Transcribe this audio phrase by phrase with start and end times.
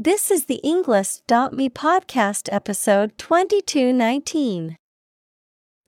[0.00, 4.76] This is the Englist.me podcast episode 2219.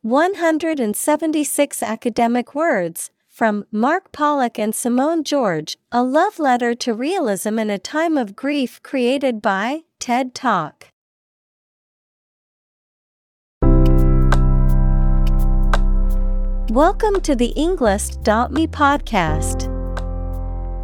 [0.02, 7.70] 176 academic words from Mark Pollock and Simone George, a love letter to realism in
[7.70, 10.88] a time of grief created by TED Talk.
[16.72, 19.79] Welcome to the Englist.me podcast.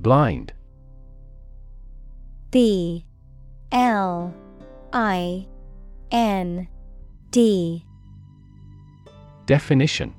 [0.00, 0.52] Blind.
[2.50, 3.04] B
[3.72, 4.32] L
[4.92, 5.46] I
[6.10, 6.68] N
[7.30, 7.84] D.
[9.46, 10.14] Definition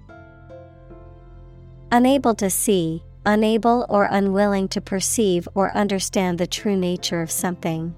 [1.91, 7.95] Unable to see, unable or unwilling to perceive or understand the true nature of something.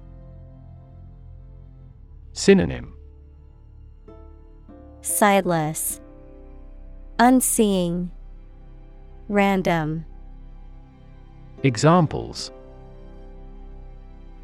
[2.32, 2.94] Synonym
[5.02, 6.00] Sightless,
[7.18, 8.10] Unseeing,
[9.28, 10.06] Random.
[11.64, 12.50] Examples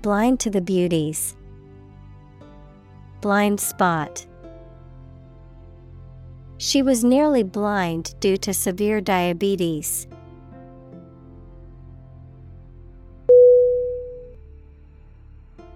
[0.02, 1.34] Blind to the beauties.
[3.20, 4.24] Blind spot.
[6.58, 10.06] She was nearly blind due to severe diabetes.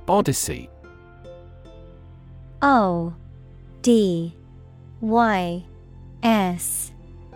[0.07, 0.71] Odyssey.
[2.61, 3.13] O
[3.83, 4.37] D
[5.01, 5.65] Y
[6.23, 6.93] S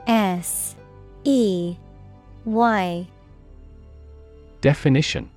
[0.06, 0.77] S
[1.25, 1.77] E
[2.44, 3.09] Y
[4.66, 5.31] Definition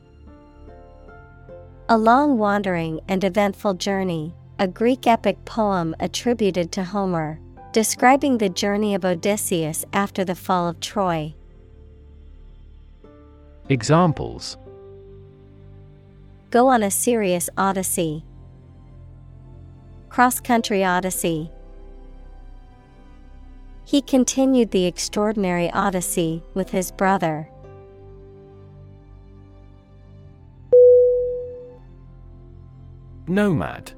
[1.87, 7.39] A long wandering and eventful journey, a Greek epic poem attributed to Homer,
[7.71, 11.35] describing the journey of Odysseus after the fall of Troy.
[13.69, 14.57] Examples
[16.49, 18.25] Go on a serious odyssey.
[20.09, 21.51] Cross country odyssey.
[23.85, 27.47] He continued the extraordinary odyssey with his brother.
[33.29, 33.91] Nomad.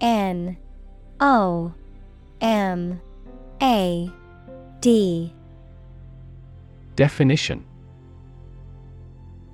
[0.00, 0.56] N
[1.20, 1.74] O
[2.40, 3.00] M
[3.60, 4.10] A
[4.80, 5.34] D.
[6.94, 7.62] Definition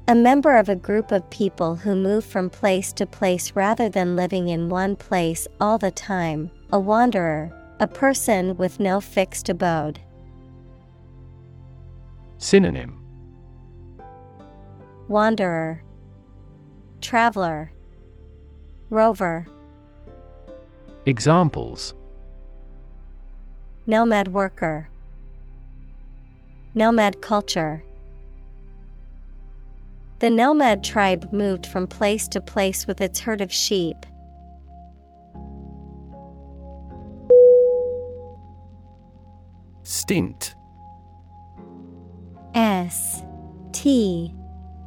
[0.06, 4.14] A member of a group of people who move from place to place rather than
[4.14, 9.98] living in one place all the time, a wanderer, a person with no fixed abode.
[12.38, 13.04] Synonym
[15.08, 15.82] Wanderer,
[17.02, 17.72] Traveler,
[18.88, 19.46] Rover.
[21.04, 21.94] Examples
[23.86, 24.88] Nomad worker.
[26.74, 27.82] Nomad culture.
[30.20, 33.96] The nomad tribe moved from place to place with its herd of sheep.
[39.82, 40.54] Stint.
[42.54, 43.24] S
[43.72, 44.32] T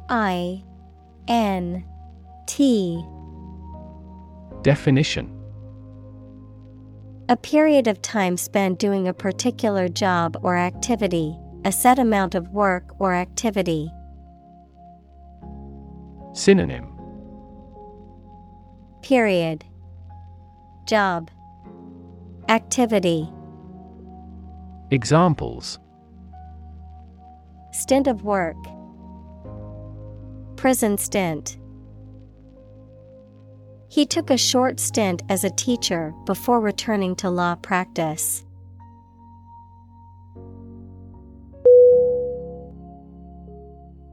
[0.08, 0.64] I
[1.28, 1.84] N
[2.46, 3.04] T.
[4.62, 5.30] Definition
[7.28, 12.48] A period of time spent doing a particular job or activity, a set amount of
[12.50, 13.90] work or activity.
[16.32, 16.92] Synonym
[19.02, 19.64] Period.
[20.86, 21.30] Job.
[22.48, 23.28] Activity.
[24.90, 25.78] Examples
[27.72, 28.56] Stint of work.
[30.56, 31.58] Prison stint.
[33.96, 38.44] He took a short stint as a teacher before returning to law practice.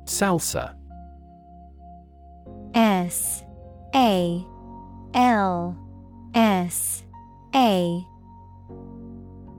[0.06, 0.74] Salsa.
[2.74, 3.44] S.
[3.94, 4.46] A.
[5.16, 5.78] L.
[6.34, 7.04] S.
[7.54, 8.08] A.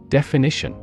[0.09, 0.75] Definition.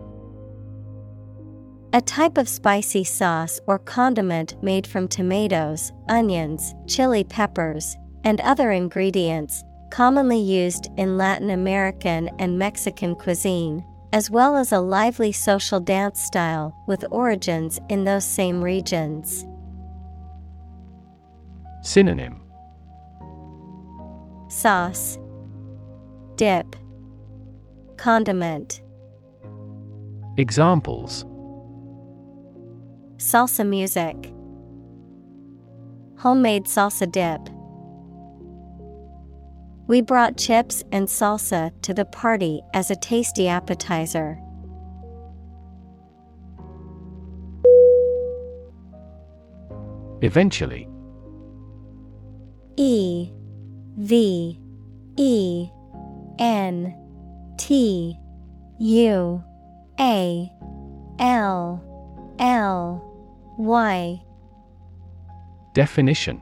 [1.94, 8.72] A type of spicy sauce or condiment made from tomatoes, onions, chili peppers, and other
[8.72, 13.84] ingredients, commonly used in Latin American and Mexican cuisine,
[14.14, 19.46] as well as a lively social dance style with origins in those same regions.
[21.82, 22.42] Synonym
[24.50, 25.18] Sauce,
[26.36, 26.76] Dip,
[27.96, 28.82] Condiment.
[30.38, 31.26] Examples
[33.18, 34.34] Salsa music,
[36.18, 37.50] Homemade salsa dip.
[39.92, 44.40] We brought chips and salsa to the party as a tasty appetizer.
[50.22, 50.88] Eventually.
[52.78, 53.34] E
[53.98, 54.62] V
[55.18, 55.70] E
[56.40, 56.96] N
[57.58, 58.18] T
[58.80, 59.44] U
[60.00, 60.52] A
[61.20, 64.22] L L Y.
[65.74, 66.42] Definition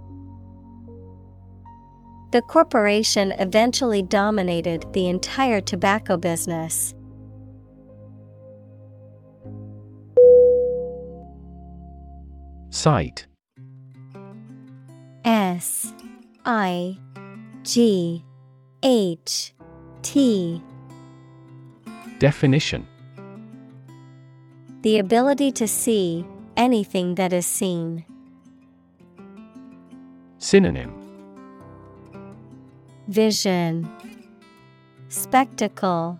[2.31, 6.93] The corporation eventually dominated the entire tobacco business.
[12.69, 13.27] Sight
[15.25, 15.93] S
[16.45, 16.97] I
[17.63, 18.23] G
[18.81, 19.53] H
[20.01, 20.63] T
[22.17, 22.87] Definition
[24.83, 26.25] The ability to see
[26.55, 28.05] anything that is seen.
[30.37, 31.00] Synonym
[33.11, 33.91] Vision
[35.09, 36.17] Spectacle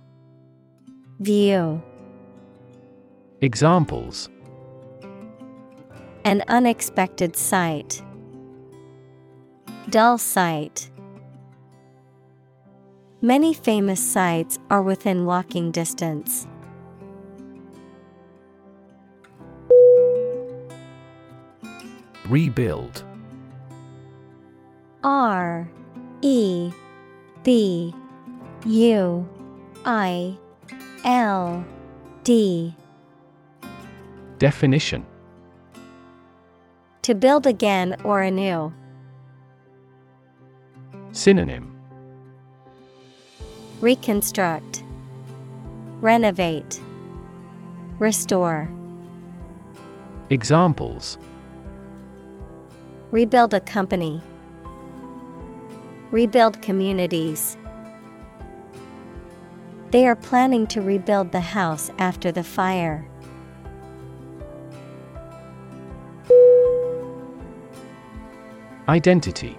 [1.21, 1.81] View
[3.39, 4.27] Examples
[6.25, 8.03] An unexpected sight.
[9.89, 10.91] Dull sight.
[13.21, 16.45] Many famous sites are within walking distance.
[22.27, 23.05] Rebuild
[25.05, 25.71] R
[26.21, 26.73] E
[27.43, 27.93] B
[28.65, 29.27] U
[29.85, 30.37] I
[31.03, 31.65] L
[32.23, 32.75] D
[34.37, 35.05] Definition
[37.01, 38.71] To build again or anew.
[41.11, 41.75] Synonym
[43.81, 44.83] Reconstruct,
[46.01, 46.79] Renovate,
[47.97, 48.69] Restore.
[50.29, 51.17] Examples
[53.09, 54.21] Rebuild a company.
[56.11, 57.57] Rebuild communities.
[59.91, 63.07] They are planning to rebuild the house after the fire.
[68.89, 69.57] Identity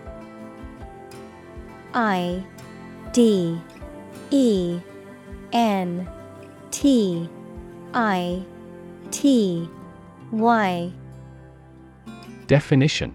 [1.95, 2.45] I
[3.13, 3.59] D
[4.31, 4.79] E
[5.53, 6.09] N
[6.71, 7.29] T
[7.95, 8.45] I
[9.11, 9.69] T
[10.31, 10.93] Y
[12.47, 13.15] Definition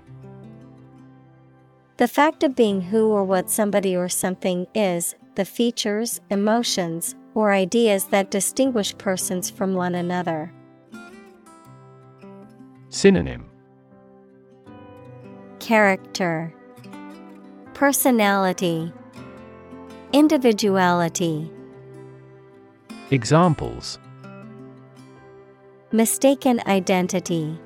[1.98, 7.52] The fact of being who or what somebody or something is, the features, emotions, or
[7.52, 10.54] ideas that distinguish persons from one another.
[12.90, 13.50] Synonym.
[15.58, 16.54] Character.
[17.74, 18.94] Personality.
[20.14, 21.52] Individuality.
[23.10, 23.98] Examples.
[25.92, 27.60] Mistaken identity.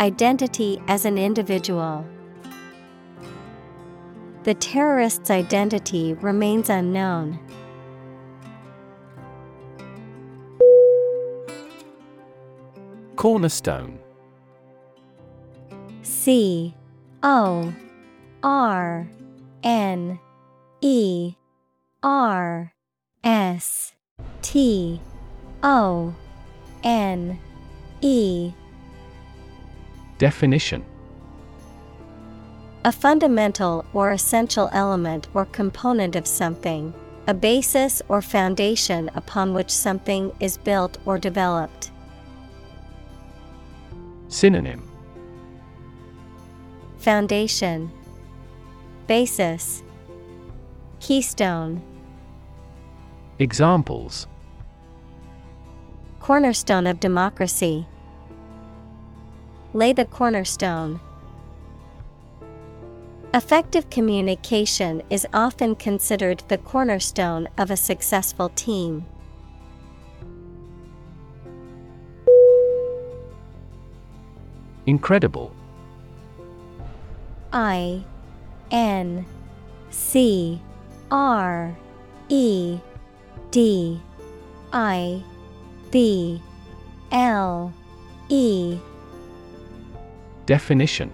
[0.00, 2.06] Identity as an individual.
[4.44, 7.38] The terrorist's identity remains unknown.
[13.16, 13.98] Cornerstone.
[16.02, 16.74] C
[17.22, 17.74] O
[18.42, 19.08] R
[19.64, 20.20] N
[20.80, 21.34] E
[22.02, 22.72] R
[23.24, 23.92] S
[24.40, 25.00] T
[25.62, 26.14] O
[26.84, 27.38] N
[28.00, 28.52] E.
[30.18, 30.84] Definition
[32.88, 36.94] A fundamental or essential element or component of something,
[37.26, 41.90] a basis or foundation upon which something is built or developed.
[44.28, 44.90] Synonym
[46.96, 47.92] Foundation
[49.06, 49.82] Basis
[50.98, 51.82] Keystone
[53.38, 54.26] Examples
[56.20, 57.86] Cornerstone of democracy.
[59.74, 60.98] lay the cornerstone.
[63.38, 69.06] Effective communication is often considered the cornerstone of a successful team.
[74.86, 75.54] Incredible.
[77.52, 78.02] I
[78.72, 79.24] N
[79.90, 80.60] C
[81.12, 81.76] R
[82.28, 82.80] E
[83.52, 84.00] D
[84.72, 85.22] I
[85.92, 86.42] B
[87.12, 87.72] L
[88.30, 88.78] E
[90.44, 91.12] Definition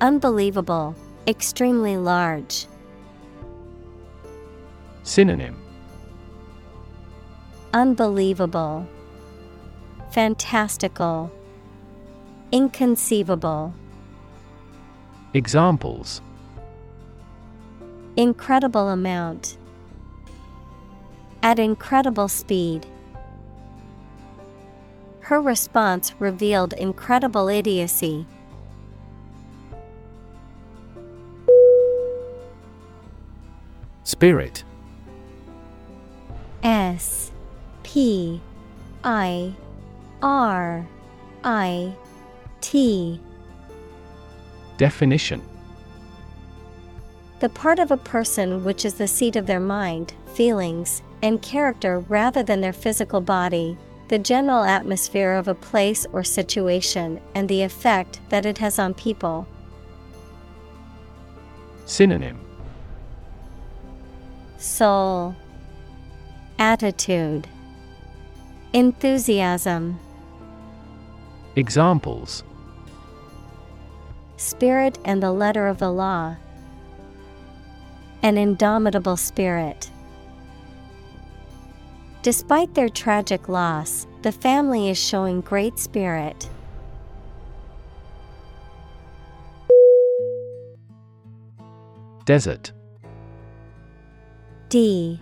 [0.00, 0.94] Unbelievable,
[1.26, 2.66] extremely large.
[5.02, 5.56] Synonym
[7.74, 8.86] Unbelievable,
[10.12, 11.32] Fantastical,
[12.52, 13.74] Inconceivable.
[15.34, 16.22] Examples
[18.16, 19.58] Incredible amount.
[21.42, 22.86] At incredible speed.
[25.20, 28.26] Her response revealed incredible idiocy.
[34.18, 34.64] Spirit.
[36.64, 37.30] S
[37.84, 38.40] P
[39.04, 39.54] I
[40.20, 40.88] R
[41.44, 41.94] I
[42.60, 43.20] T.
[44.76, 45.40] Definition.
[47.38, 52.00] The part of a person which is the seat of their mind, feelings, and character
[52.00, 57.62] rather than their physical body, the general atmosphere of a place or situation, and the
[57.62, 59.46] effect that it has on people.
[61.86, 62.47] Synonym
[64.58, 65.36] Soul,
[66.58, 67.46] Attitude,
[68.72, 70.00] Enthusiasm,
[71.54, 72.42] Examples
[74.36, 76.34] Spirit and the letter of the law.
[78.24, 79.92] An indomitable spirit.
[82.22, 86.50] Despite their tragic loss, the family is showing great spirit.
[92.24, 92.72] Desert
[94.68, 95.20] D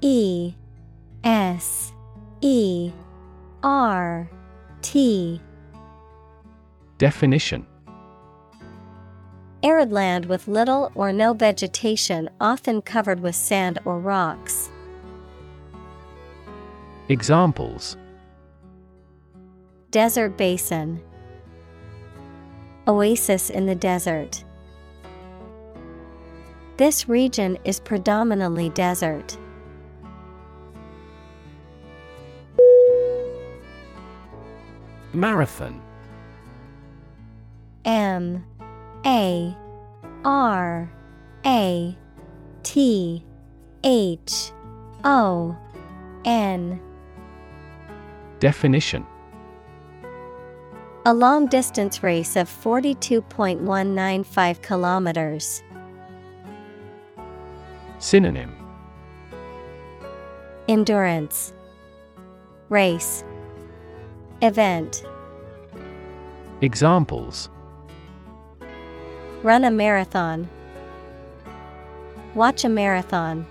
[0.00, 0.54] E
[1.22, 1.92] S
[2.40, 2.90] E
[3.62, 4.28] R
[4.80, 5.40] T
[6.98, 7.66] Definition
[9.62, 14.70] Arid land with little or no vegetation, often covered with sand or rocks.
[17.08, 17.96] Examples
[19.92, 21.00] Desert basin,
[22.88, 24.42] Oasis in the desert.
[26.76, 29.38] This region is predominantly desert.
[35.12, 35.80] Marathon
[37.84, 38.44] M
[39.04, 39.54] A
[40.24, 40.90] R
[41.44, 41.98] A
[42.62, 43.22] T
[43.84, 44.52] H
[45.04, 45.54] O
[46.24, 46.80] N
[48.38, 49.04] Definition
[51.04, 55.62] A long distance race of 42.195 kilometers.
[58.02, 58.52] Synonym
[60.66, 61.52] Endurance
[62.68, 63.22] Race
[64.42, 65.04] Event
[66.62, 67.48] Examples
[69.44, 70.48] Run a marathon.
[72.34, 73.46] Watch a marathon.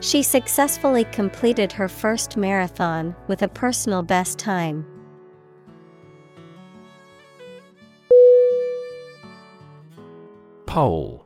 [0.00, 4.86] She successfully completed her first marathon with a personal best time.
[10.64, 11.23] Pole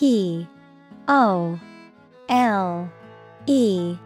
[0.00, 0.48] P
[1.08, 1.60] O
[2.30, 2.90] L
[3.44, 3.98] E.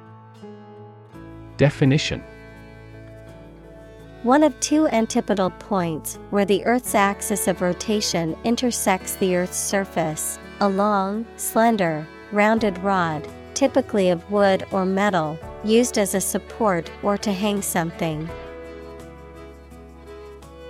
[1.56, 2.20] Definition.
[4.24, 10.40] One of two antipodal points where the Earth's axis of rotation intersects the Earth's surface,
[10.58, 17.16] a long, slender, rounded rod, typically of wood or metal, used as a support or
[17.18, 18.28] to hang something.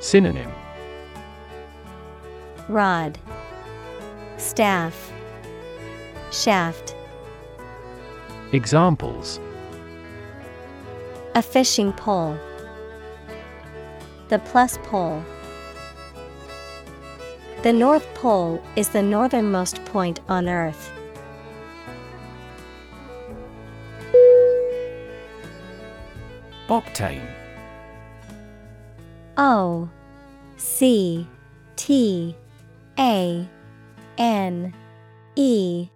[0.00, 0.52] Synonym.
[2.68, 3.18] Rod,
[4.36, 5.13] Staff,
[6.34, 6.96] Shaft.
[8.50, 9.38] Examples
[11.36, 12.36] A fishing pole.
[14.30, 15.22] The plus pole.
[17.62, 20.90] The North Pole is the northernmost point on Earth.
[26.68, 27.30] Octane
[29.36, 29.88] O
[30.56, 31.28] C
[31.76, 32.36] T
[32.98, 33.48] A
[34.18, 34.74] N
[35.36, 35.88] E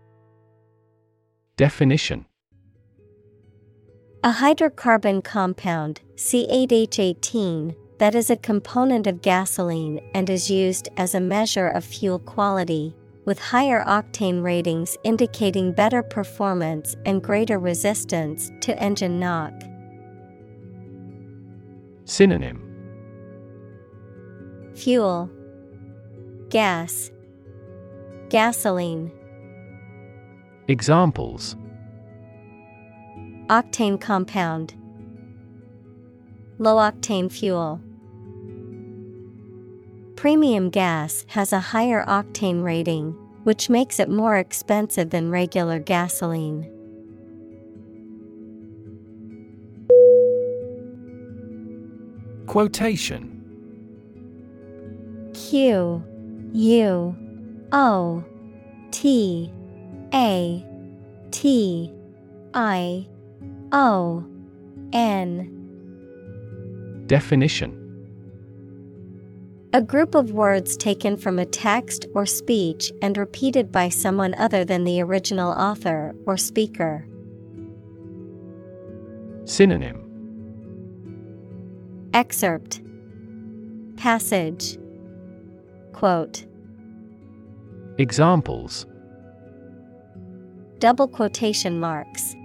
[1.58, 2.24] Definition
[4.22, 11.20] A hydrocarbon compound, C8H18, that is a component of gasoline and is used as a
[11.20, 18.80] measure of fuel quality, with higher octane ratings indicating better performance and greater resistance to
[18.80, 19.52] engine knock.
[22.04, 22.62] Synonym
[24.76, 25.28] Fuel,
[26.50, 27.10] Gas,
[28.28, 29.17] Gasoline.
[30.70, 31.56] Examples
[33.48, 34.74] Octane compound,
[36.58, 37.80] Low octane fuel.
[40.14, 43.12] Premium gas has a higher octane rating,
[43.44, 46.70] which makes it more expensive than regular gasoline.
[52.46, 53.42] Quotation
[55.32, 56.04] Q
[56.52, 57.16] U
[57.72, 58.24] O
[58.90, 59.50] T
[60.14, 60.64] A
[61.30, 61.92] T
[62.54, 63.06] I
[63.72, 64.24] O
[64.92, 65.54] N.
[67.06, 67.74] Definition.
[69.74, 74.64] A group of words taken from a text or speech and repeated by someone other
[74.64, 77.06] than the original author or speaker.
[79.44, 80.04] Synonym.
[82.14, 82.80] Excerpt.
[83.96, 84.78] Passage.
[85.92, 86.46] Quote.
[87.98, 88.86] Examples
[90.78, 92.36] Double quotation marks.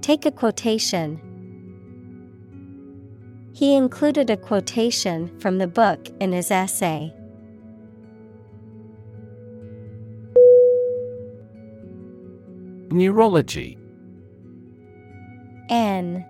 [0.00, 1.20] Take a quotation.
[3.52, 7.12] He included a quotation from the book in his essay.
[12.90, 13.78] Neurology
[15.68, 16.24] N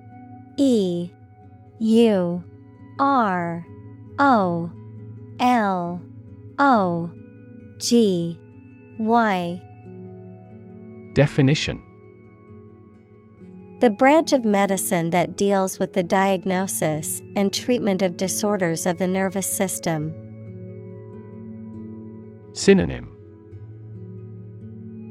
[0.59, 1.11] E
[1.79, 2.45] U
[2.99, 3.67] R
[4.19, 4.71] O
[5.41, 6.03] L
[6.59, 7.11] O
[7.79, 8.39] G
[8.99, 9.63] Y
[11.19, 11.83] Definition.
[13.81, 19.09] The branch of medicine that deals with the diagnosis and treatment of disorders of the
[19.09, 20.15] nervous system.
[22.53, 23.09] Synonym.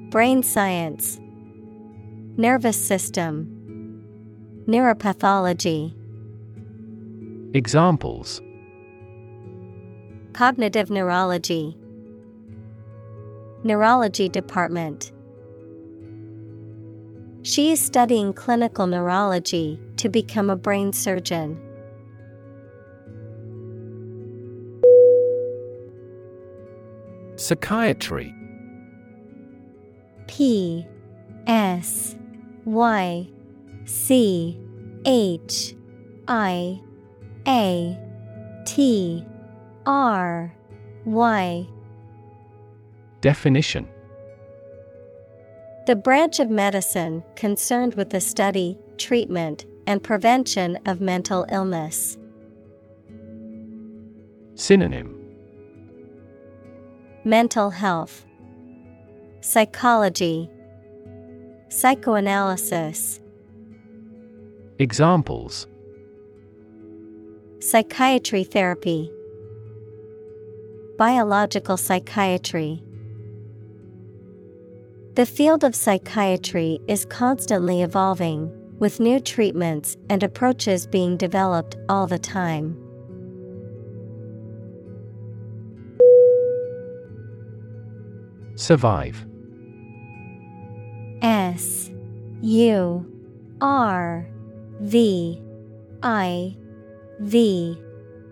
[0.09, 1.19] Brain science,
[2.37, 3.51] Nervous system,
[4.65, 5.93] Neuropathology,
[7.53, 8.39] Examples.
[10.31, 11.75] Cognitive neurology,
[13.65, 15.12] Neurology department.
[17.47, 21.57] She is studying clinical neurology to become a brain surgeon.
[27.38, 28.36] Psychiatry.
[30.27, 30.86] P
[31.47, 32.17] S
[32.65, 33.29] Y
[33.86, 34.60] C
[35.05, 35.73] H
[36.27, 36.81] I
[37.47, 37.97] A
[38.65, 39.25] T
[39.86, 40.53] R
[41.05, 41.65] Y.
[43.21, 43.88] Definition
[45.88, 52.17] The branch of medicine concerned with the study, treatment, and prevention of mental illness.
[54.56, 55.15] Synonym.
[57.23, 58.26] Mental health,
[59.39, 60.50] Psychology,
[61.69, 63.21] Psychoanalysis,
[64.80, 65.67] Examples.
[67.62, 69.10] Psychiatry therapy,
[70.97, 72.84] Biological psychiatry.
[75.17, 82.06] The field of psychiatry is constantly evolving, with new treatments and approaches being developed all
[82.06, 82.77] the time.
[88.53, 89.25] Survive.
[91.23, 91.89] S
[92.43, 93.03] U
[93.60, 94.30] R
[94.82, 95.41] V
[96.03, 96.56] I
[97.21, 97.75] V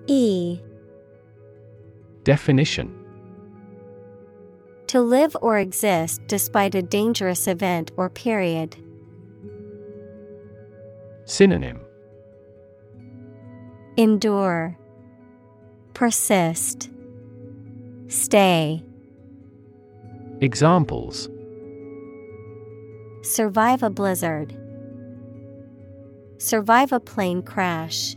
[0.06, 0.60] E.
[2.24, 3.05] Definition
[4.96, 8.78] To live or exist despite a dangerous event or period.
[11.26, 11.82] Synonym
[13.98, 14.78] Endure,
[15.94, 16.90] Persist,
[18.08, 18.82] Stay,
[20.40, 21.28] Examples
[23.22, 24.58] Survive a blizzard,
[26.38, 28.16] Survive a plane crash.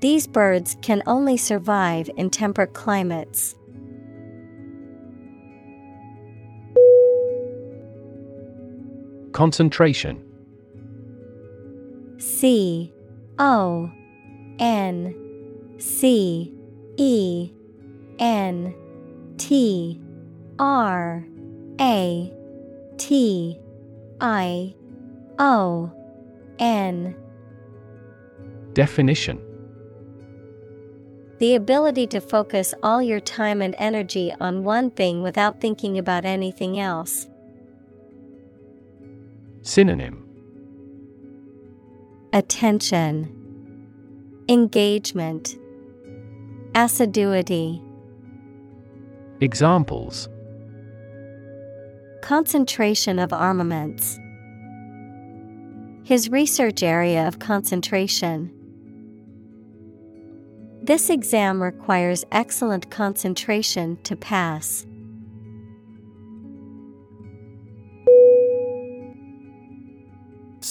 [0.00, 3.56] These birds can only survive in temperate climates.
[9.36, 10.24] Concentration.
[12.16, 12.90] C
[13.38, 13.90] O
[14.58, 15.14] N
[15.76, 16.54] C
[16.96, 17.52] E
[18.18, 18.74] N
[19.36, 20.00] T
[20.58, 21.22] R
[21.78, 22.32] A
[22.96, 23.60] T
[24.22, 24.74] I
[25.38, 25.92] O
[26.58, 27.14] N.
[28.72, 29.38] Definition.
[31.40, 36.24] The ability to focus all your time and energy on one thing without thinking about
[36.24, 37.28] anything else.
[39.66, 40.22] Synonym
[42.32, 43.32] Attention,
[44.48, 45.56] Engagement,
[46.76, 47.82] Assiduity,
[49.40, 50.28] Examples
[52.22, 54.20] Concentration of armaments.
[56.04, 58.52] his research area of concentration.
[60.80, 64.86] This exam requires excellent concentration to pass.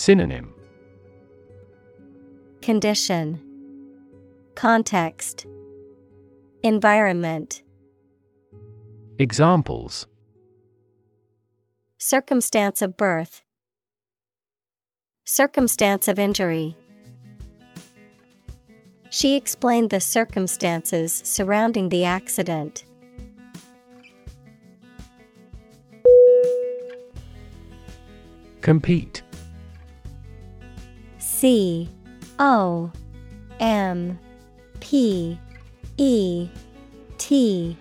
[0.00, 0.54] Synonym.
[2.62, 3.38] Condition.
[4.54, 5.44] Context.
[6.62, 7.62] Environment.
[9.18, 10.06] Examples.
[11.98, 13.42] Circumstance of birth.
[15.26, 16.78] Circumstance of injury.
[19.10, 22.86] She explained the circumstances surrounding the accident.
[28.62, 29.22] Compete
[31.40, 31.88] C
[32.38, 32.92] O
[33.60, 34.18] M
[34.80, 35.38] P
[35.96, 36.48] E
[37.16, 37.76] T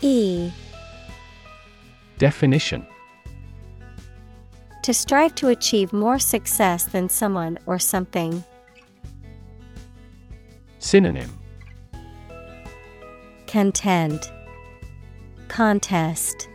[0.00, 0.50] E.
[2.16, 2.86] Definition.
[4.84, 8.42] To strive to achieve more success than someone or something.
[10.78, 11.30] Synonym.
[13.46, 14.32] Contend
[15.48, 16.48] Contest.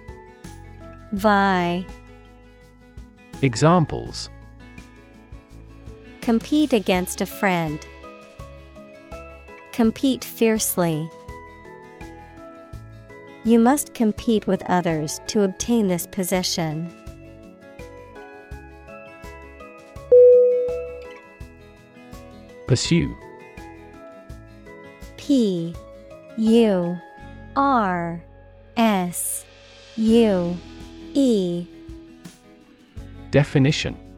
[1.12, 1.86] Vie
[3.44, 4.32] Examples
[6.22, 7.80] Compete against a friend.
[9.72, 11.10] Compete fiercely.
[13.46, 16.94] You must compete with others to obtain this position.
[22.68, 23.16] Pursue
[25.18, 25.74] P
[26.38, 26.98] U
[27.56, 28.22] R
[28.78, 29.46] S
[29.96, 30.58] U
[31.14, 31.66] E
[33.32, 34.09] Definition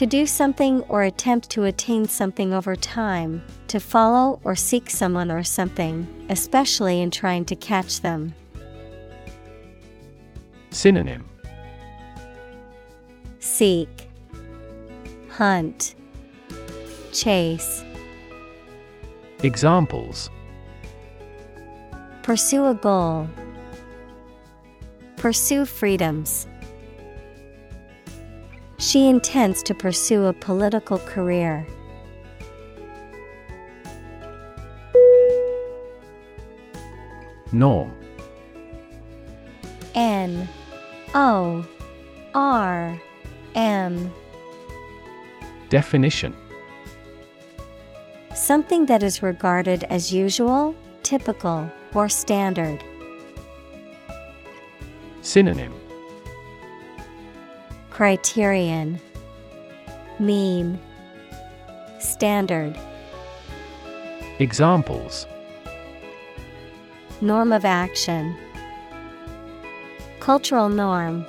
[0.00, 5.30] To do something or attempt to attain something over time, to follow or seek someone
[5.30, 8.34] or something, especially in trying to catch them.
[10.70, 11.28] Synonym
[13.40, 14.08] Seek,
[15.32, 15.94] Hunt,
[17.12, 17.84] Chase.
[19.42, 20.30] Examples
[22.22, 23.28] Pursue a goal.
[25.18, 26.46] Pursue freedoms.
[28.80, 31.66] She intends to pursue a political career.
[37.52, 37.92] Norm
[39.94, 40.48] N
[41.14, 41.66] O
[42.34, 42.98] R
[43.54, 44.10] M
[45.68, 46.34] Definition
[48.34, 52.82] Something that is regarded as usual, typical, or standard.
[55.20, 55.79] Synonym
[58.00, 58.98] Criterion.
[60.18, 60.80] Mean.
[61.98, 62.74] Standard.
[64.38, 65.26] Examples.
[67.20, 68.34] Norm of action.
[70.18, 71.26] Cultural norm.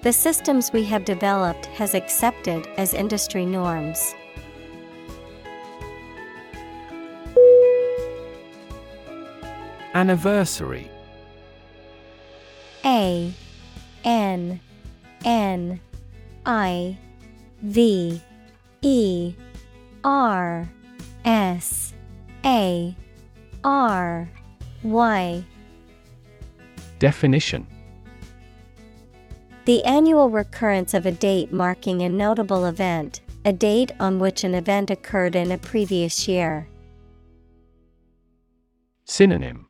[0.00, 4.12] The systems we have developed has accepted as industry norms.
[9.94, 10.90] Anniversary.
[12.84, 13.32] A
[14.04, 14.60] N
[15.24, 15.80] N
[16.46, 16.98] I
[17.62, 18.20] V
[18.82, 19.34] E
[20.04, 20.68] R
[21.24, 21.94] S
[22.44, 22.96] A
[23.64, 24.28] R
[24.82, 25.44] Y.
[26.98, 27.66] Definition.
[29.64, 34.54] The annual recurrence of a date marking a notable event, a date on which an
[34.54, 36.66] event occurred in a previous year.
[39.04, 39.68] Synonym.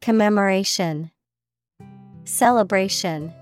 [0.00, 1.10] Commemoration
[2.30, 3.34] Celebration.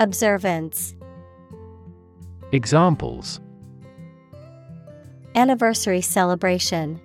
[0.00, 0.96] Observance.
[2.50, 3.40] Examples.
[5.36, 7.00] Anniversary celebration.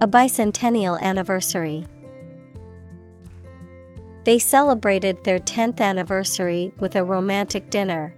[0.00, 1.84] A bicentennial anniversary.
[4.22, 8.14] They celebrated their 10th anniversary with a romantic dinner.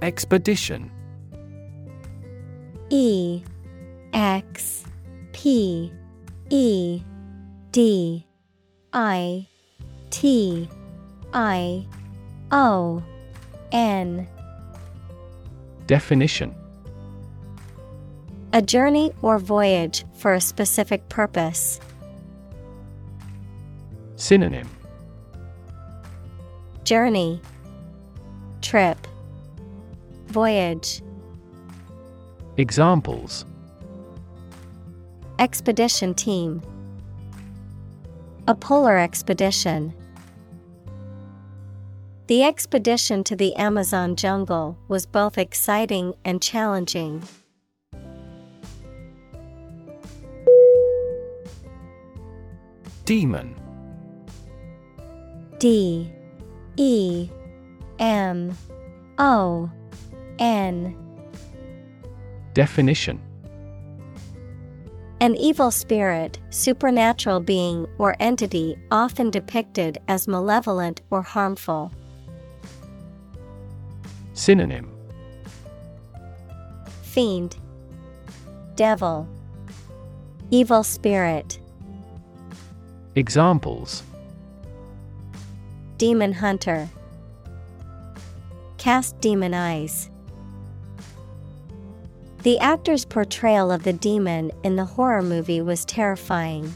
[0.00, 0.92] Expedition.
[2.88, 3.42] E
[4.12, 4.84] X
[5.42, 5.92] P
[6.50, 7.02] E
[7.72, 8.24] D
[8.92, 9.48] I
[10.10, 10.68] T
[11.34, 11.84] I
[12.52, 13.02] O
[13.72, 14.28] N.
[15.88, 16.54] Definition.
[18.52, 21.80] A journey or voyage for a specific purpose.
[24.14, 24.70] Synonym.
[26.84, 27.40] Journey,
[28.60, 29.08] Trip,
[30.28, 31.02] Voyage,
[32.56, 33.44] Examples
[35.42, 36.62] Expedition Team,
[38.46, 39.92] A polar expedition.
[42.28, 47.24] The expedition to the Amazon jungle was both exciting and challenging.
[53.04, 53.56] Demon.
[55.58, 56.08] D.
[56.76, 57.28] E.
[57.98, 58.56] M.
[59.18, 59.68] O.
[60.38, 60.96] N.
[62.54, 63.20] Definition
[65.22, 71.92] An evil spirit, supernatural being, or entity often depicted as malevolent or harmful.
[74.32, 74.90] Synonym
[77.02, 77.56] Fiend,
[78.74, 79.28] Devil,
[80.50, 81.60] Evil spirit,
[83.14, 84.02] Examples
[85.98, 86.88] Demon hunter.
[88.76, 90.10] Cast demon eyes.
[92.42, 96.74] The actor's portrayal of the demon in the horror movie was terrifying.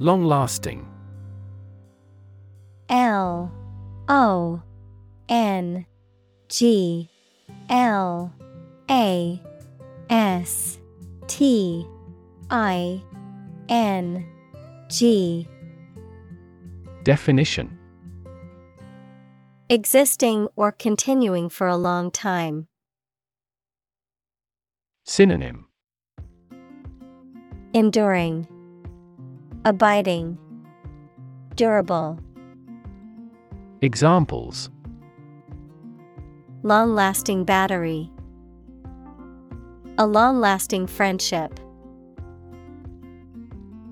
[0.00, 0.84] Long lasting
[2.88, 3.52] L
[4.08, 4.60] O
[5.28, 5.86] N
[6.48, 7.08] G
[7.70, 8.32] L
[8.90, 9.40] A
[10.10, 10.78] S
[11.28, 11.86] T
[12.50, 13.00] I
[13.68, 14.26] N
[14.88, 15.46] G.
[17.04, 17.75] Definition
[19.68, 22.68] Existing or continuing for a long time.
[25.04, 25.66] Synonym
[27.74, 28.46] Enduring,
[29.64, 30.38] Abiding,
[31.56, 32.20] Durable,
[33.82, 34.70] Examples
[36.62, 38.08] Long lasting battery,
[39.98, 41.58] A long lasting friendship.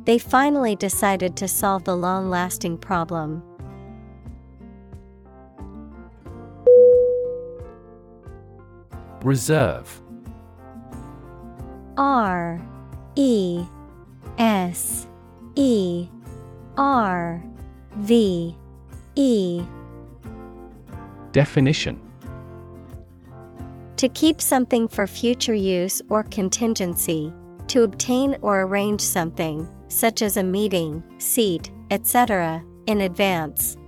[0.04, 3.42] They finally decided to solve the long lasting problem.
[9.24, 10.02] Reserve
[11.96, 12.60] R
[13.16, 13.64] E
[14.36, 15.06] S
[15.54, 16.06] E
[16.76, 17.42] R
[17.96, 18.54] V
[19.14, 19.62] E
[21.32, 21.98] Definition
[23.96, 27.32] To keep something for future use or contingency,
[27.68, 33.78] to obtain or arrange something, such as a meeting, seat, etc., in advance.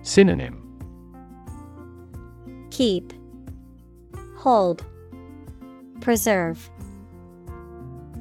[0.00, 0.61] Synonym
[2.72, 3.12] Keep,
[4.36, 4.82] Hold,
[6.00, 6.70] Preserve.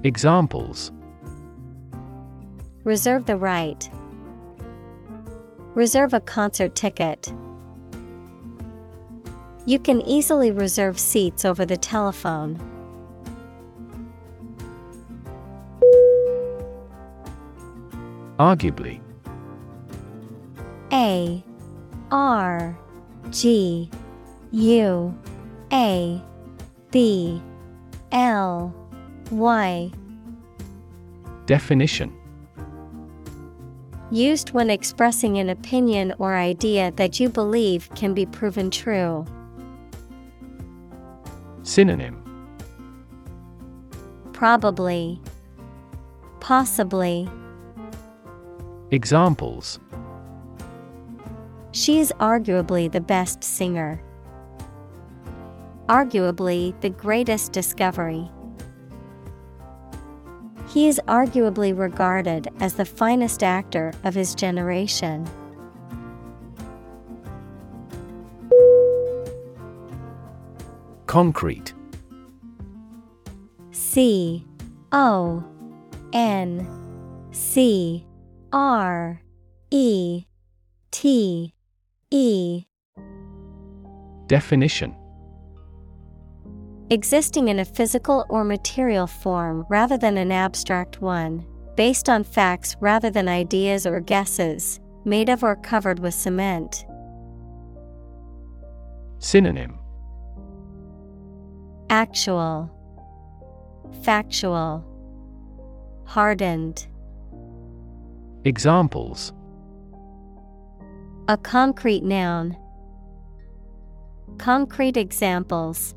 [0.03, 0.91] Examples
[2.83, 3.89] Reserve the right.
[5.73, 7.33] Reserve a concert ticket.
[9.65, 12.59] You can easily reserve seats over the telephone.
[18.37, 18.99] Arguably
[20.91, 21.41] A
[22.11, 22.77] R
[23.29, 23.89] G
[24.51, 25.17] U
[25.71, 26.21] A
[26.91, 27.41] B
[28.11, 28.73] L
[29.31, 29.91] Y
[31.45, 32.13] Definition
[34.11, 39.25] Used when expressing an opinion or idea that you believe can be proven true.
[41.63, 42.17] Synonym
[44.33, 45.21] Probably.
[46.41, 47.29] Possibly.
[48.89, 49.79] Examples
[51.71, 54.03] She is arguably the best singer.
[55.88, 58.30] Arguably the greatest discovery.
[60.70, 65.30] He is arguably regarded as the finest actor of his generation.
[71.08, 71.74] Concrete
[73.72, 74.46] C
[74.94, 75.44] O
[76.13, 76.65] N
[77.32, 78.06] C
[78.54, 79.22] R
[79.72, 80.26] E
[80.91, 81.54] T
[82.12, 82.63] E
[84.28, 84.96] Definition
[86.91, 91.45] Existing in a physical or material form rather than an abstract one,
[91.77, 96.84] based on facts rather than ideas or guesses, made of or covered with cement.
[99.19, 99.80] Synonym
[101.89, 102.69] Actual,
[104.04, 104.84] Factual,
[106.04, 106.88] Hardened.
[108.43, 109.32] Examples
[111.30, 112.58] A concrete noun.
[114.38, 115.95] Concrete examples.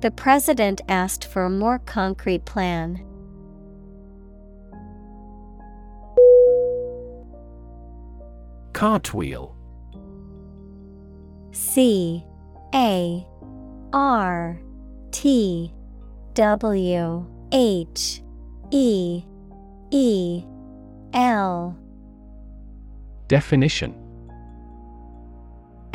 [0.00, 3.02] The president asked for a more concrete plan.
[8.74, 9.56] Cartwheel.
[11.52, 12.22] C
[12.74, 13.26] A
[13.94, 14.60] R
[15.12, 15.72] T
[16.34, 18.22] W H
[18.70, 19.24] E
[19.90, 20.44] E
[21.14, 21.78] L.
[23.28, 24.05] Definition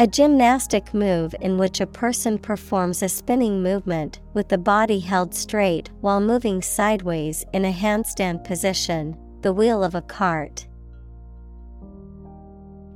[0.02, 5.36] A gymnastic move in which a person performs a spinning movement with the body held
[5.36, 10.66] straight while moving sideways in a handstand position, the wheel of a cart.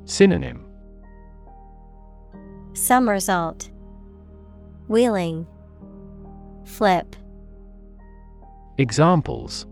[0.06, 0.66] Synonym.
[2.74, 3.70] Somersault.
[4.88, 5.46] Wheeling.
[6.64, 7.16] Flip.
[8.80, 9.68] Examples.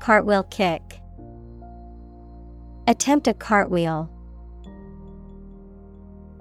[0.00, 0.82] Cartwheel kick.
[2.88, 4.10] Attempt a cartwheel.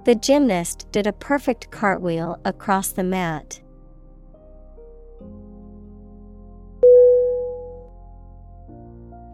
[0.05, 3.59] The gymnast did a perfect cartwheel across the mat.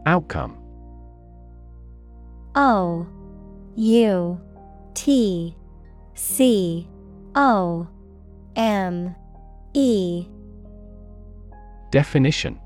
[0.06, 0.58] Outcome
[2.56, 3.06] O
[3.76, 4.42] U
[4.94, 5.58] T
[6.14, 6.88] C
[7.36, 7.88] O
[8.56, 9.14] M
[9.74, 10.26] E
[11.92, 12.58] Definition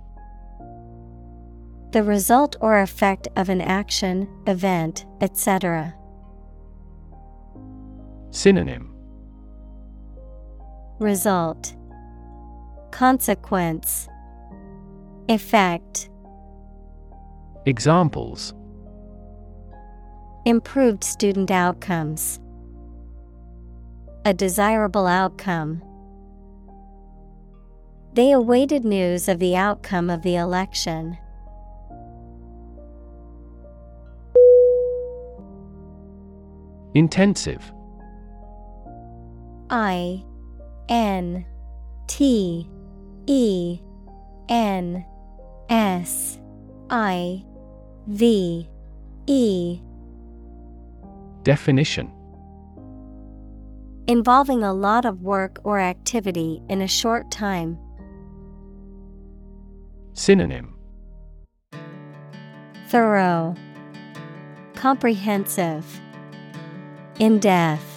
[1.91, 5.95] The result or effect of an action, event, etc.
[8.35, 8.93] Synonym
[10.99, 11.73] Result
[12.91, 14.09] Consequence
[15.29, 16.09] Effect
[17.65, 18.53] Examples
[20.45, 22.41] Improved student outcomes.
[24.25, 25.81] A desirable outcome.
[28.11, 31.17] They awaited news of the outcome of the election.
[36.93, 37.71] Intensive
[39.69, 40.23] I
[40.89, 41.45] N
[42.07, 42.69] T
[43.27, 43.79] E
[44.49, 45.05] N
[45.69, 46.39] S
[46.89, 47.43] I
[48.07, 48.69] V
[49.27, 49.79] E.
[51.43, 52.11] Definition.
[54.07, 57.77] Involving a lot of work or activity in a short time.
[60.13, 60.75] Synonym.
[62.89, 63.55] Thorough,
[64.75, 65.99] Comprehensive,
[67.19, 67.94] In depth,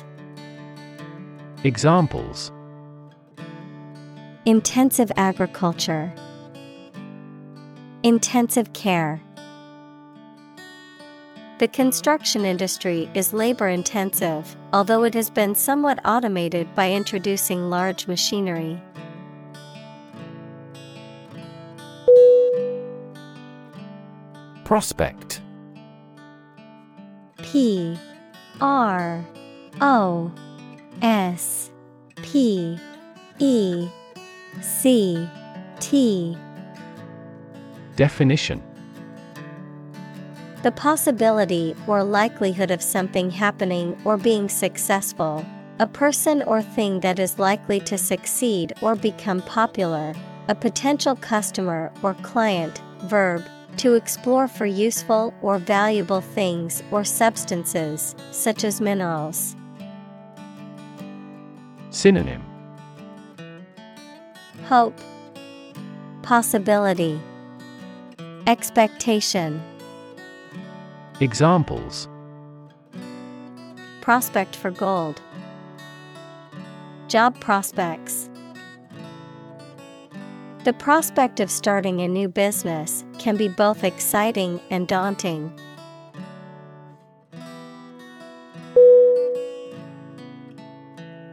[1.65, 2.53] Examples
[4.47, 6.15] Intensive agriculture,
[8.05, 9.21] Intensive care.
[11.59, 18.07] The construction industry is labor intensive, although it has been somewhat automated by introducing large
[18.07, 18.81] machinery.
[24.65, 25.41] Prospect
[27.39, 27.99] P
[28.61, 29.25] R
[29.81, 30.33] O
[31.03, 31.71] S
[32.17, 32.79] P
[33.39, 33.89] E
[34.61, 35.29] C
[35.79, 36.37] T
[37.95, 38.63] Definition
[40.63, 45.45] The possibility or likelihood of something happening or being successful,
[45.79, 50.15] a person or thing that is likely to succeed or become popular,
[50.49, 53.45] a potential customer or client, verb,
[53.77, 59.55] to explore for useful or valuable things or substances, such as minerals.
[61.91, 62.43] Synonym.
[64.65, 64.99] Hope,
[66.23, 67.19] Possibility,
[68.47, 69.63] Expectation,
[71.21, 72.09] Examples.
[74.03, 75.21] Prospect for gold,
[77.09, 78.29] Job prospects.
[80.65, 85.59] The prospect of starting a new business can be both exciting and daunting.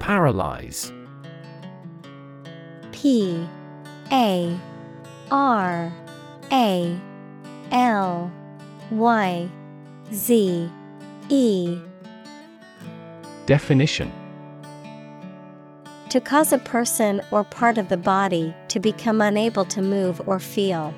[0.05, 0.93] Paralyze.
[2.91, 3.43] P
[4.11, 4.55] A
[5.31, 5.91] R
[6.51, 6.99] A
[7.71, 8.31] L
[8.91, 9.49] Y
[10.13, 10.69] Z
[11.29, 11.79] E.
[13.47, 14.11] Definition.
[16.09, 20.39] To cause a person or part of the body to become unable to move or
[20.39, 20.93] feel.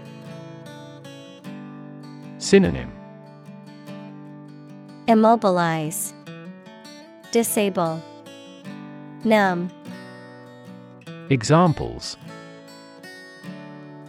[2.40, 2.92] Synonym.
[5.08, 6.14] Immobilize,
[7.32, 8.04] Disable,
[9.28, 9.70] Numb,
[11.30, 12.16] Examples.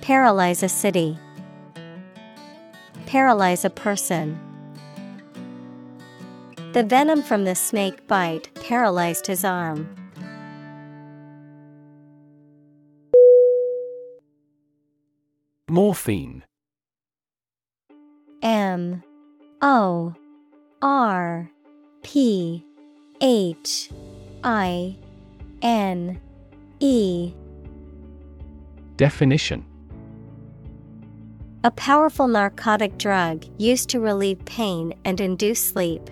[0.01, 1.19] Paralyze a city,
[3.07, 4.39] Paralyze a person.
[6.73, 9.89] The venom from the snake bite paralyzed his arm.
[15.69, 16.45] Morphine.
[18.41, 19.03] M.
[19.63, 20.15] O.
[20.81, 21.51] R.
[22.05, 22.65] P.
[23.21, 23.91] H.
[24.45, 24.97] I
[25.63, 26.21] N
[26.81, 27.33] E.
[28.97, 29.65] Definition.
[31.65, 36.09] A powerful narcotic drug used to relieve pain and induce sleep.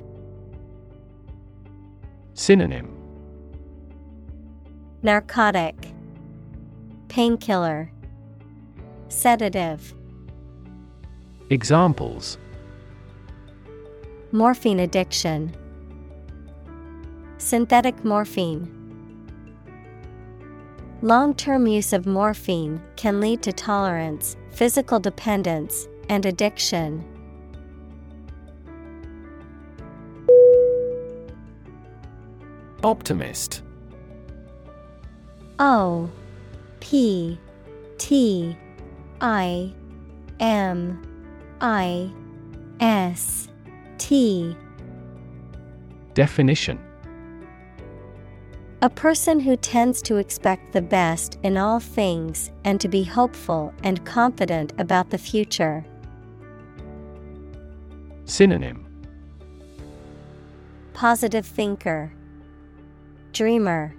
[2.35, 2.93] Synonym.
[5.03, 5.93] Narcotic,
[7.09, 7.91] Painkiller,
[9.09, 9.95] Sedative.
[11.49, 12.39] Examples.
[14.33, 15.55] Morphine addiction,
[17.39, 18.76] Synthetic morphine.
[21.03, 27.05] Long term use of morphine can lead to tolerance, physical dependence, and addiction.
[32.83, 33.63] Optimist.
[35.59, 36.11] O
[36.81, 37.39] P
[37.99, 38.57] T
[39.21, 39.73] I
[40.41, 41.03] M
[41.61, 42.11] I
[42.81, 43.49] S
[43.99, 44.57] T.
[46.15, 46.86] Definition
[48.87, 53.75] A person who tends to expect the best in all things and to be hopeful
[53.83, 55.85] and confident about the future.
[58.27, 58.87] Synonym.
[60.95, 62.13] Positive thinker,
[63.33, 63.93] Dreamer,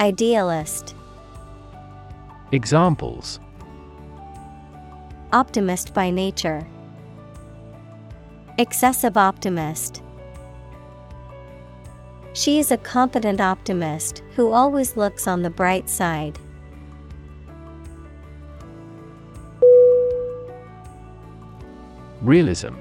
[0.00, 0.94] Idealist,
[2.52, 3.38] Examples.
[5.34, 6.66] Optimist by nature,
[8.56, 10.02] Excessive optimist.
[12.38, 16.38] She is a confident optimist who always looks on the bright side.
[22.22, 22.74] Realism.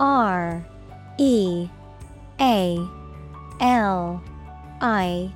[0.00, 0.66] R
[1.16, 1.68] E
[2.40, 2.88] A
[3.60, 4.20] L
[4.80, 5.32] I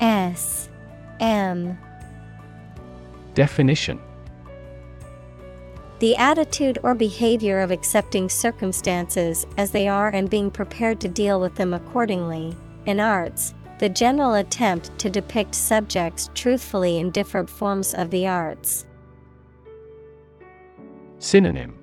[0.00, 0.68] S
[1.20, 1.78] M.
[3.34, 4.00] Definition
[6.04, 11.40] The attitude or behavior of accepting circumstances as they are and being prepared to deal
[11.40, 12.54] with them accordingly.
[12.84, 18.84] In arts, the general attempt to depict subjects truthfully in different forms of the arts.
[21.20, 21.78] Synonym.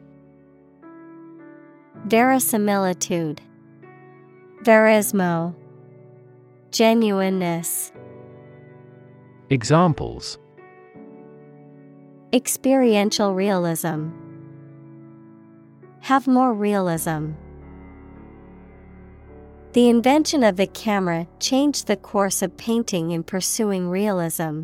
[2.05, 3.41] Verisimilitude,
[4.61, 5.55] Verismo,
[6.69, 7.91] Genuineness,
[9.49, 10.37] Examples
[12.33, 14.07] Experiential realism.
[15.99, 17.31] Have more realism.
[19.73, 24.63] The invention of the camera changed the course of painting in pursuing realism.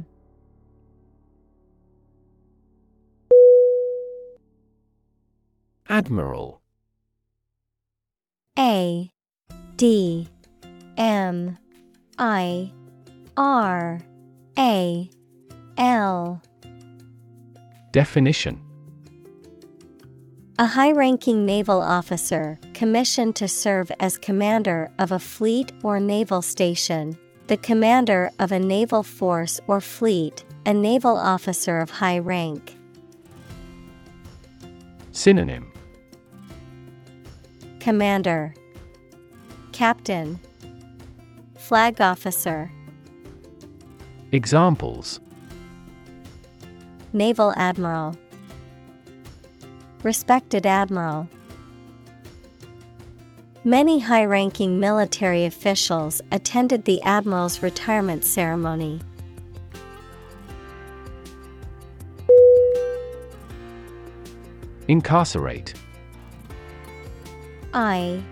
[5.90, 6.62] Admiral
[8.58, 9.12] A
[9.76, 10.30] D
[10.98, 11.58] M
[12.18, 12.72] I
[13.36, 14.00] R
[14.58, 15.10] A
[15.78, 16.42] L
[17.92, 18.62] Definition.
[20.60, 26.42] A high ranking naval officer commissioned to serve as commander of a fleet or naval
[26.42, 27.18] station,
[27.48, 32.76] the commander of a naval force or fleet, a naval officer of high rank.
[35.12, 35.72] Synonym.
[37.80, 38.54] Commander,
[39.72, 40.40] Captain,
[41.56, 42.72] Flag officer,
[44.32, 45.22] Examples
[47.18, 48.16] Naval Admiral,
[50.04, 51.28] Respected Admiral.
[53.64, 59.02] Many high ranking military officials attended the Admiral's retirement ceremony.
[64.88, 65.74] Incarcerate
[67.74, 68.24] I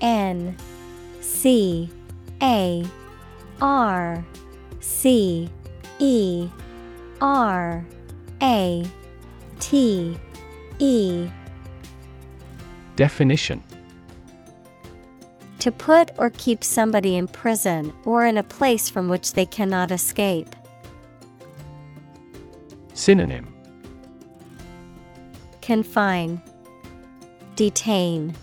[0.00, 0.56] N
[1.20, 1.88] C
[2.42, 2.84] A
[3.62, 4.24] R
[4.80, 5.48] C
[6.00, 6.48] E
[7.20, 7.86] R
[8.42, 8.84] A
[9.60, 10.18] T
[10.78, 11.28] E.
[12.96, 13.62] Definition.
[15.60, 19.90] To put or keep somebody in prison or in a place from which they cannot
[19.90, 20.54] escape.
[22.94, 23.52] Synonym.
[25.60, 26.40] Confine,
[27.56, 28.34] Detain,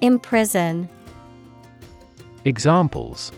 [0.00, 0.88] Imprison,
[2.44, 3.32] Examples.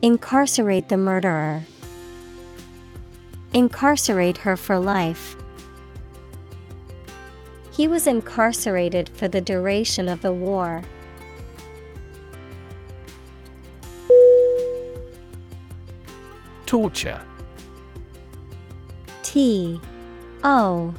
[0.00, 1.62] Incarcerate the murderer.
[3.52, 5.36] Incarcerate her for life.
[7.72, 10.82] He was incarcerated for the duration of the war.
[16.66, 17.20] Torture
[19.22, 19.80] T
[20.44, 20.94] O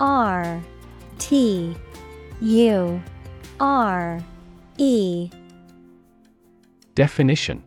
[0.00, 0.62] R
[1.18, 1.76] T
[2.40, 3.02] U
[3.60, 4.20] R
[4.78, 5.30] E
[6.94, 7.62] Definition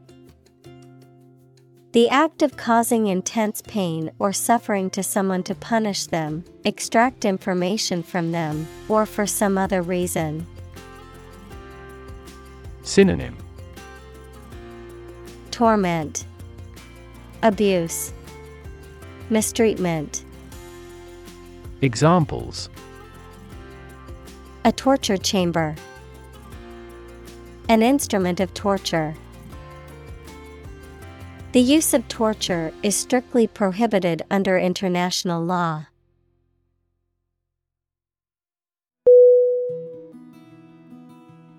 [1.92, 8.04] The act of causing intense pain or suffering to someone to punish them, extract information
[8.04, 10.46] from them, or for some other reason.
[12.84, 13.36] Synonym
[15.50, 16.26] Torment,
[17.42, 18.14] Abuse,
[19.32, 20.24] Mistreatment.
[21.82, 22.70] Examples
[24.64, 25.76] A torture chamber.
[27.68, 29.16] An instrument of torture.
[31.52, 35.88] The use of torture is strictly prohibited under international law.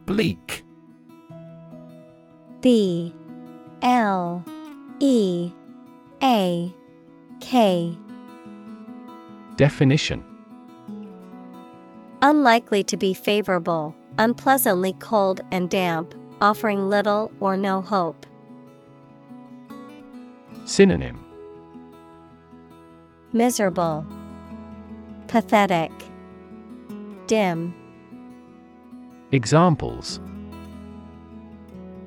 [0.07, 0.65] Bleak.
[2.61, 3.13] B
[3.83, 4.45] L
[5.01, 5.51] E
[6.23, 6.73] A
[7.41, 7.99] K
[9.57, 10.25] Definition
[12.23, 18.25] Unlikely to be favorable, unpleasantly cold and damp, offering little or no hope.
[20.65, 21.25] Synonym
[23.33, 24.05] Miserable,
[25.29, 25.93] Pathetic,
[27.27, 27.75] Dim.
[29.33, 30.21] Examples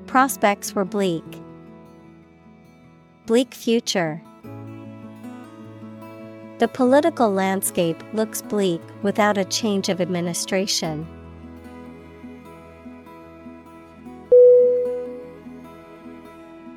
[0.06, 1.24] Prospects were bleak.
[3.26, 4.20] Bleak future.
[6.58, 11.06] The political landscape looks bleak without a change of administration.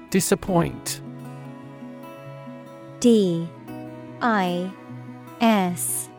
[0.10, 1.02] Disappoint.
[3.08, 3.48] D
[4.22, 4.70] I
[5.40, 6.10] S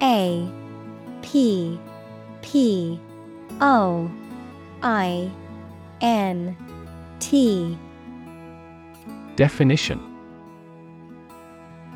[0.00, 0.50] A
[1.20, 1.78] P
[2.40, 2.98] P
[3.60, 4.10] O
[4.82, 5.30] I
[6.00, 6.56] N
[7.20, 7.76] T.
[9.36, 10.00] Definition.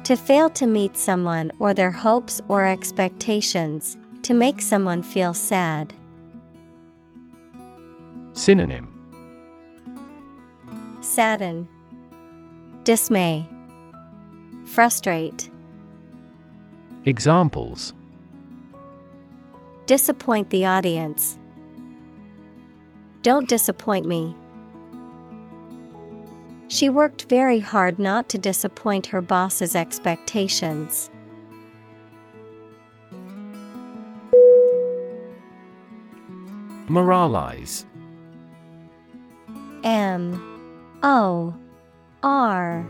[0.05, 5.94] To fail to meet someone or their hopes or expectations, to make someone feel sad.
[8.34, 8.86] Synonym.
[11.00, 11.66] Sadden,
[12.84, 13.48] Dismay,
[14.73, 15.51] Frustrate,
[17.05, 17.93] Examples
[19.85, 21.39] Disappoint the audience.
[23.20, 24.35] Don't disappoint me.
[26.68, 31.11] She worked very hard not to disappoint her boss's expectations.
[36.89, 37.85] Moralize.
[39.85, 41.55] M O
[42.23, 42.87] R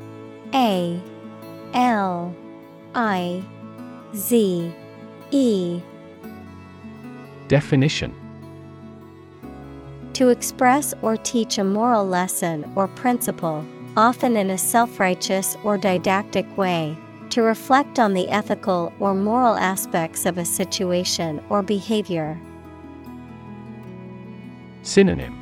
[0.54, 1.02] A
[1.74, 2.34] L
[2.94, 3.42] I
[4.14, 4.72] Z
[5.30, 5.80] E.
[7.48, 8.14] Definition.
[10.14, 13.64] To express or teach a moral lesson or principle,
[13.96, 16.96] often in a self righteous or didactic way,
[17.30, 22.38] to reflect on the ethical or moral aspects of a situation or behavior.
[24.82, 25.38] Synonym.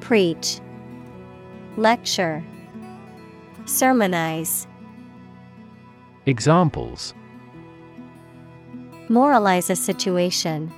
[0.00, 0.60] Preach,
[1.76, 2.44] Lecture,
[3.64, 4.66] Sermonize.
[6.26, 7.14] Examples
[9.08, 10.72] Moralize a situation.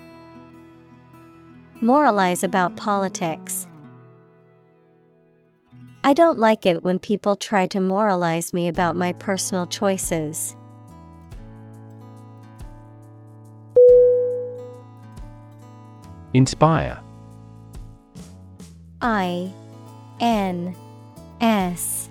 [1.81, 3.67] Moralize about politics.
[6.03, 10.57] I don't like it when people try to moralize me about my personal choices.
[16.35, 17.01] Inspire.
[19.01, 19.53] I
[20.21, 20.75] N
[21.41, 22.11] S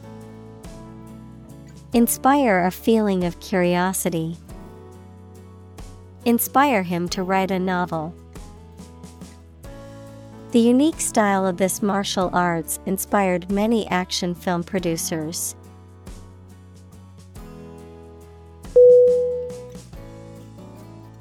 [1.93, 4.37] Inspire a feeling of curiosity.
[6.23, 8.15] Inspire him to write a novel.
[10.51, 15.53] The unique style of this martial arts inspired many action film producers.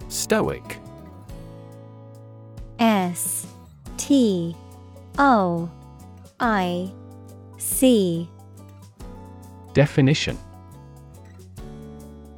[0.06, 0.78] Stoic.
[2.78, 3.44] S
[3.96, 4.54] T
[5.18, 5.68] O
[6.38, 6.92] I
[7.58, 8.30] C
[9.74, 10.38] Definition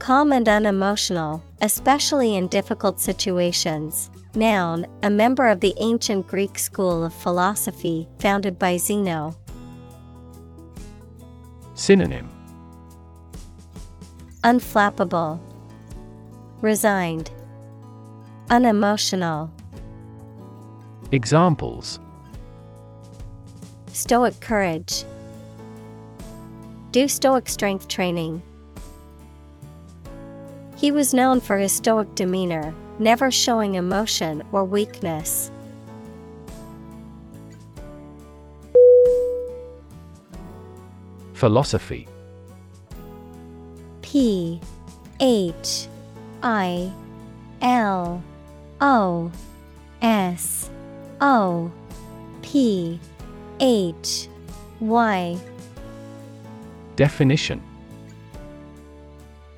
[0.03, 4.11] Calm and unemotional, especially in difficult situations.
[4.35, 9.37] Noun, a member of the ancient Greek school of philosophy founded by Zeno.
[11.75, 12.29] Synonym
[14.43, 15.39] Unflappable,
[16.63, 17.31] Resigned,
[18.51, 19.53] Unemotional,
[21.13, 22.01] Examples
[23.93, 25.05] Stoic courage.
[26.91, 28.43] Do stoic strength training.
[30.83, 35.53] He was known for his stoic demeanor, never showing emotion or weakness.
[41.35, 42.09] Philosophy.
[44.03, 44.61] P
[45.21, 45.87] H
[46.43, 46.93] I
[47.61, 48.21] L
[48.81, 49.31] O
[50.03, 50.69] S
[51.21, 51.71] O
[52.43, 52.99] P
[53.61, 54.27] H
[54.81, 55.39] Y.
[56.97, 57.63] Definition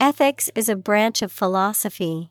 [0.00, 2.30] Ethics is a branch of philosophy.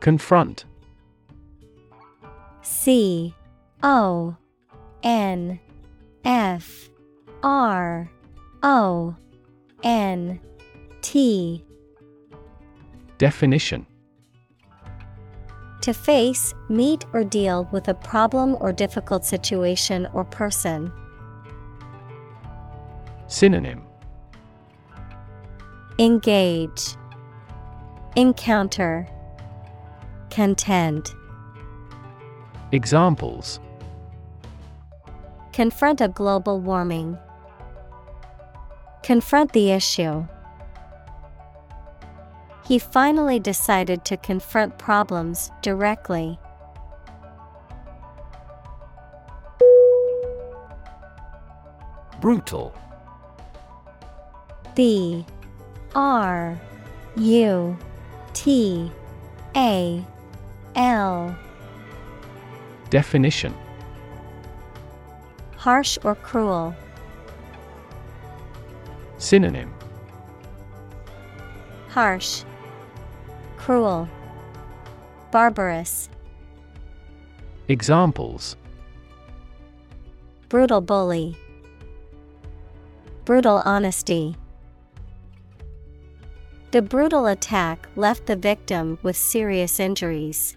[0.00, 0.64] Confront
[2.62, 3.34] C
[3.82, 4.36] O
[5.02, 5.58] N
[6.24, 6.90] F
[7.42, 8.10] R
[8.62, 9.16] O
[9.82, 10.40] N
[11.00, 11.64] T
[13.16, 13.86] Definition
[15.80, 20.92] To face, meet, or deal with a problem or difficult situation or person.
[23.30, 23.84] Synonym
[25.98, 26.96] Engage,
[28.16, 29.06] Encounter,
[30.30, 31.10] Contend.
[32.72, 33.60] Examples
[35.52, 37.18] Confront a global warming.
[39.02, 40.26] Confront the issue.
[42.66, 46.38] He finally decided to confront problems directly.
[52.22, 52.74] Brutal
[54.78, 55.26] B
[55.96, 56.56] R
[57.16, 57.76] U
[58.32, 58.92] T
[59.56, 60.04] A
[60.76, 61.36] L.
[62.88, 63.52] Definition.
[65.56, 66.76] Harsh or cruel.
[69.16, 69.74] Synonym.
[71.88, 72.44] Harsh,
[73.56, 74.08] Cruel,
[75.32, 76.08] Barbarous,
[77.66, 78.54] Examples.
[80.48, 81.36] Brutal bully,
[83.24, 84.36] Brutal honesty.
[86.70, 90.54] The brutal attack left the victim with serious injuries.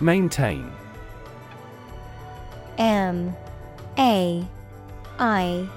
[0.00, 0.72] Maintain.
[2.78, 3.36] M
[3.96, 4.44] A
[5.20, 5.68] I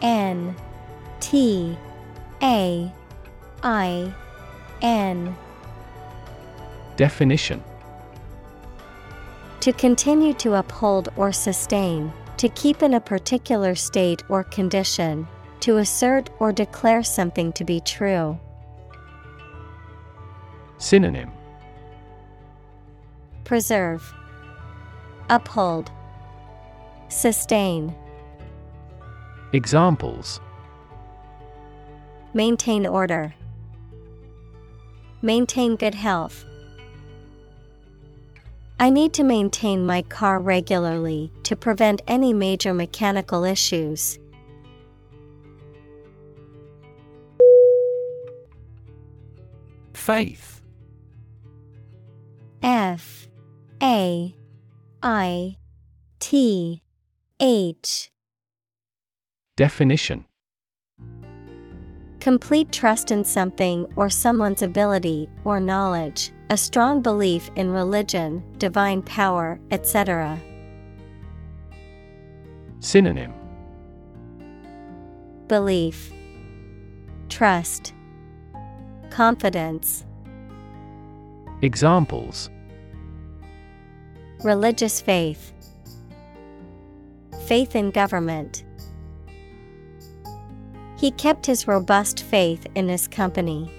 [0.00, 0.54] N
[1.18, 1.76] T
[2.40, 2.92] A
[3.64, 4.14] I
[4.80, 5.36] N.
[6.96, 7.64] Definition.
[9.58, 15.26] To continue to uphold or sustain, to keep in a particular state or condition,
[15.60, 18.38] to assert or declare something to be true.
[20.78, 21.30] Synonym
[23.44, 24.14] Preserve,
[25.28, 25.90] Uphold,
[27.08, 27.94] Sustain.
[29.52, 30.40] Examples
[32.34, 33.34] Maintain order.
[35.22, 36.44] Maintain good health.
[38.80, 44.18] I need to maintain my car regularly to prevent any major mechanical issues.
[49.94, 50.62] Faith.
[52.62, 53.28] F.
[53.82, 54.34] A.
[55.02, 55.56] I.
[56.20, 56.82] T.
[57.40, 58.10] H.
[59.56, 60.24] Definition.
[62.20, 69.02] Complete trust in something or someone's ability or knowledge, a strong belief in religion, divine
[69.02, 70.40] power, etc.
[72.80, 73.34] Synonym
[75.46, 76.10] Belief,
[77.28, 77.92] Trust,
[79.10, 80.06] Confidence,
[81.60, 82.48] Examples
[84.42, 85.52] Religious faith,
[87.46, 88.64] Faith in government.
[90.96, 93.77] He kept his robust faith in his company.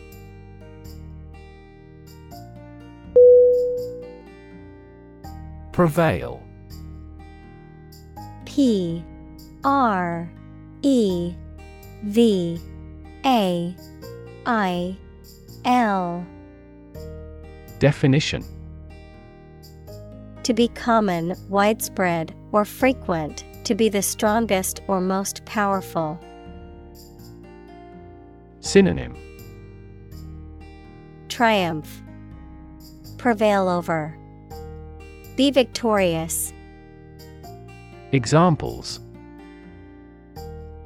[5.80, 6.44] Prevail.
[8.44, 9.02] P
[9.64, 10.30] R
[10.82, 11.34] E
[12.04, 12.60] V
[13.26, 13.74] A
[14.46, 14.98] I
[15.64, 16.28] L.
[17.80, 18.44] Definition.
[20.44, 26.20] To be common, widespread, or frequent, to be the strongest or most powerful.
[28.60, 29.16] Synonym.
[31.30, 32.02] Triumph,
[33.18, 34.20] Prevail over,
[35.40, 36.52] Be victorious,
[38.12, 39.00] Examples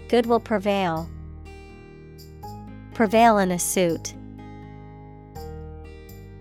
[0.10, 1.10] Good will prevail,
[2.94, 4.14] Prevail in a suit.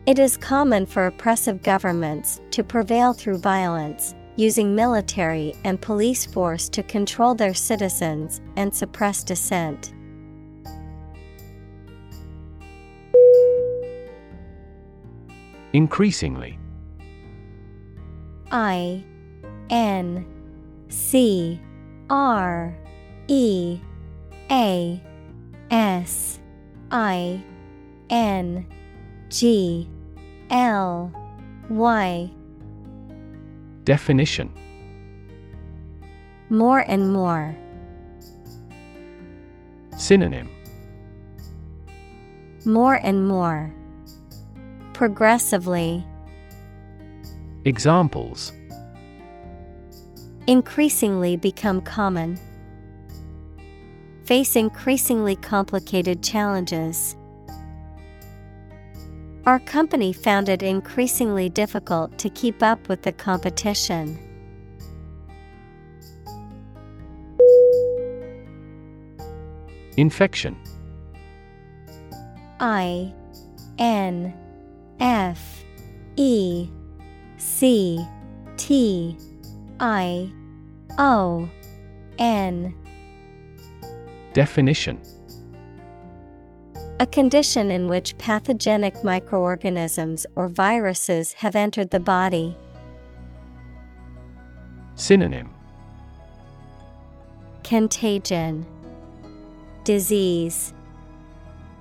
[0.04, 6.68] It is common for oppressive governments to prevail through violence, using military and police force
[6.68, 9.94] to control their citizens and suppress dissent.
[15.72, 16.58] Increasingly.
[18.52, 19.02] I
[19.70, 20.26] N
[20.88, 21.58] C
[22.10, 22.76] R
[23.26, 23.80] E
[24.50, 25.02] A
[25.70, 26.38] S
[26.90, 27.42] I
[28.10, 28.66] N
[29.30, 29.88] G
[30.50, 31.10] L
[31.70, 32.30] Y
[33.84, 34.52] Definition
[36.50, 37.56] More and more.
[39.96, 40.50] Synonym
[42.66, 43.74] More and more.
[44.92, 46.04] Progressively.
[47.64, 48.52] Examples
[50.48, 52.36] Increasingly become common.
[54.24, 57.14] Face increasingly complicated challenges.
[59.46, 64.18] Our company found it increasingly difficult to keep up with the competition.
[69.96, 70.56] Infection
[72.58, 73.12] I
[73.78, 74.34] N
[74.98, 75.62] F
[76.16, 76.68] E
[77.42, 78.06] C
[78.56, 79.16] T
[79.80, 80.30] I
[80.96, 81.48] O
[82.18, 82.72] N.
[84.32, 85.00] Definition.
[87.00, 92.56] A condition in which pathogenic microorganisms or viruses have entered the body.
[94.94, 95.50] Synonym.
[97.64, 98.64] Contagion.
[99.82, 100.72] Disease.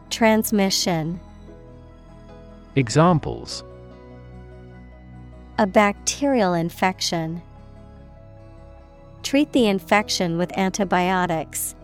[0.09, 1.20] Transmission.
[2.76, 3.64] Examples
[5.58, 7.41] A bacterial infection.
[9.22, 11.76] Treat the infection with antibiotics.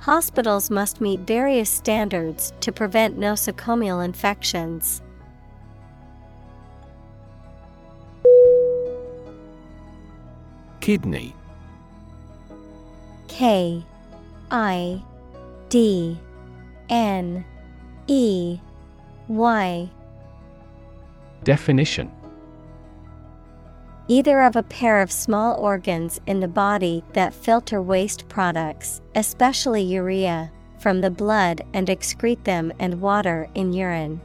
[0.00, 5.02] Hospitals must meet various standards to prevent nosocomial infections.
[10.80, 11.34] Kidney
[13.28, 13.84] K
[14.50, 15.02] I
[15.68, 16.18] D
[16.88, 17.44] N
[18.06, 18.58] E
[19.28, 19.90] Y
[21.44, 22.10] Definition
[24.08, 29.82] Either of a pair of small organs in the body that filter waste products, especially
[29.82, 34.20] urea, from the blood and excrete them and water in urine.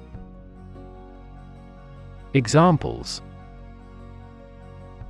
[2.34, 3.22] Examples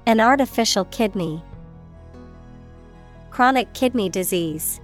[0.05, 1.41] An artificial kidney.
[3.29, 4.81] Chronic kidney disease.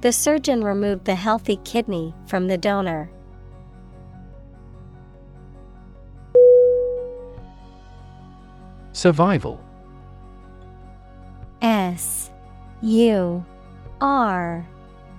[0.00, 3.08] The surgeon removed the healthy kidney from the donor.
[8.92, 9.60] Survival.
[11.60, 12.30] S
[12.82, 13.44] U
[14.00, 14.66] R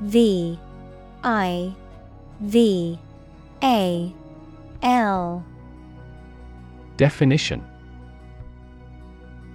[0.01, 0.59] V
[1.23, 1.73] I
[2.41, 2.99] V
[3.63, 4.13] A
[4.81, 5.45] L.
[6.97, 7.65] Definition.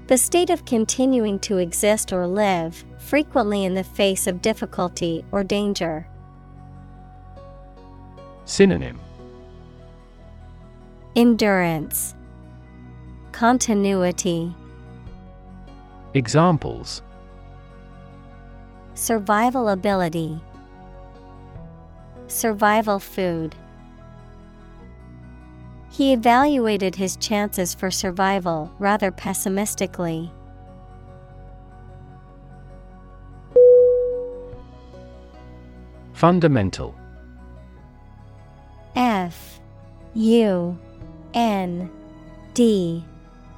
[0.09, 5.45] The state of continuing to exist or live, frequently in the face of difficulty or
[5.45, 6.09] danger.
[8.47, 8.99] Synonym.
[11.15, 12.15] Endurance
[13.39, 14.53] Continuity.
[16.15, 17.03] Examples.
[18.95, 20.41] Survival ability.
[22.27, 23.55] Survival food.
[25.89, 30.33] He evaluated his chances for survival rather pessimistically.
[36.13, 36.93] Fundamental.
[38.97, 39.61] F
[40.15, 40.77] U
[41.35, 41.89] N
[42.55, 43.05] D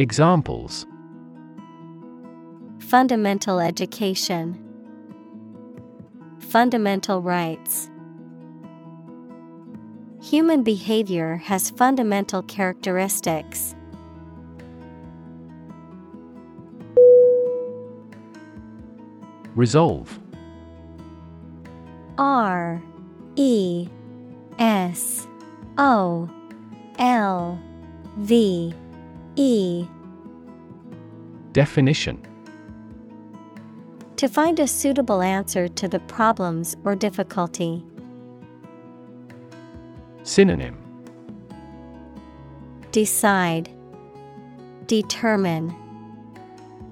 [0.00, 0.86] Examples.
[2.78, 4.58] Fundamental education.
[6.38, 7.90] Fundamental rights.
[10.22, 13.74] Human behavior has fundamental characteristics.
[19.54, 20.18] Resolve.
[22.16, 22.82] R
[23.36, 23.86] E
[24.58, 25.26] S
[25.76, 26.30] O
[26.98, 27.60] L
[28.16, 28.74] V
[29.40, 29.88] E
[31.52, 32.20] Definition
[34.16, 37.82] To find a suitable answer to the problems or difficulty.
[40.24, 40.76] Synonym
[42.92, 43.70] Decide,
[44.86, 45.74] Determine,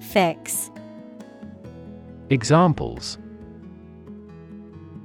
[0.00, 0.70] Fix.
[2.30, 3.18] Examples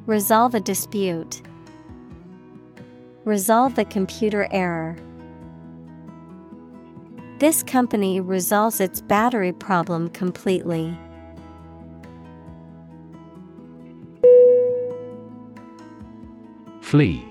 [0.05, 1.41] Resolve a dispute.
[3.25, 4.95] Resolve the computer error.
[7.43, 10.97] This company resolves its battery problem completely.
[16.79, 17.21] Flee.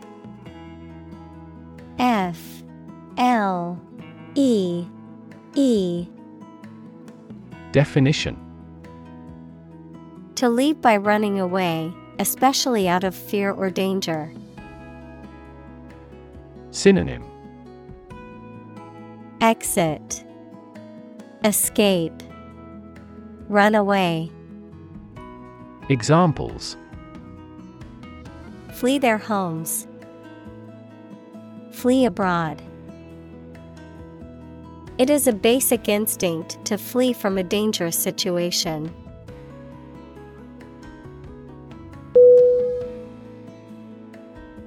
[1.98, 2.62] F
[3.16, 3.80] L
[4.34, 4.84] E
[5.54, 6.06] E
[7.72, 8.36] Definition
[10.34, 14.30] To leave by running away, especially out of fear or danger.
[16.70, 17.31] Synonym
[19.42, 20.24] Exit
[21.44, 22.22] Escape
[23.48, 24.30] Run away
[25.88, 26.76] Examples
[28.72, 29.88] Flee their homes.
[31.72, 32.62] Flee abroad.
[34.98, 38.94] It is a basic instinct to flee from a dangerous situation.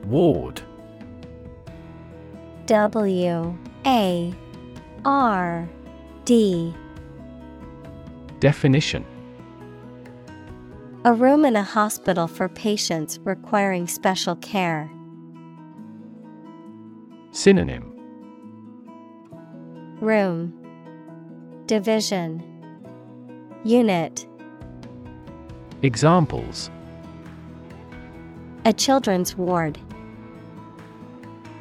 [0.03, 0.61] Ward
[2.65, 4.35] W A
[5.05, 5.69] R
[6.25, 6.73] D.
[8.39, 9.05] Definition.
[11.03, 14.91] A room in a hospital for patients requiring special care.
[17.29, 17.93] Synonym.
[20.01, 20.51] Room.
[21.67, 22.43] Division.
[23.63, 24.27] Unit.
[25.83, 26.71] Examples.
[28.65, 29.77] A children's ward.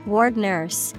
[0.06, 0.94] Ward nurse.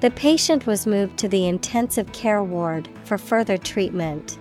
[0.00, 4.38] The patient was moved to the intensive care ward for further treatment.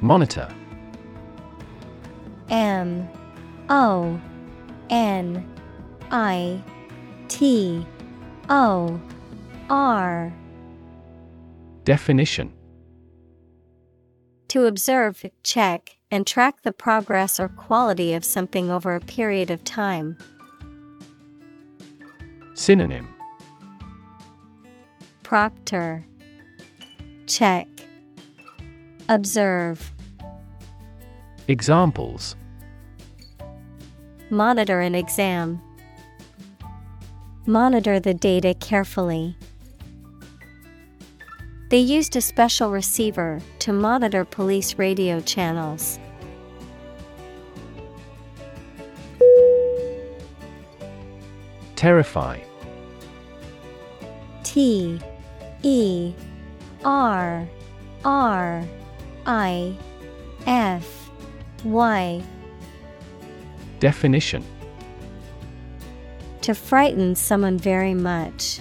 [0.00, 0.48] Monitor.
[2.50, 3.08] M
[3.68, 4.20] O
[4.90, 5.48] N
[6.10, 6.62] I
[7.28, 7.86] T
[8.48, 9.00] O
[9.70, 10.32] R.
[11.84, 12.52] Definition.
[14.48, 19.62] To observe, check, and track the progress or quality of something over a period of
[19.64, 20.16] time.
[22.54, 23.08] Synonym
[25.22, 26.04] Proctor
[27.26, 27.68] Check
[29.08, 29.92] Observe
[31.46, 32.36] Examples
[34.30, 35.58] Monitor an exam.
[37.46, 39.34] Monitor the data carefully.
[41.70, 45.98] They used a special receiver to monitor police radio channels.
[51.76, 52.40] Terrify
[54.44, 54.98] T
[55.62, 56.14] E
[56.84, 57.46] R
[58.02, 58.64] R
[59.26, 59.76] I
[60.46, 61.10] F
[61.64, 62.22] Y
[63.78, 64.42] Definition
[66.40, 68.60] To frighten someone very much.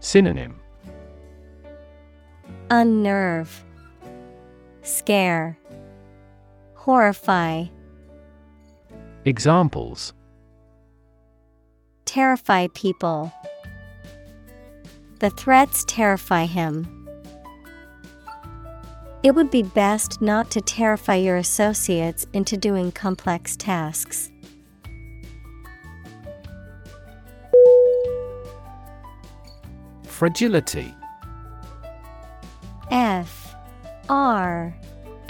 [0.00, 0.61] Synonym
[2.72, 3.64] Unnerve,
[4.80, 5.58] Scare,
[6.74, 7.66] Horrify,
[9.26, 10.14] Examples
[12.06, 13.30] Terrify people.
[15.18, 17.10] The threats terrify him.
[19.22, 24.30] It would be best not to terrify your associates into doing complex tasks.
[30.04, 30.94] Fragility
[32.92, 33.56] F
[34.10, 34.76] R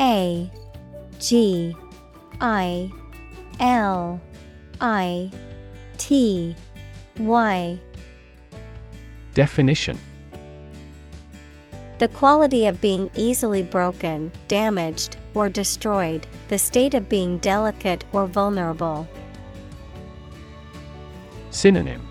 [0.00, 0.50] A
[1.20, 1.76] G
[2.40, 2.90] I
[3.60, 4.20] L
[4.80, 5.30] I
[5.96, 6.56] T
[7.20, 7.78] Y.
[9.34, 9.96] Definition.
[11.98, 18.26] The quality of being easily broken, damaged, or destroyed, the state of being delicate or
[18.26, 19.06] vulnerable.
[21.50, 22.04] Synonym.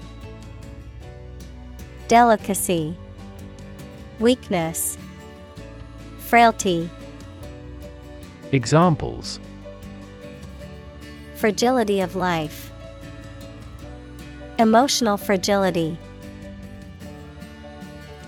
[2.08, 2.96] Delicacy,
[4.22, 4.98] Weakness,
[6.32, 6.90] Frailty,
[8.54, 9.38] Examples
[11.36, 12.72] Fragility of life,
[14.58, 15.98] Emotional fragility.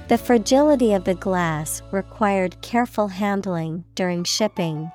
[0.10, 4.92] The fragility of the glass required careful handling during shipping.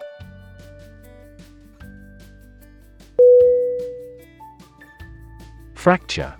[5.72, 6.34] Fracture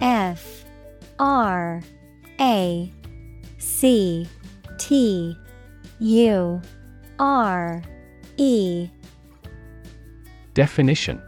[0.00, 0.64] F
[1.18, 1.82] R
[2.40, 2.90] A
[3.58, 4.26] C
[4.82, 5.38] T
[6.00, 6.60] U
[7.20, 7.82] R
[8.36, 8.88] E.
[10.54, 11.22] Definition.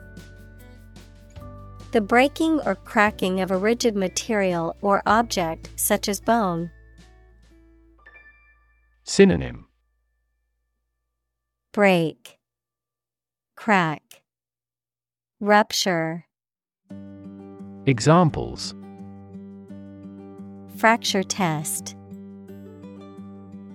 [1.92, 6.72] The breaking or cracking of a rigid material or object such as bone.
[9.04, 9.66] Synonym.
[11.70, 12.40] Break,
[13.54, 14.02] Crack,
[15.38, 16.24] Rupture,
[17.86, 18.74] Examples.
[20.76, 21.94] Fracture test.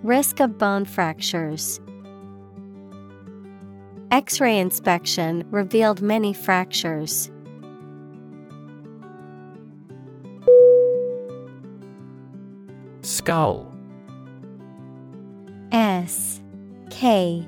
[0.03, 1.81] Risk of bone fractures.
[4.11, 7.29] X ray inspection revealed many fractures.
[13.01, 13.69] Skull
[15.73, 16.41] S
[16.89, 17.45] K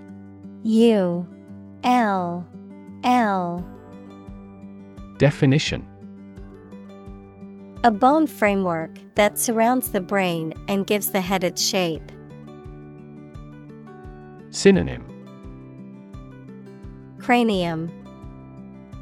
[0.64, 1.28] U
[1.86, 2.48] L
[3.06, 3.66] L
[5.18, 5.88] Definition
[7.86, 12.12] A bone framework that surrounds the brain and gives the head its shape.
[14.52, 15.06] Synonym
[17.20, 17.90] Cranium,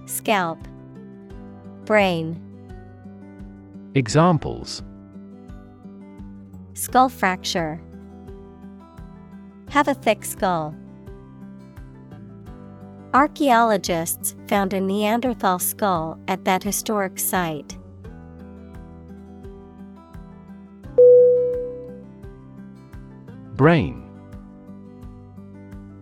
[0.06, 0.60] Scalp,
[1.86, 2.40] Brain.
[3.96, 4.84] Examples
[6.76, 7.82] Skull fracture.
[9.70, 10.76] Have a thick skull.
[13.16, 17.76] Archaeologists found a Neanderthal skull at that historic site.
[23.56, 24.09] Brain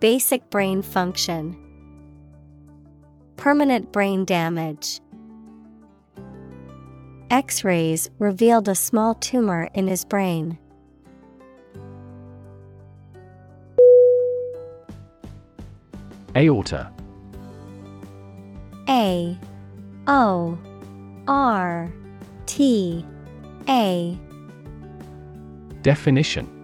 [0.00, 1.56] Basic brain function.
[3.36, 5.00] Permanent brain damage.
[7.30, 10.58] X rays revealed a small tumor in his brain.
[16.36, 16.92] Aorta
[18.88, 19.38] A.
[20.06, 20.58] O.
[21.26, 21.92] R.
[22.44, 23.04] T.
[23.68, 24.18] A.
[25.82, 26.55] Definition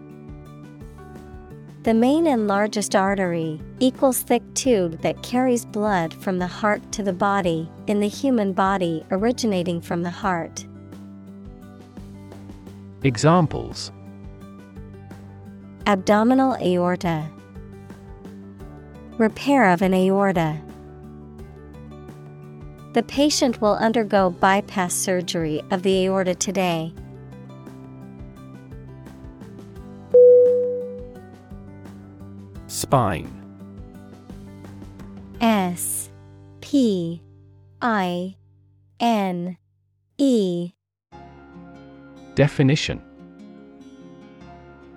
[1.83, 7.03] The main and largest artery equals thick tube that carries blood from the heart to
[7.03, 10.65] the body in the human body originating from the heart.
[13.03, 13.91] Examples
[15.89, 17.29] Abdominal aorta.
[19.19, 20.61] Repair of an aorta.
[22.93, 26.95] The patient will undergo bypass surgery of the aorta today.
[32.73, 33.31] Spine.
[35.43, 36.09] S
[36.63, 37.21] P
[37.83, 38.35] I
[38.99, 39.59] N
[40.17, 40.73] E.
[42.35, 43.03] Definition.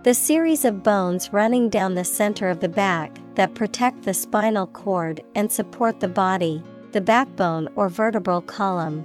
[0.04, 4.68] The series of bones running down the center of the back that protect the spinal
[4.68, 6.64] cord and support the body,
[6.94, 9.04] the backbone or vertebral column.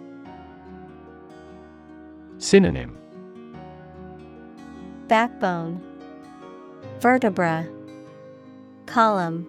[2.39, 2.97] Synonym.
[5.09, 5.83] Backbone,
[7.01, 7.67] Vertebra,
[8.91, 9.47] Column.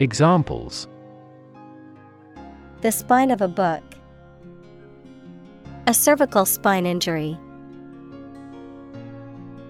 [0.00, 0.88] Examples
[2.80, 3.84] The spine of a book.
[5.86, 7.38] A cervical spine injury.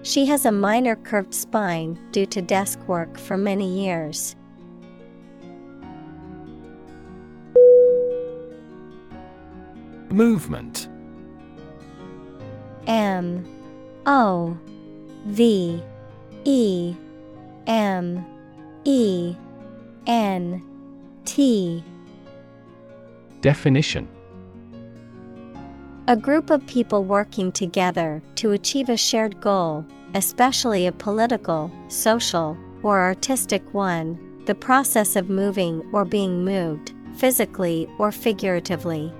[0.01, 4.35] She has a minor curved spine due to desk work for many years.
[10.09, 10.89] Movement
[12.87, 13.45] M
[14.07, 14.57] O
[15.27, 15.83] V
[16.45, 16.95] E
[17.67, 18.25] M
[18.85, 19.35] E
[20.07, 20.63] N
[21.25, 21.83] T.
[23.41, 24.07] Definition.
[26.07, 32.57] A group of people working together to achieve a shared goal, especially a political, social,
[32.81, 39.11] or artistic one, the process of moving or being moved, physically or figuratively.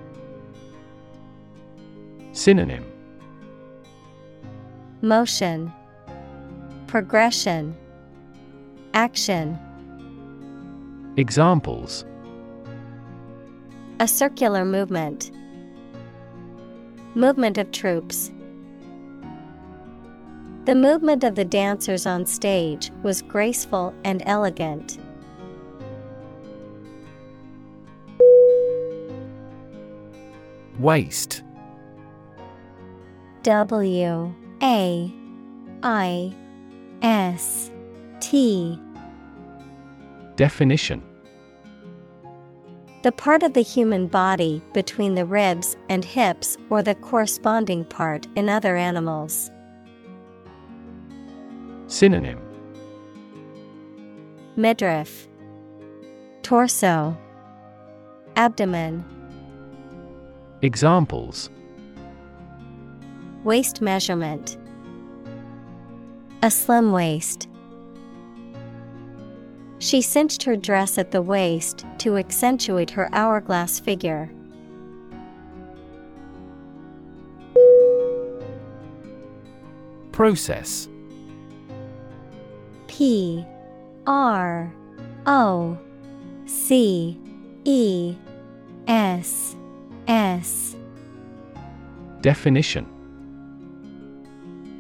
[2.32, 2.86] Synonym.
[5.02, 5.74] Motion,
[6.88, 7.76] Progression,
[8.98, 9.60] Action.
[11.18, 12.04] Examples
[14.00, 15.30] A circular movement.
[17.14, 18.32] Movement of troops.
[20.66, 24.98] The movement of the dancers on stage was graceful and elegant.
[30.80, 31.44] Waist
[33.44, 34.34] W
[34.64, 35.14] A
[35.84, 36.36] I
[37.04, 37.70] S
[38.20, 38.82] T
[40.38, 41.02] Definition
[43.02, 48.28] The part of the human body between the ribs and hips or the corresponding part
[48.36, 49.50] in other animals.
[51.88, 52.40] Synonym
[54.56, 55.28] Midriff,
[56.44, 57.18] Torso,
[58.36, 59.04] Abdomen,
[60.62, 61.50] Examples
[63.44, 64.56] Waist measurement.
[66.44, 67.48] A slim waist.
[69.80, 74.30] She cinched her dress at the waist to accentuate her hourglass figure.
[80.12, 80.90] Process.
[82.88, 83.46] P
[84.08, 84.74] R
[85.28, 85.78] O
[86.46, 87.20] C
[87.66, 88.16] E
[88.88, 89.56] S
[90.08, 90.76] S.
[92.22, 92.97] Definition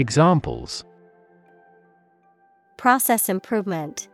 [0.00, 0.82] Examples.
[2.78, 4.08] Process improvement.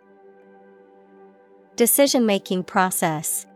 [1.77, 3.47] Decision making process.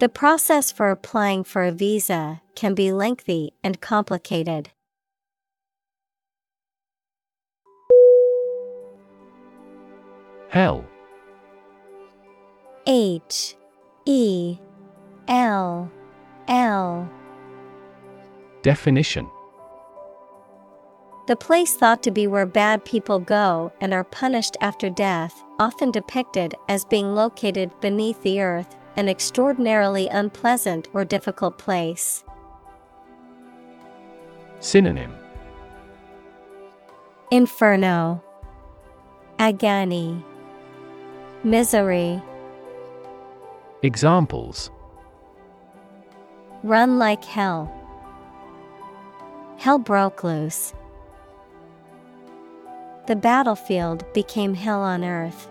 [0.00, 4.68] The process for applying for a visa can be lengthy and complicated.
[10.50, 10.84] Hell.
[12.86, 13.56] H.
[14.04, 14.58] E.
[15.28, 15.90] L.
[16.48, 17.08] L.
[18.60, 19.26] Definition
[21.26, 25.90] The place thought to be where bad people go and are punished after death, often
[25.90, 32.24] depicted as being located beneath the earth, an extraordinarily unpleasant or difficult place.
[34.60, 35.14] Synonym
[37.30, 38.22] Inferno
[39.38, 40.22] Agony
[41.42, 42.22] Misery
[43.82, 44.70] Examples
[46.62, 47.72] Run like hell.
[49.56, 50.74] Hell broke loose.
[53.06, 55.48] The battlefield became hell on earth.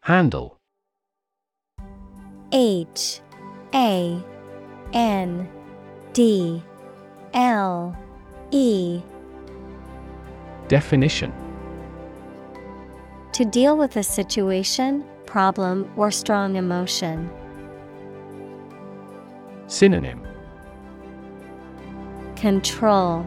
[0.00, 0.58] Handle
[2.50, 3.20] H
[3.74, 4.20] A
[4.92, 5.48] N
[6.14, 6.62] D
[7.34, 7.96] L
[8.50, 9.00] E
[10.66, 11.32] Definition
[13.34, 17.30] To deal with a situation, problem, or strong emotion.
[19.66, 20.27] Synonym
[22.38, 23.26] Control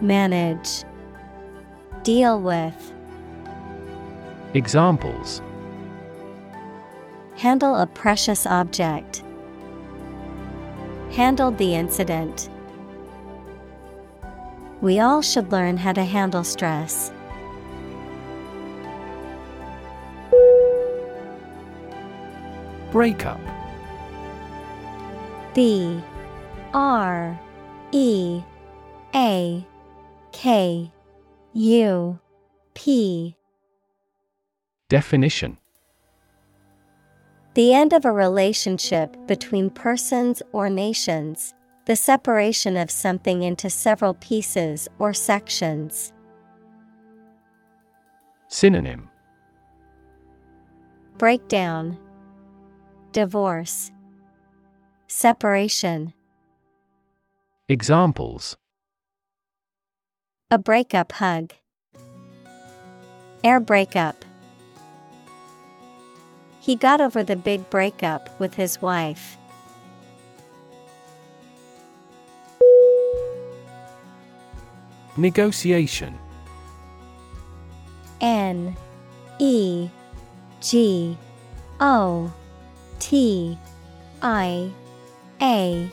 [0.00, 0.84] Manage
[2.04, 2.92] Deal with
[4.54, 5.42] Examples
[7.34, 9.24] Handle a precious object.
[11.10, 12.48] Handled the incident.
[14.80, 17.10] We all should learn how to handle stress.
[22.92, 23.40] Breakup
[25.54, 26.00] B
[26.72, 27.36] R
[27.92, 28.42] E
[29.14, 29.66] A
[30.32, 30.92] K
[31.52, 32.18] U
[32.74, 33.36] P.
[34.88, 35.56] Definition.
[37.54, 41.52] The end of a relationship between persons or nations,
[41.86, 46.12] the separation of something into several pieces or sections.
[48.46, 49.08] Synonym.
[51.18, 51.98] Breakdown,
[53.12, 53.90] Divorce,
[55.08, 56.14] Separation.
[57.70, 58.56] Examples
[60.50, 61.52] A breakup hug.
[63.44, 64.24] Air breakup.
[66.58, 69.36] He got over the big breakup with his wife.
[75.16, 76.18] Negotiation
[78.20, 78.76] N
[79.38, 79.88] E
[80.60, 81.16] G
[81.78, 82.32] O
[82.98, 83.56] T
[84.22, 84.72] I
[85.40, 85.88] A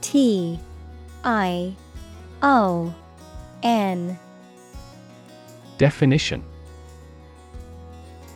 [0.00, 0.58] T
[1.24, 1.74] I
[2.42, 2.94] O
[3.62, 4.18] N.
[5.78, 6.44] Definition.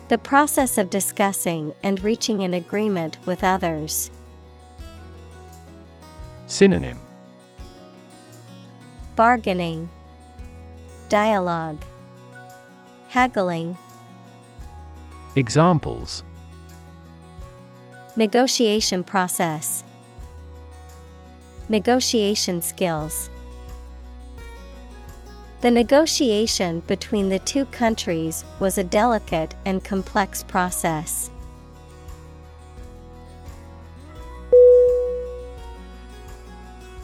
[0.07, 4.09] The process of discussing and reaching an agreement with others.
[6.45, 6.99] Synonym.
[9.17, 9.89] Bargaining,
[11.09, 11.83] Dialogue,
[13.09, 13.77] Haggling,
[15.35, 16.23] Examples.
[18.15, 19.83] Negotiation process,
[21.69, 23.29] Negotiation skills.
[25.59, 31.29] The negotiation between the two countries was a delicate and complex process.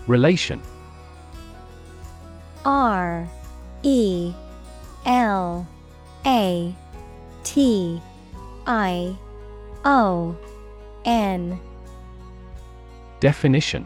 [0.08, 0.62] Relation
[2.64, 3.28] R
[3.82, 4.34] E
[5.06, 5.68] L
[6.26, 6.76] A
[7.44, 8.02] T
[8.66, 9.16] I
[9.84, 10.38] O
[11.04, 11.60] N
[13.20, 13.86] Definition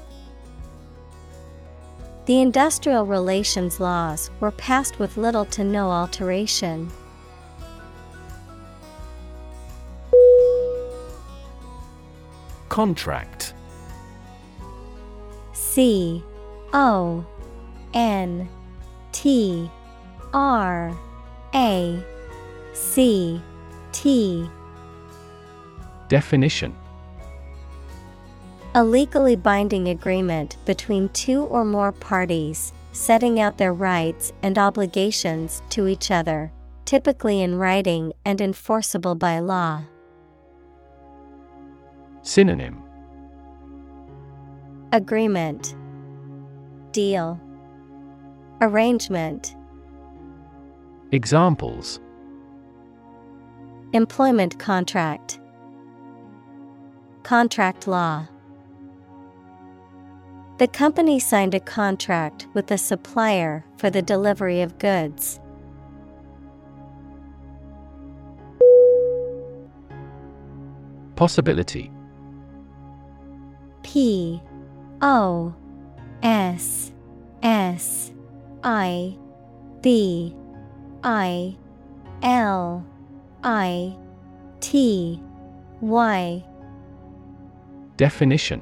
[2.31, 6.89] The industrial relations laws were passed with little to no alteration.
[12.69, 13.53] Contract.
[15.51, 16.23] C
[16.71, 17.25] O
[17.93, 18.47] N
[19.11, 19.69] T
[20.33, 20.97] R
[21.53, 22.01] A
[22.71, 23.41] C
[23.91, 24.49] T.
[26.07, 26.73] Definition
[28.73, 35.61] A legally binding agreement between two or more parties, setting out their rights and obligations
[35.71, 36.53] to each other,
[36.85, 39.83] typically in writing and enforceable by law.
[42.21, 42.81] Synonym.
[44.93, 45.75] Agreement.
[46.93, 47.41] Deal.
[48.61, 49.53] Arrangement.
[51.11, 51.99] Examples.
[53.91, 55.41] Employment contract.
[57.23, 58.27] Contract law
[60.61, 65.39] The company signed a contract with the supplier for the delivery of goods.
[71.15, 71.89] Possibility.
[73.81, 74.39] P
[75.01, 75.55] O
[76.21, 76.91] S
[77.41, 78.11] S
[78.63, 79.17] I
[79.81, 80.35] B
[81.03, 81.57] I
[82.21, 82.85] L
[83.43, 83.97] I
[84.59, 85.19] T
[85.81, 86.45] Y.
[87.97, 88.61] Definition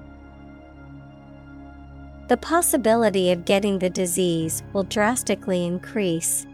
[2.31, 6.47] The possibility of getting the disease will drastically increase.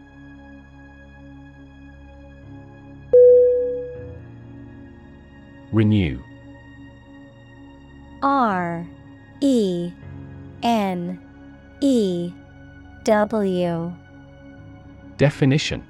[5.71, 6.19] Renew
[8.23, 8.87] R
[9.39, 9.91] E
[10.63, 11.19] N
[11.81, 12.33] E
[13.03, 13.93] W
[15.17, 15.85] Definition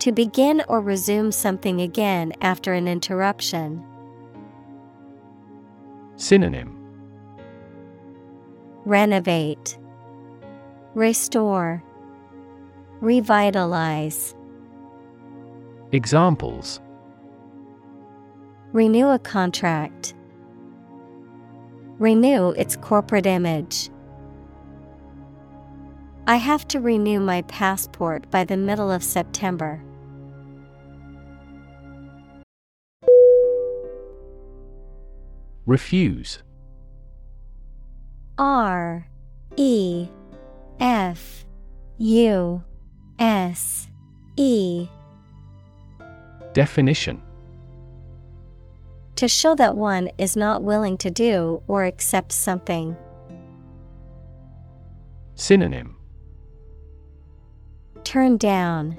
[0.00, 3.84] To begin or resume something again after an interruption.
[6.16, 6.73] Synonym
[8.86, 9.78] Renovate,
[10.94, 11.82] Restore,
[13.00, 14.34] Revitalize.
[15.92, 16.80] Examples
[18.72, 20.14] Renew a contract.
[21.98, 23.88] Renew its corporate image.
[26.26, 29.82] I have to renew my passport by the middle of September.
[35.64, 36.42] Refuse
[38.38, 39.06] R
[39.56, 40.08] E
[40.80, 41.44] F
[41.98, 42.62] U
[43.18, 43.88] S
[44.36, 44.88] E.
[46.52, 47.22] Definition.
[49.16, 52.96] To show that one is not willing to do or accept something.
[55.36, 55.96] Synonym.
[58.02, 58.98] Turn down,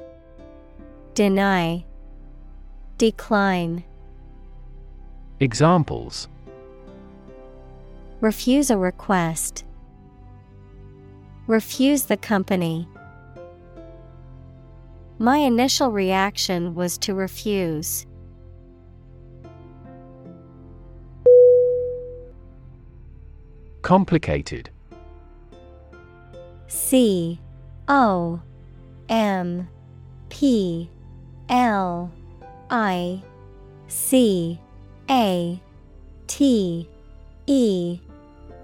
[1.13, 1.85] Deny,
[2.97, 3.83] Decline.
[5.41, 6.29] Examples
[8.25, 9.65] Refuse a request.
[11.45, 12.87] Refuse the company.
[15.19, 18.07] My initial reaction was to refuse.
[23.83, 24.71] Complicated
[26.65, 27.39] C
[27.87, 28.41] O
[29.07, 29.67] M
[30.29, 30.89] P
[31.47, 32.11] L
[32.71, 33.21] I
[33.87, 34.59] C
[35.11, 35.61] A
[36.25, 36.89] T
[37.45, 37.99] E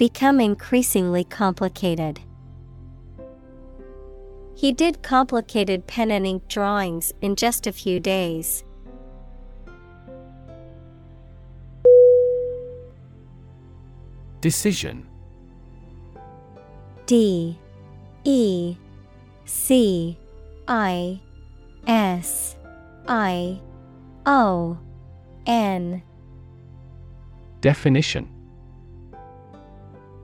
[0.00, 2.20] Become increasingly complicated.
[4.56, 8.64] He did complicated pen and ink drawings in just a few days.
[14.40, 15.06] Decision.
[17.04, 17.58] D.
[18.24, 18.76] E.
[19.44, 20.18] C.
[20.66, 21.20] I.
[21.86, 22.56] S.
[23.06, 23.60] I.
[24.24, 24.78] O.
[25.44, 26.02] N.
[27.60, 28.39] Definition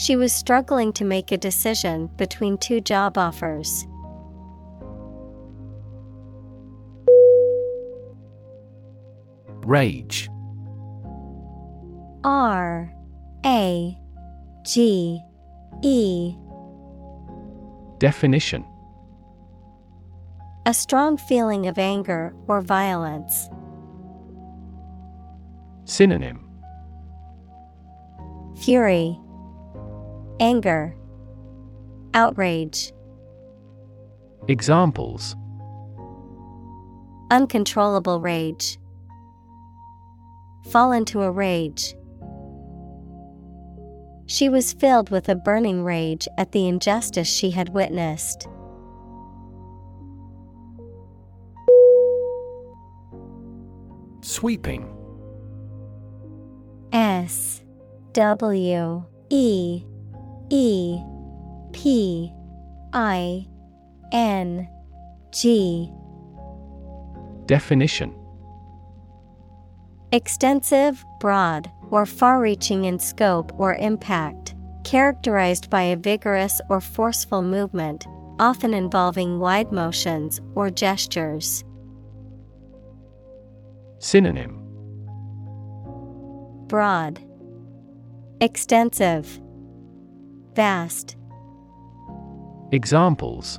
[0.00, 3.86] She was struggling to make a decision between two job offers.
[9.66, 10.30] Rage.
[12.24, 12.90] R
[13.44, 13.98] A
[14.64, 15.20] G
[15.82, 16.34] E.
[17.98, 18.64] Definition.
[20.64, 23.50] A strong feeling of anger or violence.
[25.84, 26.48] Synonym.
[28.62, 29.18] Fury,
[30.40, 30.96] Anger,
[32.14, 32.92] Outrage,
[34.48, 35.36] Examples
[37.30, 38.78] Uncontrollable rage.
[40.70, 41.94] Fall into a rage.
[44.24, 48.48] She was filled with a burning rage at the injustice she had witnessed.
[54.22, 54.96] Sweeping
[56.92, 57.62] S
[58.14, 59.84] W E
[60.50, 61.00] E
[61.72, 62.32] P
[62.92, 63.46] I
[64.12, 64.68] N
[65.30, 65.92] G.
[67.46, 68.14] Definition.
[70.12, 77.42] Extensive, broad, or far reaching in scope or impact, characterized by a vigorous or forceful
[77.42, 78.06] movement,
[78.40, 81.62] often involving wide motions or gestures.
[84.00, 84.56] Synonym.
[86.66, 87.20] Broad,
[88.40, 89.38] Extensive,
[90.60, 91.16] Vast,
[92.70, 93.58] Examples.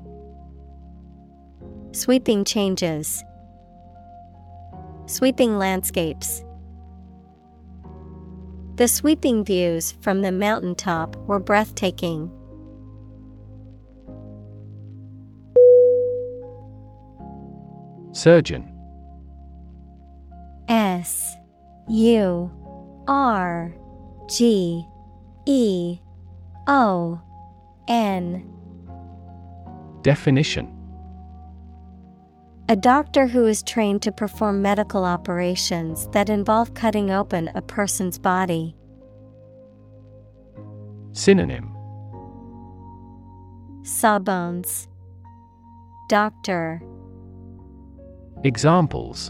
[1.93, 3.23] Sweeping changes,
[5.07, 6.43] Sweeping landscapes.
[8.75, 12.29] The sweeping views from the mountaintop were breathtaking.
[18.11, 18.71] Surgeon.
[20.67, 21.35] S
[21.89, 22.51] U
[23.07, 23.73] R
[24.29, 24.85] G
[25.47, 25.99] E
[26.71, 27.19] O
[27.89, 28.49] N
[30.03, 30.73] Definition
[32.69, 38.17] A doctor who is trained to perform medical operations that involve cutting open a person's
[38.17, 38.73] body.
[41.11, 41.75] Synonym
[43.83, 44.87] Sawbones.
[46.07, 46.81] Doctor.
[48.45, 49.29] Examples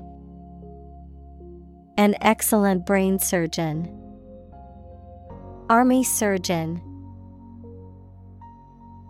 [1.98, 3.90] An excellent brain surgeon.
[5.72, 6.84] Army surgeon.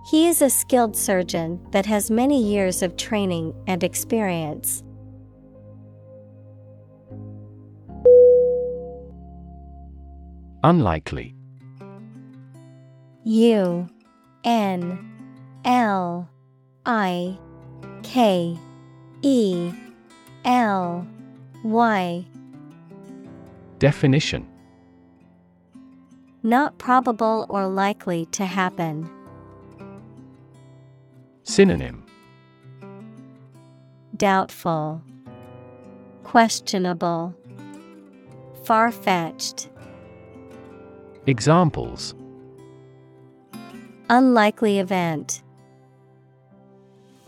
[0.04, 4.84] He is a skilled surgeon that has many years of training and experience.
[10.64, 11.36] Unlikely
[13.24, 13.88] U
[14.44, 15.00] N
[15.66, 16.30] L
[16.86, 17.38] I
[18.04, 18.58] K
[19.22, 19.72] E
[20.46, 21.08] L
[21.64, 22.26] Y
[23.80, 24.48] Definition
[26.44, 29.10] Not probable or likely to happen.
[31.52, 32.06] Synonym
[34.16, 35.02] Doubtful,
[36.24, 37.36] Questionable,
[38.64, 39.68] Far fetched.
[41.28, 42.16] Examples
[44.10, 45.44] Unlikely event.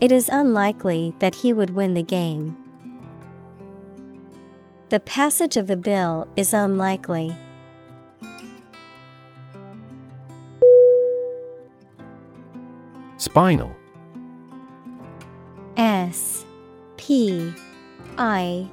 [0.00, 2.56] It is unlikely that he would win the game.
[4.88, 7.36] The passage of the bill is unlikely.
[13.18, 13.76] Spinal
[15.76, 16.44] S
[16.96, 17.52] P
[18.18, 18.70] I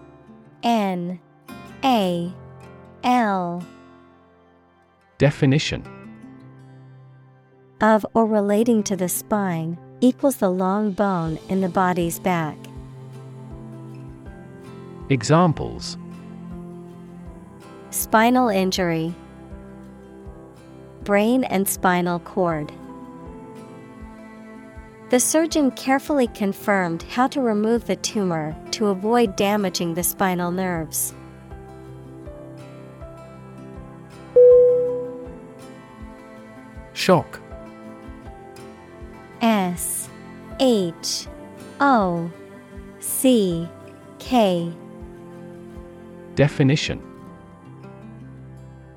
[0.63, 1.19] N
[1.83, 2.33] A
[3.03, 3.65] L
[5.17, 5.83] Definition
[7.81, 12.57] of or relating to the spine equals the long bone in the body's back.
[15.09, 15.97] Examples
[17.89, 19.13] Spinal injury,
[21.03, 22.71] Brain and spinal cord.
[25.11, 31.13] The surgeon carefully confirmed how to remove the tumor to avoid damaging the spinal nerves.
[36.93, 37.41] Shock.
[39.41, 40.07] S
[40.61, 41.27] H
[41.81, 42.31] O
[43.01, 43.67] C
[44.19, 44.71] K.
[46.35, 47.03] Definition.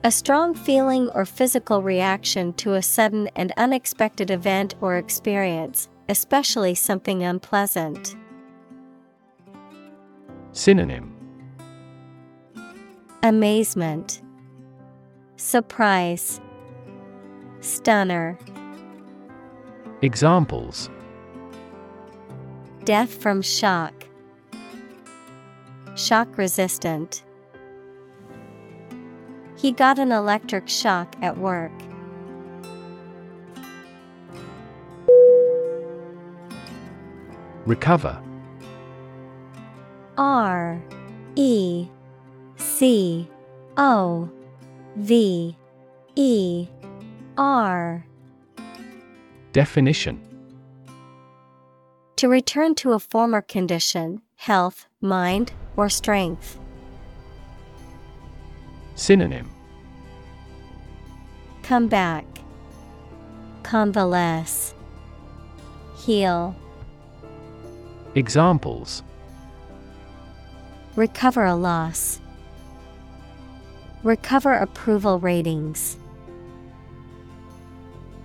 [0.05, 6.75] A strong feeling or physical reaction to a sudden and unexpected event or experience, especially
[6.75, 8.17] something unpleasant.
[10.53, 11.15] Synonym
[13.23, 14.23] Amazement,
[15.37, 16.41] Surprise,
[17.61, 18.39] Stunner.
[20.03, 20.91] Examples
[22.85, 23.95] Death from shock.
[25.97, 27.25] Shock resistant.
[29.57, 31.73] He got an electric shock at work.
[37.66, 38.23] Recover
[40.19, 40.82] R
[41.35, 41.89] E
[42.57, 43.28] C
[43.77, 44.31] O
[44.97, 45.57] V
[46.15, 46.69] E
[47.36, 48.07] R
[49.53, 50.20] Definition
[52.16, 56.59] To return to a former condition, health, mind, or strength.
[58.95, 59.51] Synonym
[61.62, 62.27] Come back.
[63.62, 64.74] Convalesce.
[65.97, 66.55] Heal.
[68.15, 69.03] Examples
[70.95, 72.20] Recover a loss.
[74.05, 75.99] Recover approval ratings.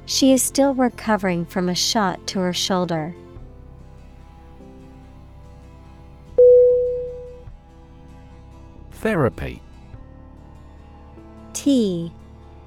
[0.05, 3.15] She is still recovering from a shot to her shoulder.
[8.91, 9.61] Therapy
[11.53, 12.11] T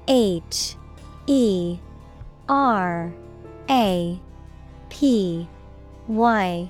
[0.09, 0.75] H
[1.27, 1.77] E
[2.49, 3.13] R
[3.69, 4.19] A
[4.89, 5.47] P
[6.07, 6.69] Y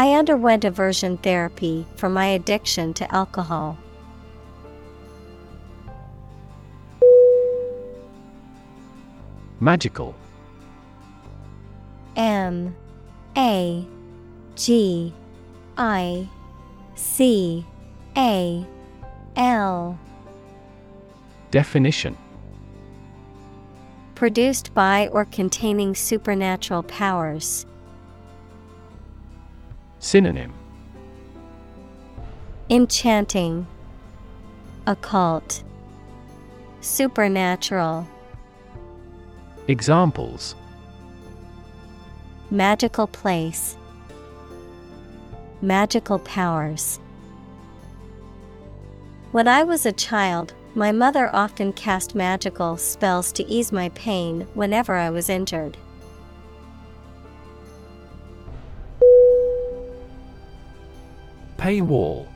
[0.00, 3.76] I underwent aversion therapy for my addiction to alcohol.
[9.60, 10.14] Magical
[12.16, 12.74] M
[13.36, 13.84] A
[14.56, 15.12] G
[15.76, 16.26] I
[16.94, 17.66] C
[18.16, 18.66] A
[19.36, 19.98] L
[21.50, 22.16] Definition
[24.14, 27.66] Produced by or containing supernatural powers.
[30.00, 30.54] Synonym.
[32.70, 33.66] Enchanting,
[34.86, 35.62] Occult,
[36.80, 38.08] Supernatural,
[39.68, 40.54] Examples.
[42.50, 43.76] Magical place,
[45.60, 46.98] Magical powers.
[49.32, 54.48] When I was a child, my mother often cast magical spells to ease my pain
[54.54, 55.76] whenever I was injured.
[61.60, 62.26] Paywall.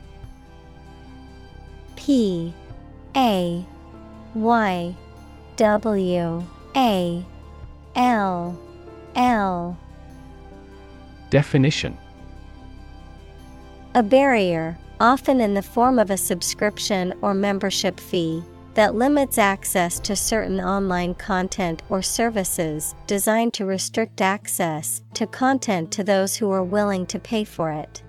[1.95, 2.53] P
[3.15, 3.65] A
[4.35, 4.95] Y
[5.55, 6.43] W
[6.75, 7.25] A
[7.95, 8.59] L
[9.15, 9.77] L.
[11.31, 11.97] Definition.
[13.95, 18.43] A barrier, often in the form of a subscription or membership fee,
[18.75, 25.89] that limits access to certain online content or services designed to restrict access to content
[25.93, 28.03] to those who are willing to pay for it.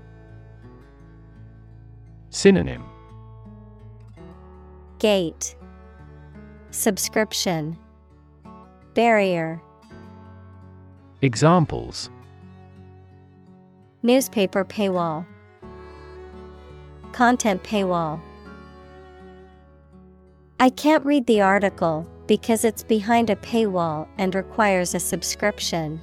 [2.36, 2.84] Synonym.
[4.98, 5.56] Gate.
[6.70, 7.78] Subscription.
[8.92, 9.62] Barrier.
[11.22, 12.10] Examples.
[14.02, 15.24] Newspaper paywall.
[17.12, 18.20] Content paywall.
[20.60, 26.02] I can't read the article because it's behind a paywall and requires a subscription.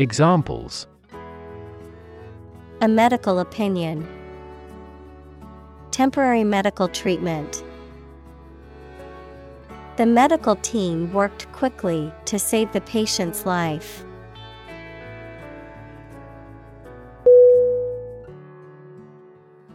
[0.00, 0.86] Examples
[2.80, 4.08] A medical opinion,
[5.90, 7.62] Temporary medical treatment.
[9.98, 14.02] The medical team worked quickly to save the patient's life.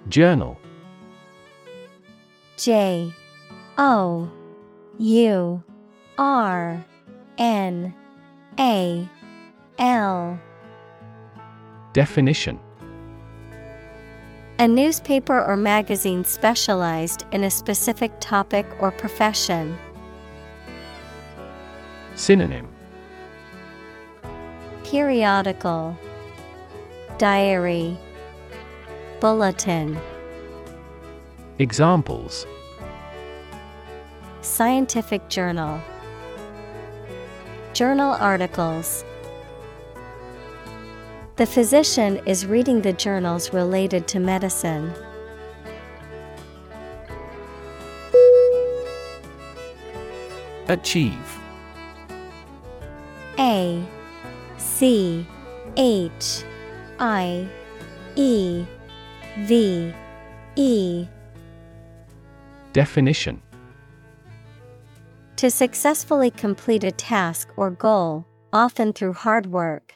[0.09, 0.57] Journal
[2.57, 3.13] J
[3.77, 4.31] O
[4.97, 5.63] U
[6.17, 6.83] R
[7.37, 7.93] N
[8.59, 9.07] A
[9.77, 10.39] L.
[11.91, 12.59] Definition.
[14.57, 19.77] A newspaper or magazine specialized in a specific topic or profession.
[22.15, 22.69] Synonym.
[24.85, 25.97] Periodical.
[27.17, 27.97] Diary.
[29.19, 29.99] Bulletin.
[31.59, 32.47] Examples.
[34.39, 35.81] Scientific Journal.
[37.73, 39.03] Journal articles
[41.37, 44.93] The physician is reading the journals related to medicine.
[50.69, 51.39] Achieve.
[53.37, 53.85] A
[54.57, 55.27] C
[55.75, 56.43] H
[56.99, 57.45] I
[58.15, 58.65] E
[59.39, 59.93] V
[60.55, 61.05] E.
[62.71, 63.41] Definition.
[65.35, 69.95] To successfully complete a task or goal, often through hard work,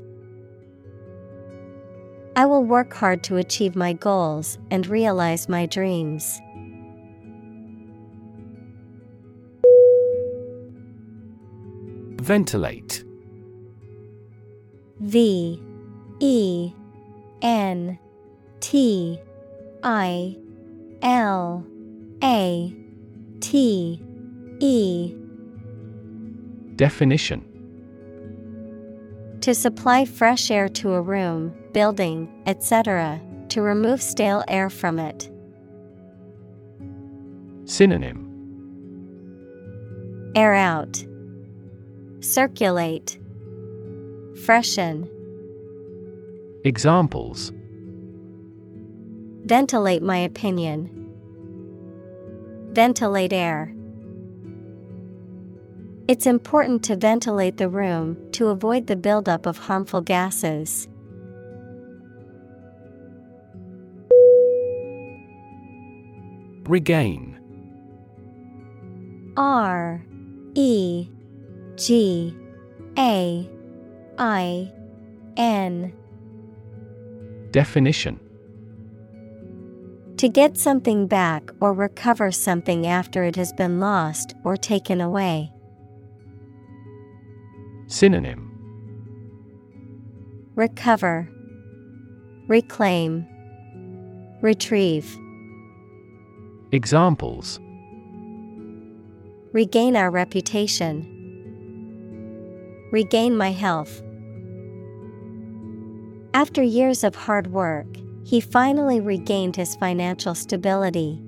[2.35, 6.39] I will work hard to achieve my goals and realize my dreams.
[12.21, 13.03] Ventilate.
[14.99, 15.61] V
[16.19, 16.73] E
[17.41, 17.99] N
[18.59, 19.19] T
[19.83, 20.37] I
[21.01, 21.65] L
[22.23, 22.73] A
[23.41, 24.01] T
[24.59, 25.15] E.
[26.75, 27.50] Definition
[29.41, 33.19] To supply fresh air to a room, building, etc.,
[33.49, 35.31] to remove stale air from it.
[37.65, 38.27] Synonym
[40.35, 41.03] Air out,
[42.19, 43.17] Circulate,
[44.45, 45.09] Freshen.
[46.63, 47.51] Examples
[49.45, 50.89] Ventilate my opinion.
[52.73, 53.73] Ventilate air.
[56.11, 60.89] It's important to ventilate the room to avoid the buildup of harmful gases.
[66.67, 67.39] Regain
[69.37, 70.03] R
[70.53, 71.07] E
[71.77, 72.35] G
[72.97, 73.49] A
[74.17, 74.73] I
[75.37, 75.93] N
[77.51, 78.19] Definition
[80.17, 85.53] To get something back or recover something after it has been lost or taken away.
[87.91, 88.47] Synonym
[90.55, 91.29] Recover,
[92.47, 93.27] Reclaim,
[94.41, 95.17] Retrieve.
[96.71, 97.59] Examples
[99.51, 101.05] Regain our reputation.
[102.93, 104.01] Regain my health.
[106.33, 107.87] After years of hard work,
[108.23, 111.21] he finally regained his financial stability.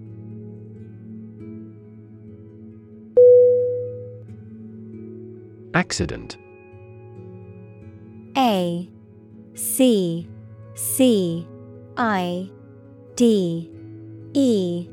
[5.74, 6.38] Accident
[8.38, 8.90] A
[9.56, 10.28] C
[10.76, 11.48] C
[11.98, 12.50] I
[13.16, 13.70] D
[14.34, 14.88] E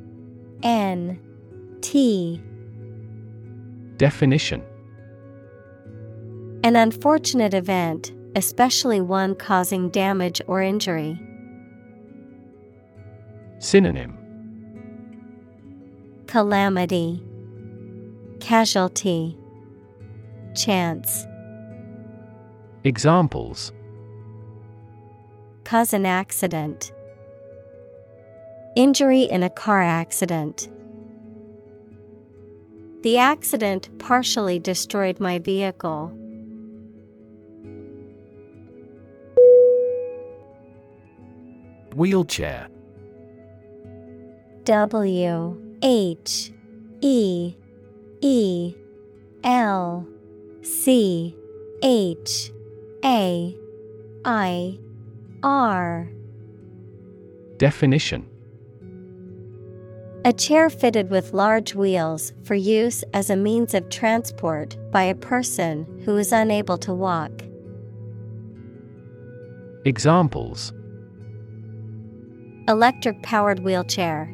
[0.63, 1.19] N
[1.81, 2.41] T.
[3.97, 4.63] Definition.
[6.63, 11.19] An unfortunate event, especially one causing damage or injury.
[13.59, 14.17] Synonym.
[16.27, 17.23] Calamity,
[18.41, 19.37] Casualty,
[20.55, 21.27] Chance.
[22.83, 23.73] Examples
[25.65, 26.93] Cause an accident.
[28.75, 30.71] Injury in a car accident.
[33.03, 36.09] The accident partially destroyed my vehicle.
[41.95, 42.69] Wheelchair
[44.65, 46.53] W H
[47.03, 47.55] E
[48.23, 48.75] E
[49.45, 50.07] L
[50.63, 51.37] C
[51.83, 52.53] H
[53.05, 53.57] A
[54.27, 54.79] I
[55.43, 56.09] R.
[57.57, 58.29] Definition
[60.27, 65.15] A chair fitted with large wheels for use as a means of transport by a
[65.15, 67.33] person who is unable to walk.
[69.87, 70.75] Examples
[72.69, 74.27] Electric powered wheelchair,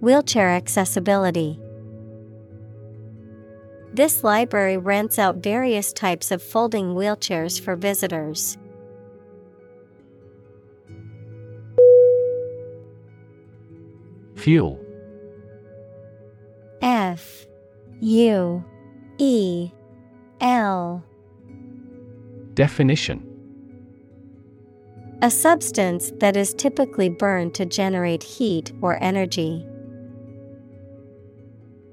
[0.00, 1.60] Wheelchair accessibility.
[3.94, 8.56] This library rents out various types of folding wheelchairs for visitors.
[14.36, 14.80] Fuel.
[16.80, 17.46] F.
[18.00, 18.64] U.
[19.18, 19.70] E.
[20.40, 21.04] L.
[22.54, 23.28] Definition.
[25.20, 29.66] A substance that is typically burned to generate heat or energy.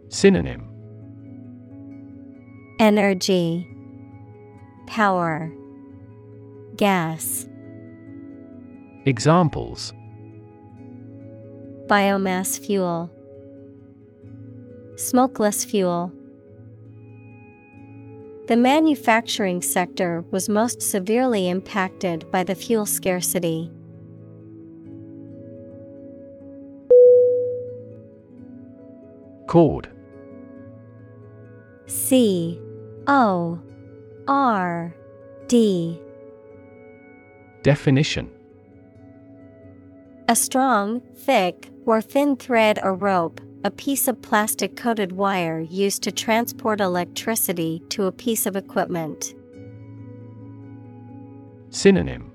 [0.07, 0.68] Synonym
[2.79, 3.67] Energy
[4.87, 5.51] Power
[6.77, 7.45] Gas.
[9.05, 9.91] Examples.
[11.87, 13.11] Biomass fuel.
[14.95, 16.13] Smokeless fuel.
[18.47, 23.69] The manufacturing sector was most severely impacted by the fuel scarcity.
[29.47, 29.89] Cord.
[31.87, 32.61] C
[33.07, 33.59] O
[34.27, 34.95] R
[35.47, 35.99] D.
[37.63, 38.29] Definition.
[40.27, 46.03] A strong, thick, or thin thread or rope, a piece of plastic coated wire used
[46.03, 49.33] to transport electricity to a piece of equipment.
[51.71, 52.31] Synonym.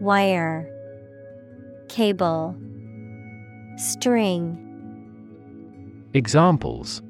[0.00, 0.70] Wire.
[1.88, 2.54] Cable.
[3.76, 4.64] String.
[6.12, 7.02] Examples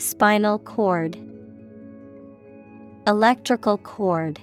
[0.00, 1.18] Spinal cord
[3.06, 4.40] Electrical cord.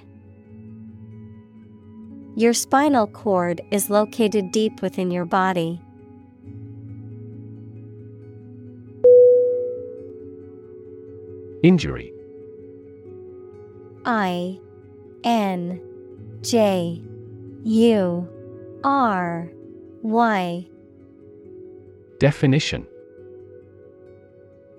[2.35, 5.81] Your spinal cord is located deep within your body.
[11.63, 12.13] Injury.
[14.05, 14.59] I
[15.23, 15.81] N
[16.43, 17.01] J
[17.63, 18.29] U
[18.83, 19.51] R
[20.03, 20.67] Y.
[22.19, 22.85] Definition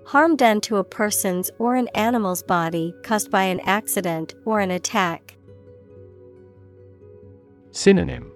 [0.09, 4.71] Harm done to a person's or an animal's body caused by an accident or an
[4.71, 5.37] attack.
[7.69, 8.31] Synonym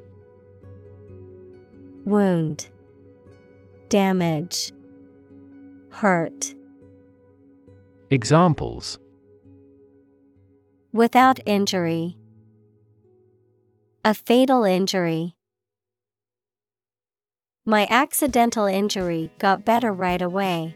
[2.06, 2.70] Wound
[3.90, 4.72] Damage
[5.90, 6.54] Hurt
[8.12, 9.00] Examples
[10.92, 12.18] Without injury.
[14.06, 15.36] A fatal injury.
[17.66, 20.76] My accidental injury got better right away.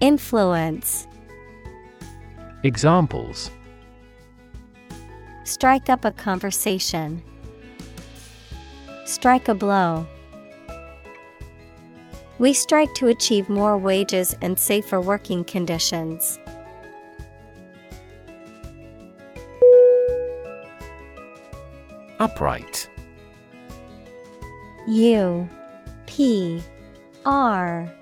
[0.00, 1.06] Influence
[2.62, 3.50] Examples
[5.44, 7.22] Strike up a conversation.
[9.04, 10.06] Strike a blow.
[12.38, 16.38] We strike to achieve more wages and safer working conditions.
[22.20, 22.88] Upright
[24.88, 25.46] U
[26.06, 26.62] P
[27.26, 27.92] R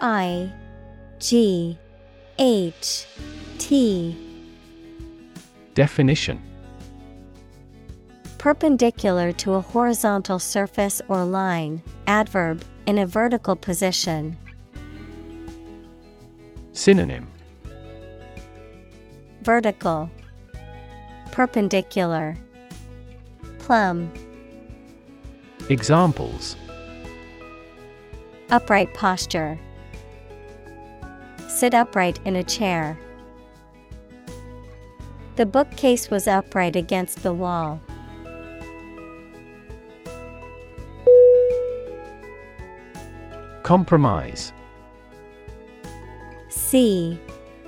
[0.00, 0.52] I
[1.24, 1.78] G
[2.38, 3.06] H
[3.56, 4.14] T.
[5.72, 6.42] Definition.
[8.36, 14.36] Perpendicular to a horizontal surface or line, adverb, in a vertical position.
[16.74, 17.26] Synonym.
[19.40, 20.10] Vertical.
[21.32, 22.36] Perpendicular.
[23.60, 24.12] Plumb.
[25.70, 26.54] Examples.
[28.50, 29.58] Upright posture.
[31.54, 32.98] Sit upright in a chair.
[35.36, 37.80] The bookcase was upright against the wall.
[43.62, 44.52] Compromise
[46.48, 47.20] C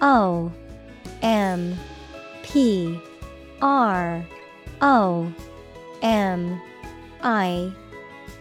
[0.03, 0.51] O
[1.23, 1.77] M
[2.43, 3.01] P
[3.63, 4.27] R
[4.81, 5.33] O
[6.03, 6.61] M
[7.23, 7.73] I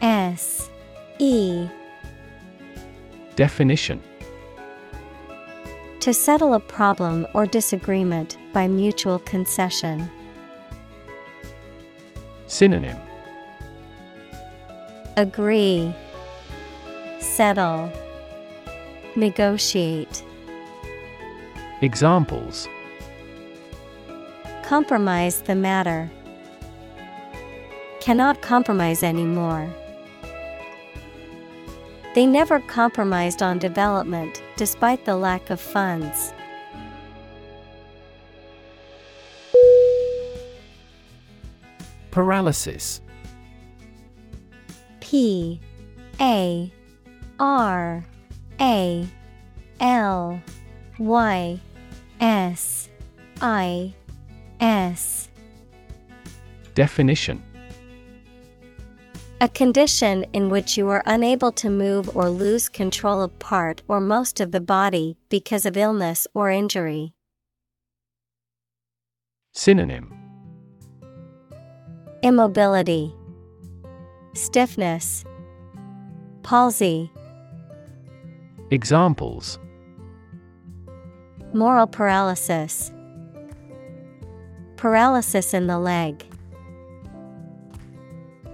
[0.02, 0.72] S
[1.20, 1.68] E
[3.36, 4.02] Definition
[6.06, 10.08] To settle a problem or disagreement by mutual concession.
[12.46, 12.96] Synonym
[15.18, 15.92] Agree,
[17.20, 17.92] Settle,
[19.16, 20.24] Negotiate.
[21.82, 22.68] Examples
[24.62, 26.12] Compromise the matter.
[28.00, 29.68] Cannot compromise anymore.
[32.14, 36.34] They never compromised on development despite the lack of funds.
[42.12, 43.02] Paralysis.
[45.02, 45.60] P
[46.20, 46.72] A
[47.40, 48.06] R
[48.62, 49.08] A
[49.80, 50.42] L
[50.98, 51.60] Y
[52.22, 52.90] S
[53.42, 53.94] I
[54.62, 55.30] S.
[56.74, 57.44] Definition
[59.46, 64.02] A condition in which you are unable to move or lose control of part or
[64.02, 67.14] most of the body because of illness or injury.
[69.54, 70.12] Synonym.
[72.24, 73.14] Immobility,
[74.34, 75.24] Stiffness,
[76.42, 77.12] Palsy,
[78.72, 79.60] Examples.
[81.54, 82.92] Moral paralysis,
[84.76, 86.26] Paralysis in the leg.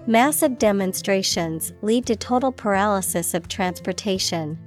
[0.07, 4.57] Massive demonstrations lead to total paralysis of transportation.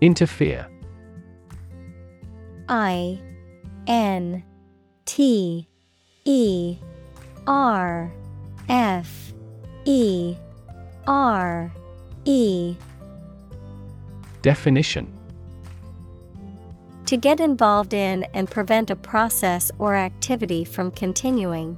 [0.00, 0.66] Interfere.
[2.68, 3.20] I
[3.86, 4.42] N
[5.04, 5.68] T
[6.24, 6.78] E
[7.46, 8.12] R
[8.68, 9.32] F
[9.84, 10.36] E
[11.06, 11.72] R
[12.24, 12.74] E.
[14.42, 15.21] Definition
[17.12, 21.76] To get involved in and prevent a process or activity from continuing.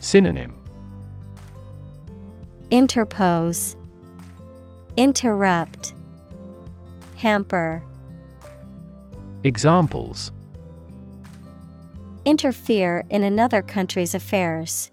[0.00, 0.54] Synonym
[2.70, 3.76] Interpose,
[4.96, 5.92] Interrupt,
[7.16, 7.82] Hamper.
[9.44, 10.32] Examples
[12.24, 14.90] Interfere in another country's affairs.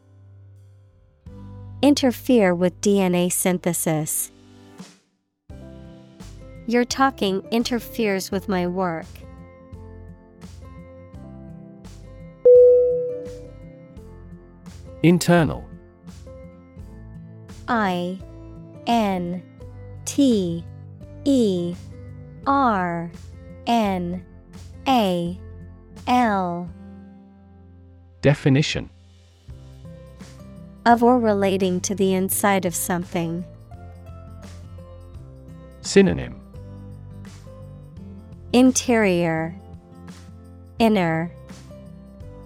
[1.82, 4.33] Interfere with DNA synthesis.
[6.66, 9.06] Your talking interferes with my work.
[15.02, 15.66] Internal
[17.68, 18.18] I
[18.88, 19.44] N
[20.06, 20.64] T
[21.26, 21.76] E
[22.48, 23.12] R
[23.68, 24.26] N
[24.88, 25.38] A
[26.08, 26.70] L
[28.22, 28.90] Definition
[30.86, 33.44] of or relating to the inside of something.
[35.82, 36.43] Synonym
[38.54, 39.56] Interior,
[40.78, 41.32] Inner,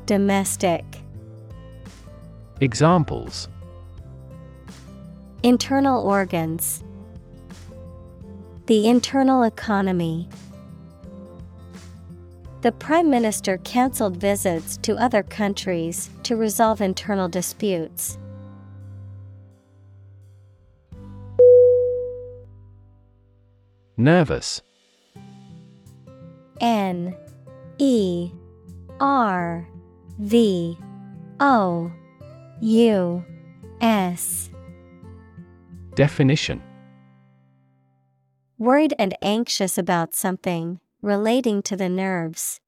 [0.06, 0.86] Domestic.
[2.62, 3.50] Examples
[5.44, 6.82] Internal organs.
[8.68, 10.30] The internal economy.
[12.62, 18.18] The Prime Minister cancelled visits to other countries to resolve internal disputes.
[23.98, 24.62] Nervous
[26.62, 27.16] N
[27.78, 28.32] E
[29.00, 29.68] R
[30.20, 30.78] V
[31.40, 31.92] O
[32.62, 33.26] U
[33.82, 34.50] S.
[35.96, 36.62] Definition.
[38.60, 42.60] Worried and anxious about something relating to the nerves.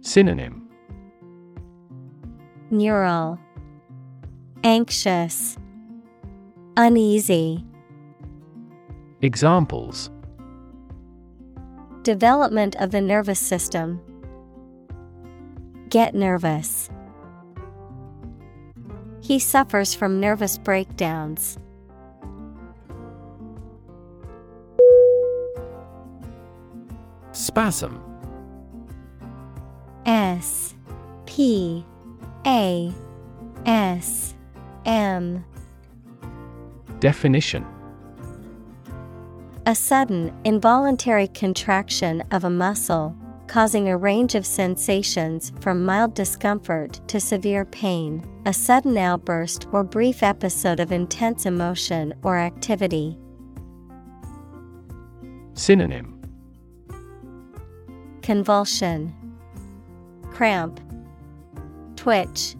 [0.00, 0.68] Synonym.
[2.70, 3.38] Neural.
[4.64, 5.56] Anxious.
[6.76, 7.64] Uneasy.
[9.20, 10.10] Examples
[12.02, 14.00] Development of the nervous system.
[15.88, 16.90] Get nervous.
[19.20, 21.58] He suffers from nervous breakdowns.
[27.30, 28.02] Spasm
[30.04, 30.74] S
[31.26, 31.84] P
[32.44, 32.92] A
[33.64, 34.34] S
[34.84, 35.44] M
[36.98, 37.64] Definition
[39.64, 43.16] A sudden, involuntary contraction of a muscle,
[43.46, 49.84] causing a range of sensations from mild discomfort to severe pain, a sudden outburst or
[49.84, 53.16] brief episode of intense emotion or activity.
[55.54, 56.20] Synonym.
[58.20, 59.14] Convulsion,
[60.32, 60.80] Cramp,
[61.94, 62.56] Twitch,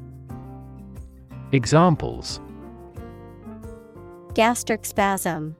[1.50, 2.40] Examples.
[4.34, 5.56] Gastric spasm,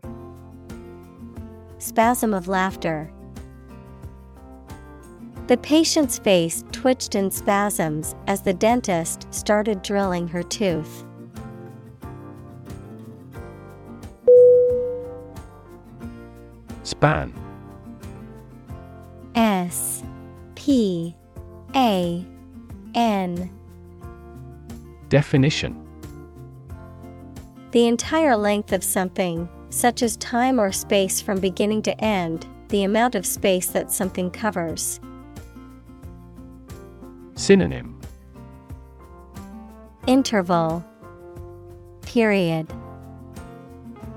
[1.82, 3.12] Spasm of laughter.
[5.48, 11.04] The patient's face twitched in spasms as the dentist started drilling her tooth.
[16.84, 17.34] Span
[19.34, 20.04] S
[20.54, 21.16] P
[21.74, 22.24] A
[22.94, 23.50] N
[25.08, 25.84] Definition
[27.72, 32.84] The entire length of something, such as time or space from beginning to end, the
[32.84, 35.00] amount of space that something covers.
[37.34, 37.98] Synonym
[40.06, 40.84] Interval
[42.02, 42.70] Period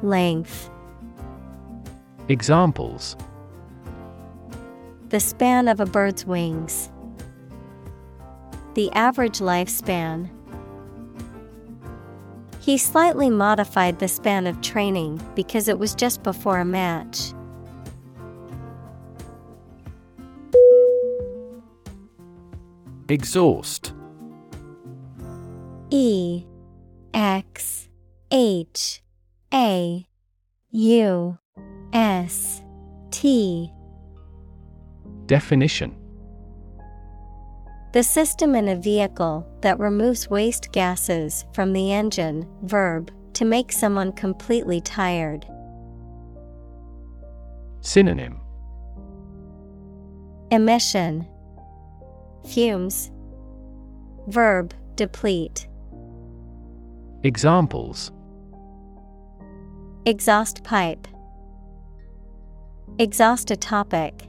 [0.04, 0.70] Length
[2.28, 3.16] Examples
[5.10, 6.92] The span of a bird's wings.
[8.74, 10.35] The average lifespan.
[12.66, 17.32] He slightly modified the span of training because it was just before a match.
[23.08, 23.94] Exhaust.
[25.92, 26.44] E
[27.14, 27.88] X
[28.32, 29.04] H
[29.54, 30.08] A
[30.72, 31.38] U
[31.94, 32.64] S
[33.12, 33.72] T.
[35.28, 35.96] Definition
[37.96, 43.72] The system in a vehicle that removes waste gases from the engine, verb, to make
[43.72, 45.46] someone completely tired.
[47.80, 48.42] Synonym.
[50.52, 51.26] Emission.
[52.50, 53.12] Fumes.
[54.28, 55.66] Verb deplete.
[57.24, 58.12] Examples.
[60.06, 61.08] Exhaust pipe.
[63.00, 64.28] Exhaust a topic.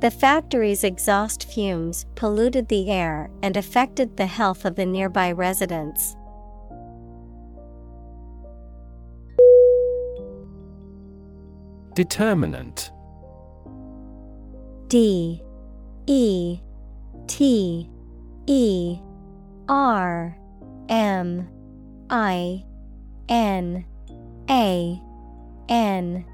[0.00, 6.16] The factory's exhaust fumes polluted the air and affected the health of the nearby residents.
[11.94, 12.90] Determinant.
[14.88, 15.42] D.
[16.06, 16.60] E.
[17.26, 17.88] T.
[18.46, 18.98] E.
[19.68, 20.36] R.
[20.88, 21.48] M.
[22.10, 22.64] I.
[23.28, 23.86] N.
[24.50, 25.00] A.
[25.68, 26.24] N.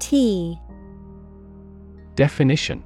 [0.00, 0.60] T.
[2.16, 2.82] Definition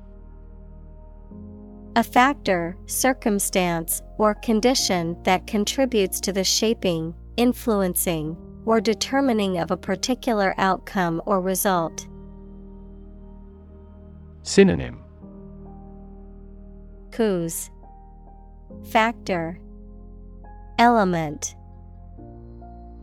[1.96, 9.76] A factor, circumstance, or condition that contributes to the shaping, influencing, or determining of a
[9.76, 12.06] particular outcome or result.
[14.44, 15.02] Synonym.
[17.10, 17.70] Cause.
[18.90, 19.58] Factor.
[20.78, 21.56] Element.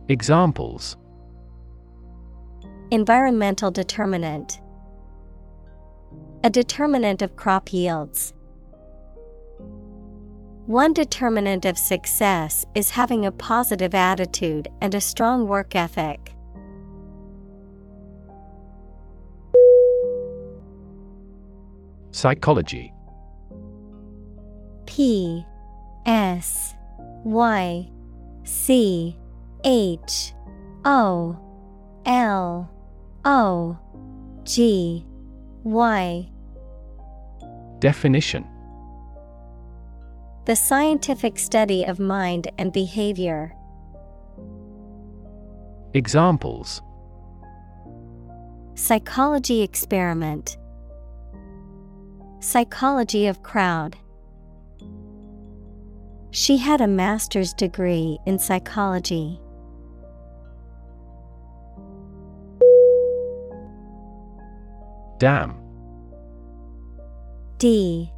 [0.08, 0.96] Examples.
[2.90, 4.62] Environmental determinant.
[6.42, 8.32] A determinant of crop yields.
[10.68, 16.34] One determinant of success is having a positive attitude and a strong work ethic.
[22.10, 22.92] Psychology.
[24.84, 25.42] P
[26.04, 26.74] S
[27.24, 27.90] Y
[28.44, 29.16] C
[29.64, 30.34] H
[30.84, 31.34] O
[32.04, 32.70] L
[33.24, 33.78] O
[34.44, 35.06] G
[35.64, 36.28] Y.
[37.78, 38.57] Definition
[40.48, 43.54] The scientific study of mind and behavior.
[45.92, 46.80] Examples
[48.74, 50.56] Psychology experiment.
[52.40, 53.98] Psychology of crowd.
[56.30, 59.38] She had a master's degree in psychology.
[65.18, 65.60] Dam
[67.58, 68.10] D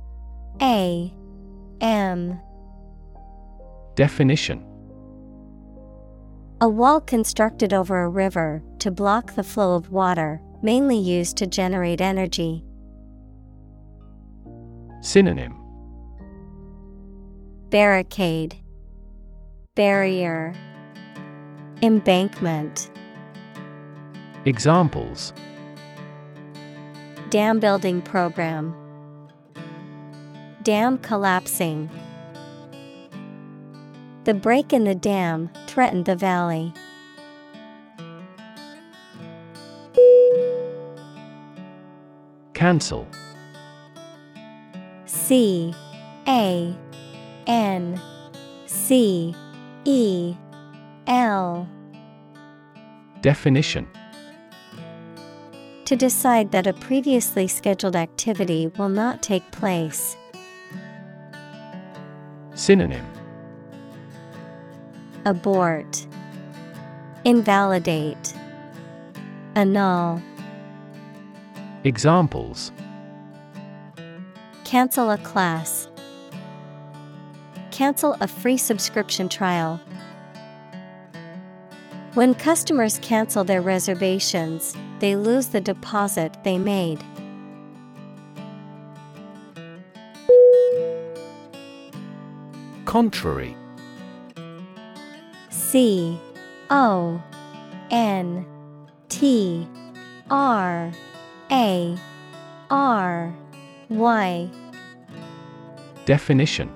[0.63, 1.13] A
[1.81, 2.39] M
[3.95, 4.65] Definition
[6.61, 11.47] A wall constructed over a river to block the flow of water, mainly used to
[11.47, 12.65] generate energy.
[15.01, 15.57] Synonym
[17.71, 18.57] Barricade,
[19.75, 20.55] Barrier,
[21.83, 22.91] Embankment.
[24.45, 25.33] Examples
[27.31, 28.75] Dam building program.
[30.63, 31.89] Dam collapsing.
[34.25, 36.75] The break in the dam threatened the valley.
[42.53, 43.09] Cancel
[45.07, 45.75] C
[46.29, 46.77] A
[47.47, 47.99] N
[48.67, 49.35] C
[49.87, 50.37] E
[51.07, 51.67] L
[53.23, 53.89] Definition
[55.87, 60.19] To decide that a previously scheduled activity will not take place.
[62.61, 63.07] Synonym
[65.25, 66.07] Abort.
[67.25, 68.35] Invalidate.
[69.55, 70.21] Annul.
[71.85, 72.71] Examples
[74.65, 75.89] Cancel a class.
[77.71, 79.81] Cancel a free subscription trial.
[82.13, 87.03] When customers cancel their reservations, they lose the deposit they made.
[92.91, 93.57] Contrary.
[95.49, 96.19] C.
[96.71, 97.23] O.
[97.93, 98.45] N.
[99.09, 99.69] T.
[100.29, 100.91] R.
[101.53, 101.97] A.
[102.69, 103.33] R.
[103.91, 104.51] Y.
[106.05, 106.69] Definition.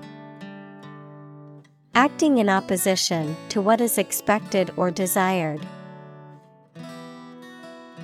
[1.95, 5.67] Acting in opposition to what is expected or desired.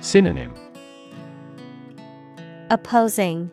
[0.02, 0.52] Synonym.
[2.68, 3.50] Opposing.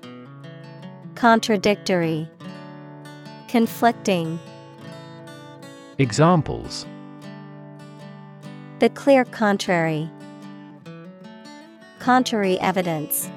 [1.15, 2.27] Contradictory.
[3.47, 4.37] Conflicting
[5.99, 6.85] Examples
[8.79, 10.09] The clear contrary.
[11.99, 13.29] Contrary evidence.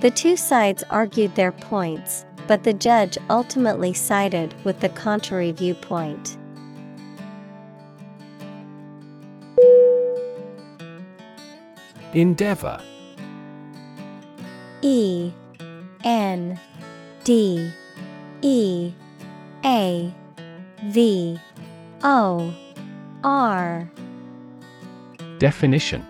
[0.00, 6.36] The two sides argued their points, but the judge ultimately sided with the contrary viewpoint.
[12.12, 12.82] Endeavor
[14.82, 15.32] E
[16.02, 16.58] N
[17.22, 17.70] D
[18.42, 18.92] E
[19.64, 20.12] A
[20.88, 21.40] V
[22.02, 22.54] O
[23.22, 23.90] R.
[25.38, 26.06] Definition.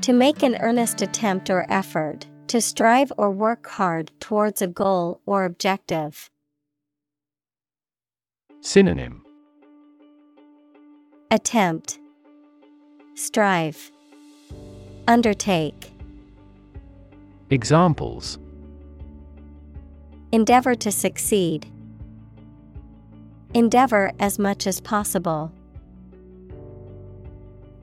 [0.00, 5.20] To make an earnest attempt or effort, to strive or work hard towards a goal
[5.26, 6.28] or objective.
[8.62, 9.24] Synonym.
[11.30, 12.00] Attempt.
[13.14, 13.92] Strive.
[15.06, 15.92] Undertake.
[17.50, 18.40] Examples.
[20.32, 21.71] Endeavor to succeed.
[23.54, 25.52] Endeavor as much as possible.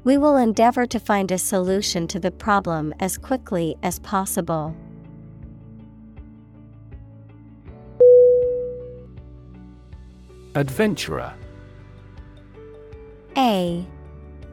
[0.04, 4.76] We will endeavor to find a solution to the problem as quickly as possible.
[10.56, 11.34] Adventurer
[13.38, 13.86] A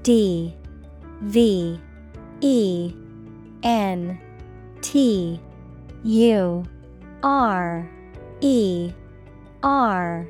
[0.03, 0.55] D
[1.23, 1.81] V
[2.43, 2.95] E
[3.63, 4.21] N
[4.83, 5.41] T
[6.05, 6.65] U
[7.23, 7.89] R
[8.43, 8.93] E
[9.63, 10.29] R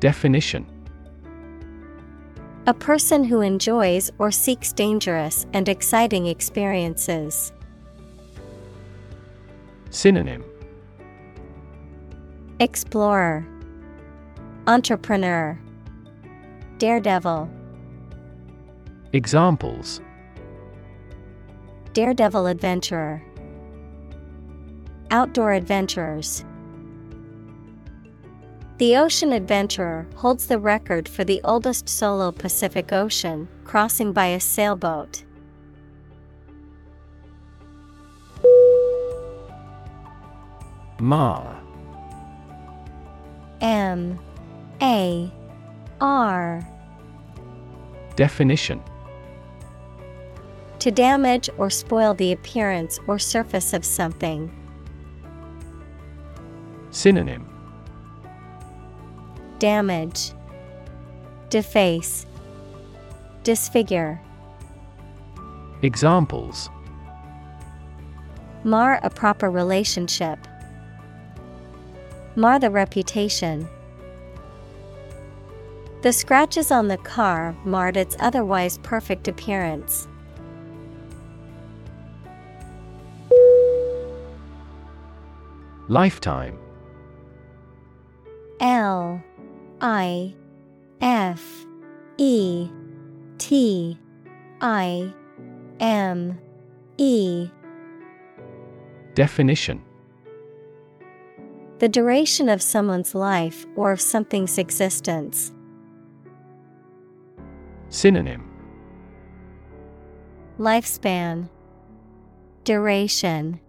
[0.00, 0.66] Definition.
[2.66, 7.52] A person who enjoys or seeks dangerous and exciting experiences.
[9.90, 10.44] Synonym.
[12.60, 13.46] Explorer.
[14.66, 15.58] Entrepreneur.
[16.76, 17.50] Daredevil.
[19.12, 20.00] Examples.
[21.92, 23.24] Daredevil adventurer.
[25.10, 26.44] Outdoor adventurers
[28.78, 34.38] The Ocean Adventurer holds the record for the oldest solo Pacific Ocean crossing by a
[34.38, 35.24] sailboat.
[41.00, 41.60] Mar
[43.60, 44.16] M.
[44.80, 45.32] A.
[46.00, 46.64] R.
[48.14, 48.80] Definition.
[50.78, 54.54] To damage or spoil the appearance or surface of something.
[56.90, 57.47] Synonym
[59.58, 60.32] Damage,
[61.50, 62.26] Deface,
[63.42, 64.20] Disfigure.
[65.82, 66.70] Examples
[68.64, 70.38] Mar a proper relationship.
[72.36, 73.68] Mar the reputation.
[76.02, 80.06] The scratches on the car marred its otherwise perfect appearance.
[85.88, 86.58] Lifetime
[88.60, 89.22] L
[89.80, 90.34] I
[91.00, 91.66] F
[92.16, 92.68] E
[93.38, 93.98] T
[94.60, 95.12] I
[95.78, 96.38] M
[96.96, 97.48] E.
[99.14, 99.82] Definition.
[101.78, 105.52] The duration of someone's life or of something's existence.
[107.88, 108.50] Synonym.
[110.58, 111.48] Lifespan.
[112.64, 113.60] Duration.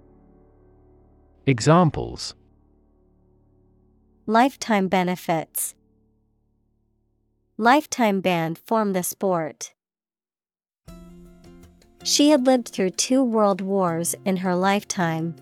[1.45, 2.33] Examples.
[4.25, 5.75] Lifetime benefits.
[7.61, 9.73] Lifetime ban form the sport.
[12.05, 15.35] She had lived through two world wars in her lifetime.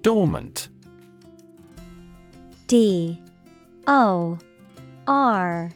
[0.00, 0.70] Dormant.
[2.66, 3.20] D.
[3.86, 4.38] O.
[5.06, 5.70] R.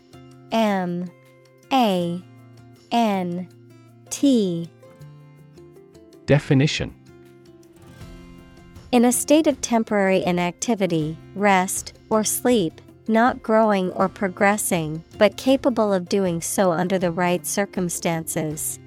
[0.53, 1.11] M.
[1.71, 2.23] A.
[2.91, 3.49] N.
[4.09, 4.71] T.
[6.25, 7.02] Definition
[8.93, 12.79] In a state of temporary inactivity, rest, or sleep,
[13.09, 18.79] not growing or progressing, but capable of doing so under the right circumstances.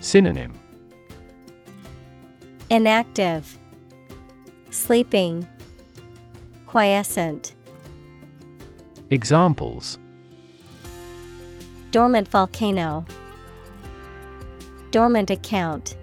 [0.00, 0.54] Synonym
[2.70, 3.58] Inactive,
[4.70, 5.46] Sleeping,
[6.66, 7.54] Quiescent.
[9.10, 9.98] Examples
[11.90, 13.04] Dormant volcano,
[14.90, 15.94] Dormant account.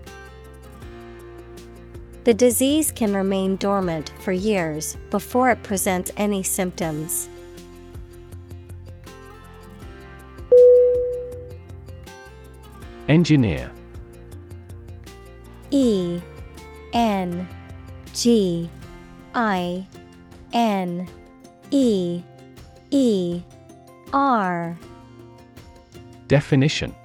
[2.23, 7.27] The disease can remain dormant for years before it presents any symptoms.
[13.09, 13.69] Engineer.
[15.71, 16.21] E
[16.93, 17.45] N
[18.13, 18.69] G
[19.35, 19.85] I
[20.53, 21.09] N
[21.71, 22.21] E
[22.91, 23.41] E
[24.13, 24.77] R.
[26.29, 26.95] Definition.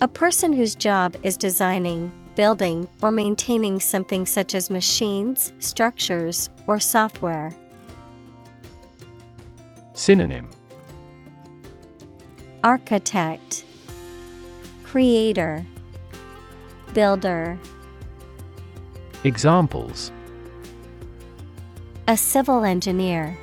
[0.00, 2.10] A person whose job is designing,
[2.40, 7.52] building, or maintaining something such as machines, structures, or software.
[9.92, 10.48] Synonym.
[12.64, 13.66] Architect.
[14.84, 15.66] Creator.
[16.94, 17.58] Builder.
[19.22, 20.10] Examples.
[22.08, 23.36] A civil engineer.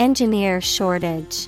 [0.00, 1.46] Engineer shortage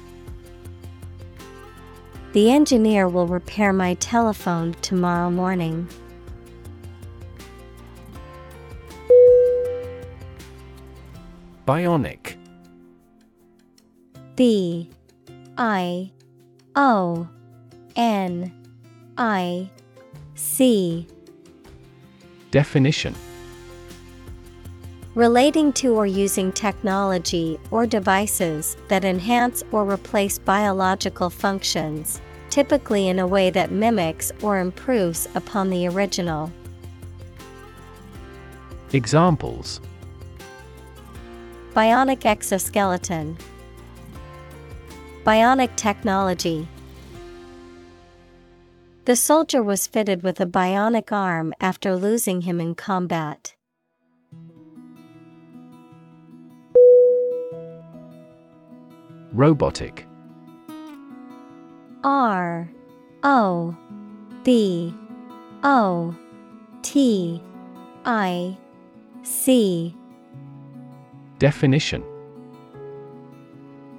[2.36, 5.88] The engineer will repair my telephone tomorrow morning.
[11.66, 12.36] Bionic.
[14.34, 14.90] B
[15.56, 16.12] I
[16.74, 17.26] O
[17.96, 18.52] N
[19.16, 19.70] I
[20.34, 21.06] C.
[22.50, 23.14] Definition.
[25.14, 32.20] Relating to or using technology or devices that enhance or replace biological functions,
[32.50, 36.52] typically in a way that mimics or improves upon the original.
[38.92, 39.80] Examples
[41.74, 43.36] Bionic exoskeleton,
[45.24, 46.68] Bionic technology.
[49.06, 53.54] The soldier was fitted with a bionic arm after losing him in combat.
[59.32, 60.05] Robotic
[62.06, 62.70] R
[63.24, 63.76] O
[64.44, 64.94] B
[65.64, 66.14] O
[66.82, 67.42] T
[68.04, 68.56] I
[69.24, 69.92] C.
[71.40, 72.04] Definition.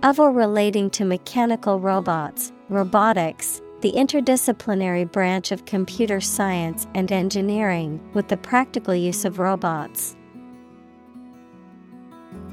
[0.04, 8.00] Of or relating to mechanical robots, robotics, the interdisciplinary branch of computer science and engineering
[8.14, 10.16] with the practical use of robots.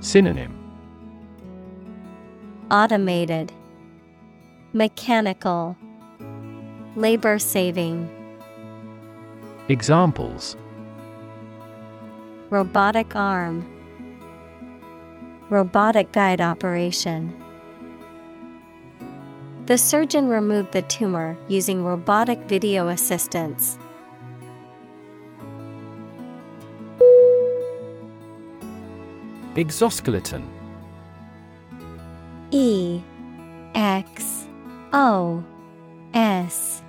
[0.00, 0.58] Synonym.
[2.72, 3.52] Automated,
[4.76, 5.76] Mechanical,
[6.96, 8.10] Labor saving,
[9.68, 10.56] Examples
[12.50, 13.64] Robotic arm,
[15.48, 17.40] Robotic guide operation.
[19.66, 23.78] The surgeon removed the tumor using robotic video assistance.
[29.56, 30.42] Exoskeleton
[32.50, 33.00] E
[33.76, 34.43] X
[34.96, 35.42] O
[36.14, 36.80] S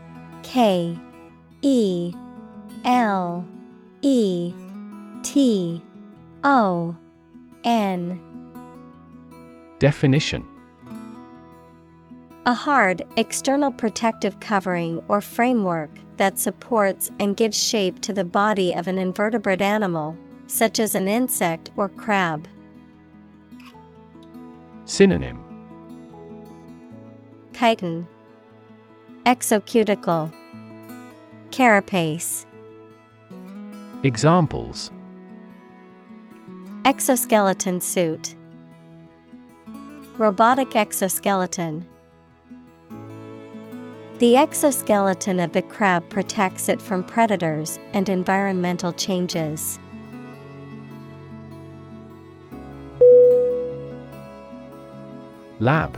[0.43, 0.95] K
[1.63, 2.13] E
[2.85, 3.43] L
[4.03, 4.53] E
[5.23, 5.81] T
[6.43, 6.95] O
[7.63, 8.21] N.
[9.79, 10.45] Definition.
[12.45, 18.71] A hard, external protective covering or framework that supports and gives shape to the body
[18.71, 20.15] of an invertebrate animal,
[20.45, 22.47] such as an insect or crab.
[24.85, 25.44] Synonym
[27.55, 28.05] Chitin,
[29.25, 30.29] Exocuticle,
[31.51, 32.45] Carapace.
[34.03, 34.91] Examples
[36.83, 38.35] Exoskeleton suit.
[40.17, 41.87] Robotic exoskeleton.
[44.19, 49.79] The exoskeleton of the crab protects it from predators and environmental changes.
[55.61, 55.97] Lab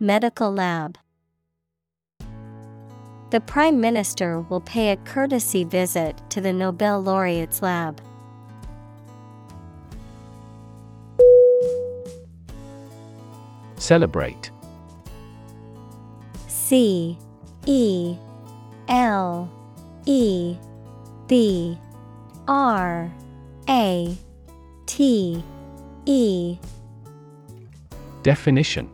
[0.00, 0.98] Medical Lab.
[3.30, 8.00] The Prime Minister will pay a courtesy visit to the Nobel Laureate's lab.
[13.76, 14.50] Celebrate
[16.48, 17.18] C
[17.66, 18.16] E
[18.88, 19.50] L
[20.06, 20.56] E
[21.26, 21.78] B
[22.48, 23.12] R
[23.68, 24.16] A
[24.86, 25.44] T
[26.06, 26.58] E
[28.22, 28.93] Definition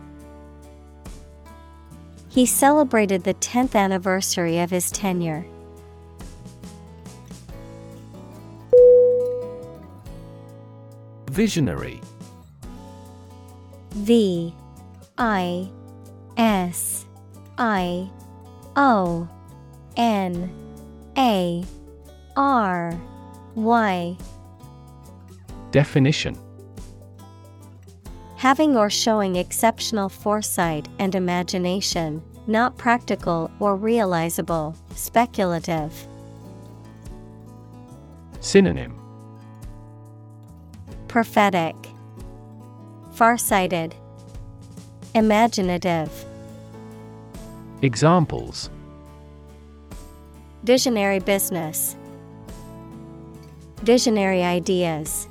[2.31, 5.45] He celebrated the 10th anniversary of his tenure.
[11.29, 11.99] Visionary.
[13.91, 14.53] V
[15.17, 15.69] I
[16.37, 17.05] S
[17.57, 18.09] I
[18.77, 19.27] O
[19.97, 20.49] N
[21.17, 21.65] A
[22.37, 22.97] R
[23.55, 24.17] Y.
[25.71, 26.40] Definition
[28.41, 35.93] Having or showing exceptional foresight and imagination, not practical or realizable, speculative.
[38.39, 38.99] Synonym.
[41.07, 41.75] Prophetic,
[43.13, 43.93] Farsighted,
[45.13, 46.25] Imaginative,
[47.83, 48.71] Examples.
[50.63, 51.95] Visionary business,
[53.83, 55.27] Visionary ideas.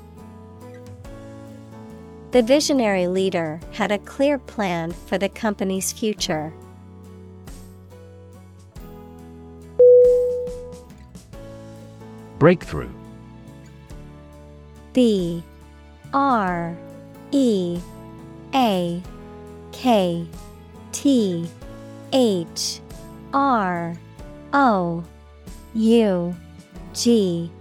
[2.31, 6.53] The visionary leader had a clear plan for the company's future.
[12.39, 12.89] Breakthrough.
[14.93, 15.43] B
[16.13, 16.77] R
[17.31, 17.79] E
[18.55, 19.03] A
[19.73, 20.25] K
[20.93, 21.49] T
[22.13, 22.79] H
[23.33, 23.97] R
[24.53, 25.03] O
[25.73, 26.35] U
[26.93, 27.51] G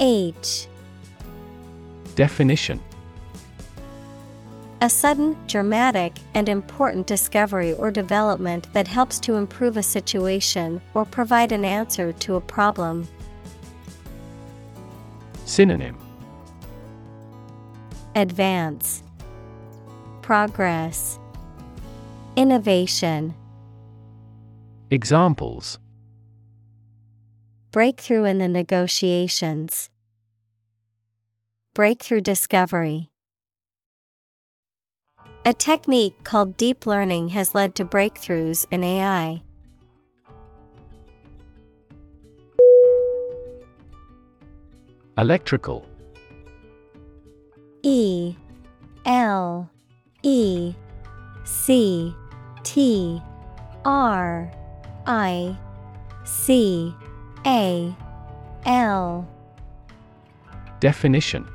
[0.00, 0.66] H.
[2.16, 2.80] Definition
[4.80, 11.04] A sudden, dramatic, and important discovery or development that helps to improve a situation or
[11.04, 13.08] provide an answer to a problem.
[15.44, 15.98] Synonym
[18.14, 19.02] Advance,
[20.22, 21.18] Progress,
[22.36, 23.34] Innovation.
[24.92, 25.80] Examples
[27.72, 29.90] Breakthrough in the negotiations.
[31.74, 33.10] Breakthrough discovery.
[35.48, 39.40] A technique called deep learning has led to breakthroughs in AI.
[45.16, 45.86] Electrical.
[47.82, 48.36] E
[49.06, 49.70] L
[50.22, 50.74] E
[51.46, 52.14] C
[52.62, 53.18] T
[53.86, 54.52] R
[55.06, 55.56] I
[56.26, 56.94] C
[57.46, 57.96] A
[58.66, 59.26] L.
[60.80, 61.48] Definition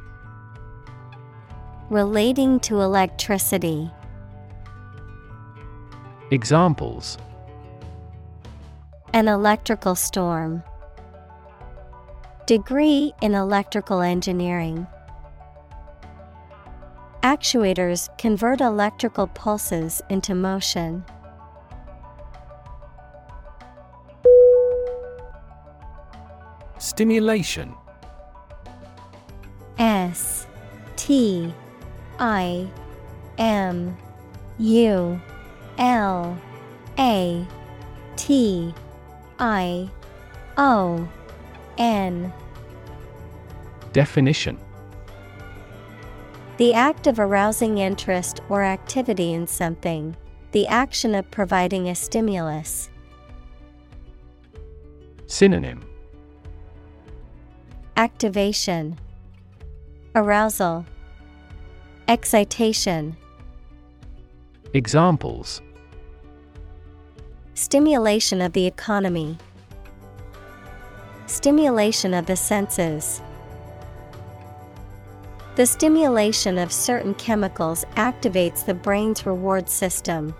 [1.94, 3.88] Relating to electricity.
[6.32, 7.20] Examples
[9.14, 10.64] An electrical storm.
[12.48, 14.88] Degree in electrical engineering.
[17.22, 21.06] Actuators convert electrical pulses into motion.
[26.80, 27.76] Stimulation
[29.78, 30.48] S
[30.95, 31.53] T
[32.19, 32.68] I
[33.38, 33.98] M
[34.60, 35.22] U
[35.77, 36.38] L
[36.98, 37.45] A
[38.15, 38.73] T
[39.40, 39.90] I
[40.57, 41.07] O
[41.77, 42.31] N.
[43.91, 44.57] Definition.
[46.57, 50.15] The act of arousing interest or activity in something,
[50.52, 52.90] the action of providing a stimulus.
[55.26, 55.84] Synonym.
[57.98, 58.99] Activation,
[60.15, 60.85] Arousal,
[62.08, 63.16] Excitation,
[64.74, 65.62] Examples.
[67.54, 69.38] Stimulation of the economy,
[71.28, 73.22] Stimulation of the senses.
[75.56, 80.36] The stimulation of certain chemicals activates the brain's reward system.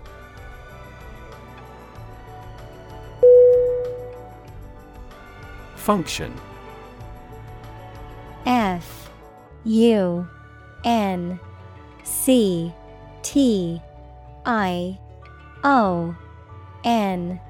[5.76, 6.34] Function.
[8.44, 9.10] F
[9.64, 10.28] U
[10.84, 11.40] N
[12.04, 12.72] C
[13.22, 13.80] T
[14.44, 14.98] I
[15.64, 16.14] O
[16.84, 17.40] N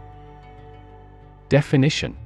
[1.48, 2.16] Definition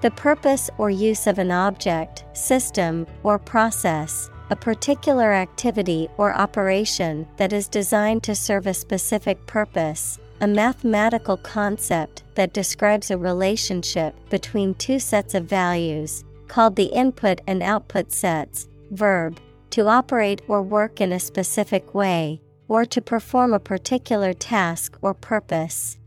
[0.00, 7.28] The purpose or use of an object, system, or process, a particular activity or operation
[7.36, 14.14] that is designed to serve a specific purpose, a mathematical concept that describes a relationship
[14.30, 18.66] between two sets of values, called the input and output sets.
[18.90, 19.38] Verb,
[19.70, 25.14] to operate or work in a specific way, or to perform a particular task or
[25.14, 25.98] purpose.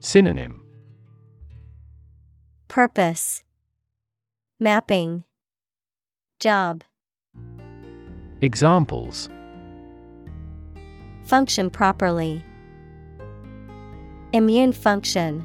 [0.00, 0.62] Synonym
[2.68, 3.42] Purpose
[4.60, 5.24] Mapping
[6.38, 6.84] Job
[8.40, 9.28] Examples
[11.24, 12.44] Function properly.
[14.32, 15.44] Immune function.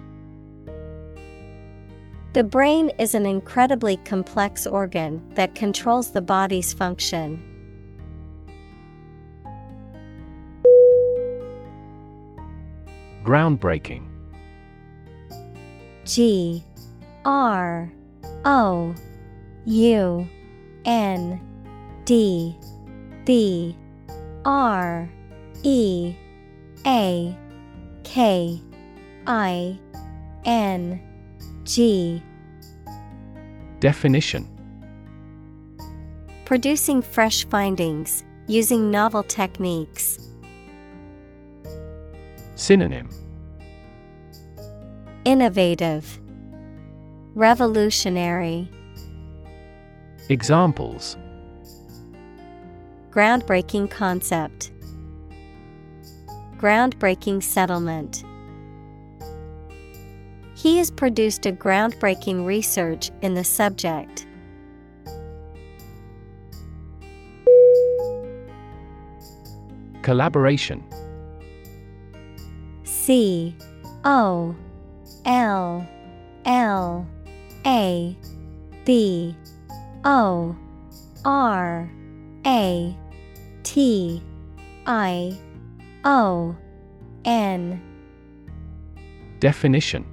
[2.33, 7.39] The brain is an incredibly complex organ that controls the body's function.
[13.23, 14.07] Groundbreaking.
[16.05, 16.63] G
[17.23, 17.93] R
[18.45, 18.95] O
[19.65, 20.27] U
[20.85, 21.39] N
[22.05, 22.57] D.
[23.25, 23.77] B
[24.43, 25.07] R
[25.61, 26.15] E
[26.87, 27.37] A
[28.03, 28.59] K
[29.27, 29.79] I
[30.45, 31.12] N
[31.63, 32.21] G
[33.79, 34.49] Definition
[36.45, 40.19] Producing fresh findings, using novel techniques.
[42.55, 43.09] Synonym
[45.25, 46.19] Innovative,
[47.33, 48.69] Revolutionary.
[50.29, 51.17] Examples
[53.09, 54.71] Groundbreaking concept.
[56.57, 58.23] Groundbreaking settlement.
[60.63, 64.25] He has produced a groundbreaking research in the subject.
[70.03, 70.81] Collaboration.
[72.85, 73.53] C
[74.05, 74.55] O
[75.25, 75.85] L
[76.45, 77.07] L
[77.65, 78.17] A
[78.85, 79.35] B
[80.05, 80.55] O
[81.25, 81.91] R
[82.45, 82.97] A
[83.63, 84.23] T
[84.85, 85.37] I
[86.05, 86.55] O
[87.25, 87.81] N.
[89.41, 90.12] Definition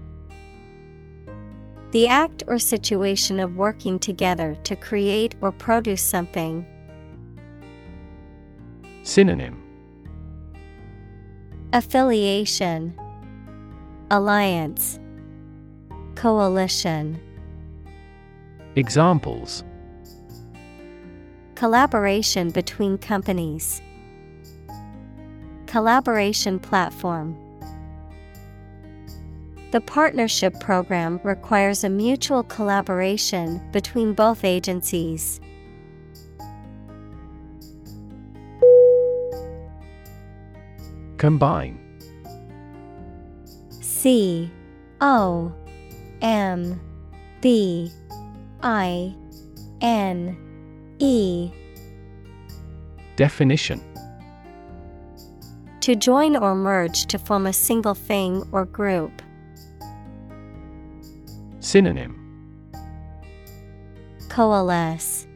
[1.92, 6.64] The act or situation of working together to create or produce something.
[9.02, 9.60] Synonym
[11.72, 12.94] Affiliation,
[14.10, 15.00] Alliance,
[16.14, 17.20] Coalition.
[18.76, 19.64] Examples
[21.56, 23.82] Collaboration between companies.
[25.66, 27.36] Collaboration platform.
[29.70, 35.40] The partnership program requires a mutual collaboration between both agencies.
[41.18, 41.78] Combine
[43.80, 44.50] C
[45.00, 45.52] O
[46.20, 46.80] M
[47.40, 47.92] B
[48.62, 49.14] I
[49.80, 50.36] N
[50.98, 51.52] E
[53.14, 53.80] Definition
[55.82, 59.22] To join or merge to form a single thing or group.
[61.60, 62.16] Synonym
[64.30, 65.26] Coalesce,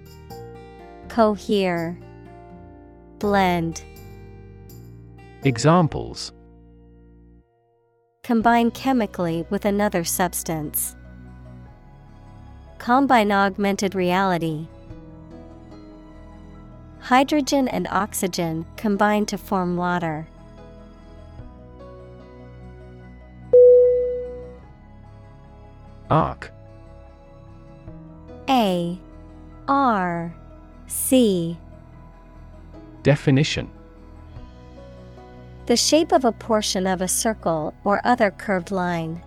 [1.09, 1.99] Cohere,
[3.19, 3.83] Blend.
[5.43, 6.33] Examples
[8.23, 10.97] Combine chemically with another substance.
[12.79, 14.67] Combine augmented reality.
[17.01, 20.27] Hydrogen and oxygen combine to form water.
[26.11, 26.53] Arc.
[28.49, 28.99] A.
[29.69, 30.35] R.
[30.87, 31.57] C.
[33.03, 33.71] Definition.
[35.67, 39.23] The shape of a portion of a circle or other curved line.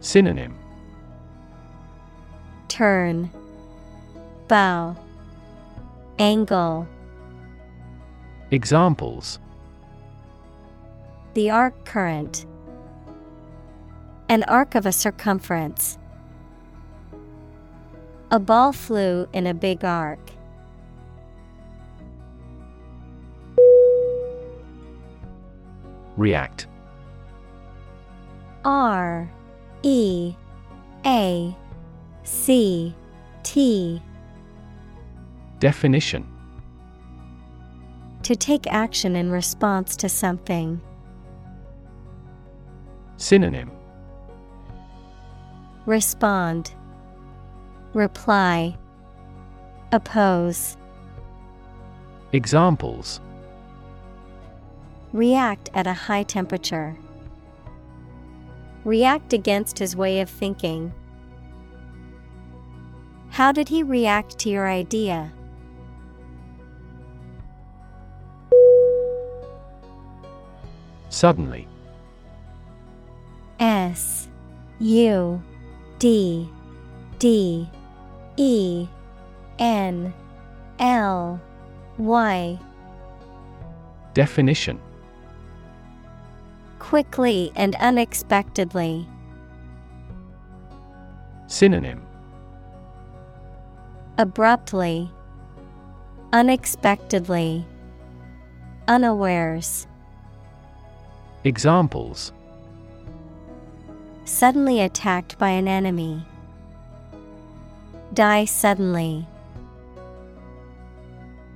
[0.00, 0.56] Synonym.
[2.68, 3.30] Turn,
[4.46, 4.96] Bow,
[6.18, 6.88] Angle.
[8.50, 9.38] Examples.
[11.34, 12.46] The arc current.
[14.30, 15.96] An arc of a circumference.
[18.30, 20.20] A ball flew in a big arc.
[26.18, 26.66] React
[28.64, 29.30] R
[29.82, 30.34] E
[31.06, 31.56] A
[32.24, 32.94] C
[33.44, 34.02] T
[35.58, 36.26] Definition
[38.24, 40.82] To take action in response to something.
[43.16, 43.77] Synonym
[45.88, 46.74] Respond,
[47.94, 48.76] Reply,
[49.90, 50.76] Oppose.
[52.34, 53.22] Examples
[55.14, 56.94] React at a high temperature.
[58.84, 60.92] React against his way of thinking.
[63.30, 65.32] How did he react to your idea?
[71.08, 71.66] Suddenly.
[73.58, 74.28] S
[74.80, 75.42] U
[75.98, 76.48] D
[77.18, 77.68] D
[78.36, 78.86] E
[79.58, 80.14] N
[80.78, 81.40] L
[81.98, 82.58] Y.
[84.14, 84.80] Definition
[86.78, 89.06] Quickly and unexpectedly.
[91.48, 92.02] Synonym
[94.18, 95.10] Abruptly,
[96.32, 97.64] Unexpectedly,
[98.86, 99.86] Unawares.
[101.44, 102.32] Examples
[104.28, 106.22] Suddenly attacked by an enemy.
[108.12, 109.26] Die suddenly.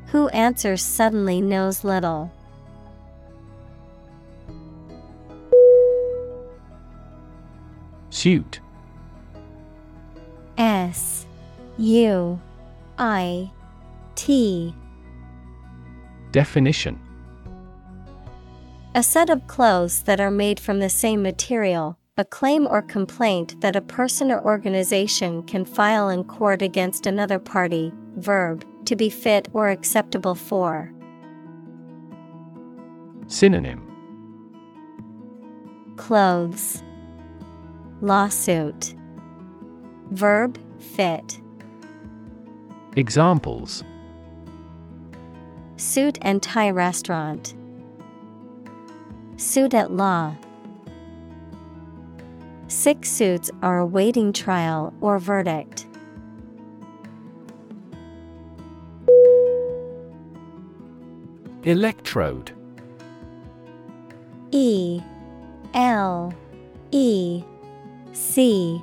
[0.06, 2.32] Who answers suddenly knows little.
[8.08, 8.60] Suit
[10.56, 11.26] S
[11.76, 12.40] U
[12.98, 13.50] I
[14.14, 14.74] T
[16.32, 16.98] Definition
[18.94, 23.60] A set of clothes that are made from the same material, a claim or complaint
[23.62, 27.92] that a person or organization can file in court against another party.
[28.14, 30.92] Verb, to be fit or acceptable for.
[33.26, 33.80] Synonym
[35.96, 36.84] Clothes.
[38.00, 38.94] Lawsuit.
[40.12, 41.40] Verb, fit.
[42.94, 43.82] Examples
[45.76, 47.56] Suit and tie restaurant.
[49.36, 50.36] Suit at law.
[52.72, 55.86] Six suits are awaiting trial or verdict.
[61.64, 62.50] Electrode.
[64.52, 65.02] E
[65.74, 66.32] L
[66.90, 67.44] E
[68.14, 68.82] C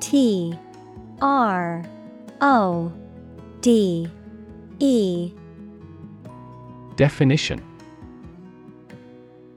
[0.00, 0.54] T
[1.22, 1.82] R
[2.42, 2.92] O
[3.62, 4.06] D
[4.80, 5.32] E.
[6.94, 7.69] Definition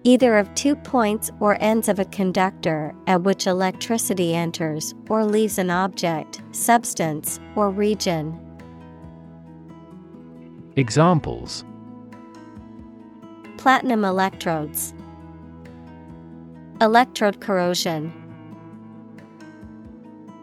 [0.06, 5.58] Either of two points or ends of a conductor at which electricity enters or leaves
[5.58, 8.38] an object, substance, or region.
[10.76, 11.64] Examples
[13.56, 14.94] Platinum electrodes.
[16.82, 18.12] Electrode corrosion.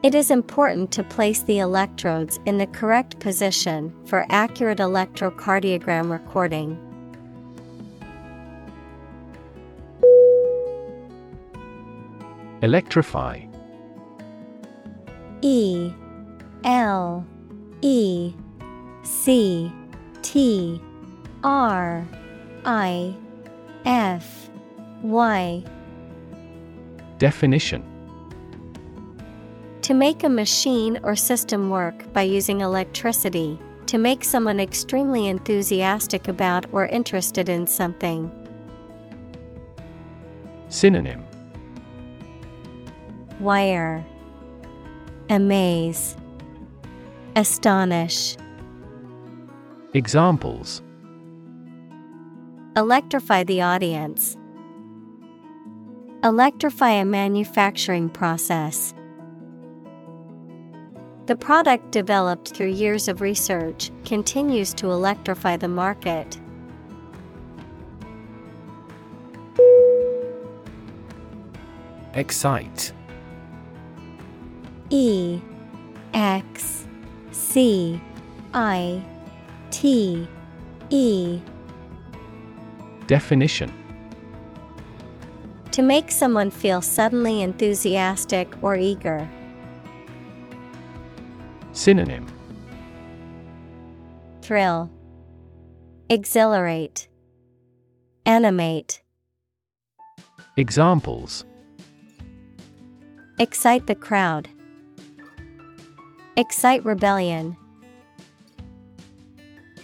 [0.03, 6.90] It is important to place the electrodes in the correct position for accurate electrocardiogram recording.
[12.63, 13.41] Electrify.
[15.41, 15.93] E
[16.65, 17.27] L
[17.81, 18.35] E
[19.03, 19.73] C
[20.21, 20.83] T
[21.43, 22.07] R
[22.67, 23.17] I
[23.87, 24.51] F
[25.03, 25.65] Y.
[27.17, 27.83] Definition.
[29.81, 36.29] To make a machine or system work by using electricity, to make someone extremely enthusiastic
[36.29, 38.31] about or interested in something.
[40.69, 41.30] Synonym
[43.41, 44.05] Wire
[45.31, 46.15] Amaze
[47.37, 48.37] Astonish
[49.95, 50.83] Examples
[52.77, 54.37] Electrify the audience.
[56.23, 58.93] Electrify a manufacturing process.
[61.25, 66.39] The product developed through years of research continues to electrify the market.
[72.13, 72.93] Excite
[74.91, 75.41] E
[76.13, 76.87] X
[77.31, 78.01] C
[78.53, 79.03] I
[79.71, 80.27] T
[80.91, 81.41] E.
[83.07, 83.73] Definition.
[85.73, 89.29] To make someone feel suddenly enthusiastic or eager.
[91.73, 92.27] Synonym.
[94.43, 94.91] Thrill,
[96.09, 97.07] Exhilarate,
[98.27, 99.01] Animate,
[100.57, 101.45] Examples.
[103.39, 104.49] Excite the crowd,
[106.37, 107.57] Excite rebellion.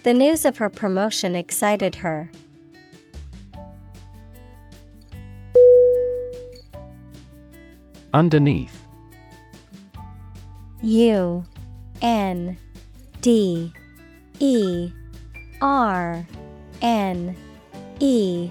[0.05, 2.31] The news of her promotion excited her.
[8.15, 8.83] Underneath
[10.83, 11.45] U
[12.01, 12.57] N
[13.21, 13.73] D
[14.39, 14.93] E
[15.61, 16.25] R
[16.81, 17.37] N
[17.99, 18.51] E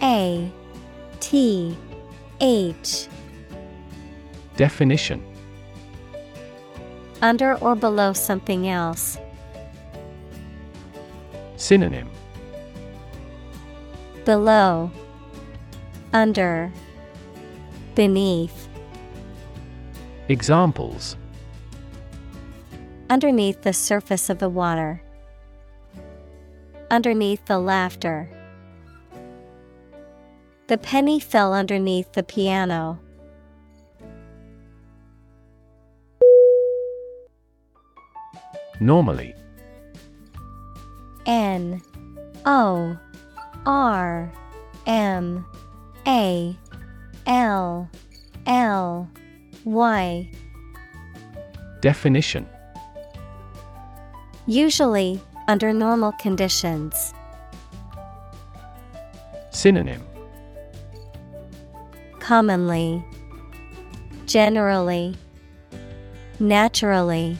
[0.00, 0.52] A
[1.20, 1.76] T
[2.40, 3.08] H
[4.56, 5.22] Definition
[7.22, 9.18] Under or below something else.
[11.56, 12.10] Synonym
[14.24, 14.90] Below
[16.12, 16.72] Under
[17.94, 18.68] Beneath
[20.28, 21.16] Examples
[23.08, 25.00] Underneath the surface of the water.
[26.90, 28.28] Underneath the laughter.
[30.66, 32.98] The penny fell underneath the piano.
[38.80, 39.34] Normally.
[41.26, 41.82] N
[42.44, 42.96] O
[43.64, 44.32] R
[44.86, 45.44] M
[46.06, 46.56] A
[47.26, 47.90] L
[48.46, 49.10] L
[49.64, 50.30] Y.
[51.80, 52.46] Definition
[54.46, 57.12] Usually, under normal conditions.
[59.50, 60.02] Synonym
[62.20, 63.04] Commonly,
[64.26, 65.16] Generally,
[66.38, 67.38] Naturally.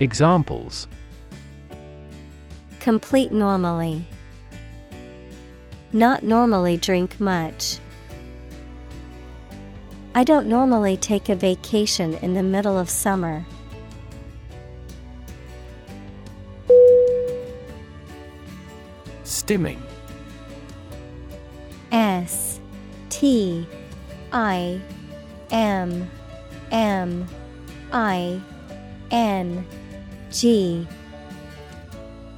[0.00, 0.88] Examples
[2.80, 4.04] Complete normally.
[5.92, 7.78] Not normally drink much.
[10.14, 13.46] I don't normally take a vacation in the middle of summer.
[19.22, 19.80] Stimming
[21.92, 22.60] S
[23.10, 23.66] T
[24.32, 24.80] I
[25.50, 26.10] M
[26.72, 27.28] M
[27.92, 28.40] I
[29.10, 29.64] N
[30.34, 30.84] G.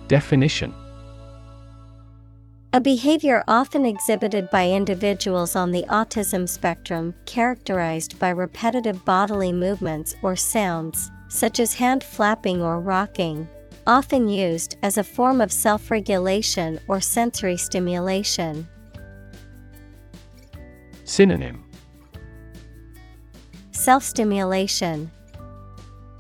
[0.07, 0.75] Definition.
[2.75, 10.15] A behavior often exhibited by individuals on the autism spectrum characterized by repetitive bodily movements
[10.21, 13.49] or sounds, such as hand flapping or rocking,
[13.87, 18.69] often used as a form of self regulation or sensory stimulation.
[21.05, 21.65] Synonym.
[23.71, 25.11] Self stimulation,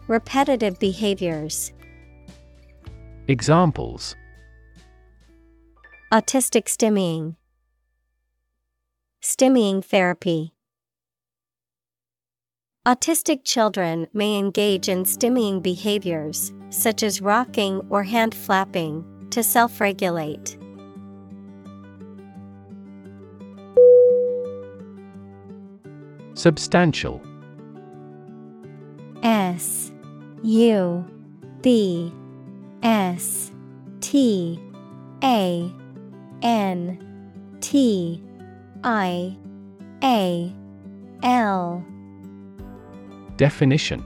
[0.08, 1.72] repetitive behaviors,
[3.28, 4.14] Examples.
[6.12, 7.34] Autistic stimming,
[9.20, 10.54] stimming therapy.
[12.86, 19.80] Autistic children may engage in stimming behaviors, such as rocking or hand flapping, to self
[19.80, 20.56] regulate.
[26.34, 27.20] Substantial.
[29.24, 29.85] S
[30.42, 31.04] U
[31.62, 32.12] B
[32.82, 33.50] S
[34.00, 34.60] T
[35.22, 35.72] A
[36.42, 38.22] N T
[38.84, 39.36] I
[40.02, 40.54] A
[41.22, 41.84] L
[43.36, 44.02] Definition.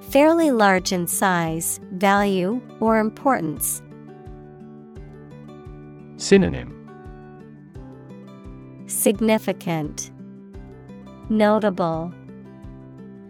[0.00, 3.82] Fairly large in size, value, or importance.
[6.16, 6.72] Synonym.
[8.86, 10.10] Significant,
[11.28, 12.14] Notable,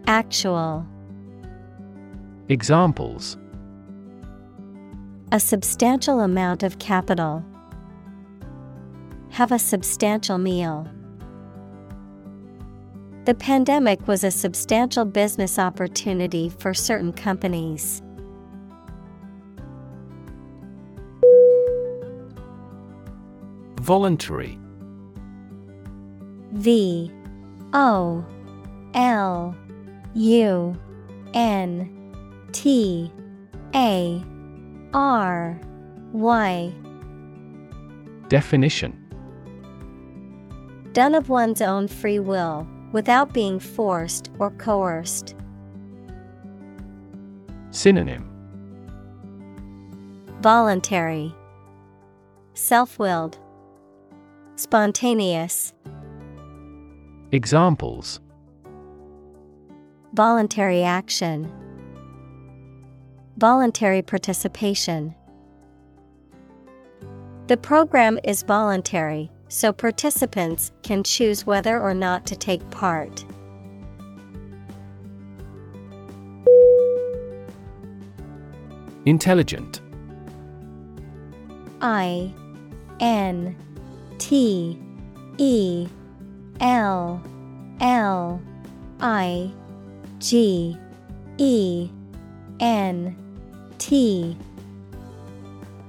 [0.05, 0.85] Actual.
[2.49, 3.37] Examples
[5.33, 7.43] A substantial amount of capital.
[9.31, 10.87] Have a substantial meal.
[13.25, 18.01] The pandemic was a substantial business opportunity for certain companies.
[23.81, 24.57] Voluntary
[26.53, 27.11] V
[27.73, 28.25] O
[28.93, 29.53] L
[30.13, 30.77] U
[31.33, 31.96] N
[32.57, 33.11] T
[33.75, 34.25] A
[34.91, 35.61] R
[36.11, 36.73] Y
[38.29, 38.97] Definition.
[40.91, 45.35] Done of one's own free will, without being forced or coerced.
[47.69, 48.27] Synonym.
[50.41, 51.35] Voluntary,
[52.55, 53.37] Self willed,
[54.55, 55.75] Spontaneous.
[57.31, 58.19] Examples.
[60.13, 61.53] Voluntary action,
[63.37, 65.13] Voluntary participation.
[67.45, 73.23] The program is voluntary, so participants can choose whether or not to take part.
[79.05, 79.81] Intelligent
[81.79, 82.33] I
[82.99, 83.55] N
[84.17, 84.81] T
[85.37, 85.87] E
[86.59, 87.21] L
[87.81, 88.41] L
[88.99, 89.51] I
[90.17, 90.75] G
[91.37, 91.89] E
[92.59, 93.15] N
[93.77, 94.37] T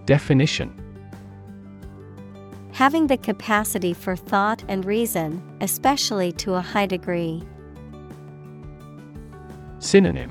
[0.05, 0.75] Definition
[2.73, 7.43] Having the capacity for thought and reason, especially to a high degree.
[9.81, 10.31] Synonym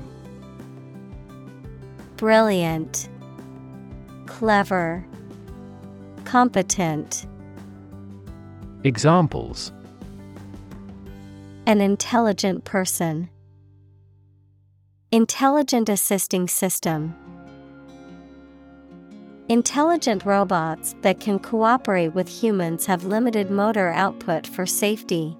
[2.16, 3.08] Brilliant,
[4.26, 5.06] Clever,
[6.24, 7.26] Competent.
[8.84, 9.72] Examples
[11.66, 13.28] An intelligent person.
[15.12, 17.14] Intelligent assisting system.
[19.50, 25.38] Intelligent robots that can cooperate with humans have limited motor output for safety.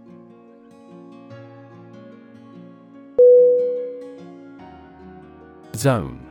[5.76, 6.26] Zone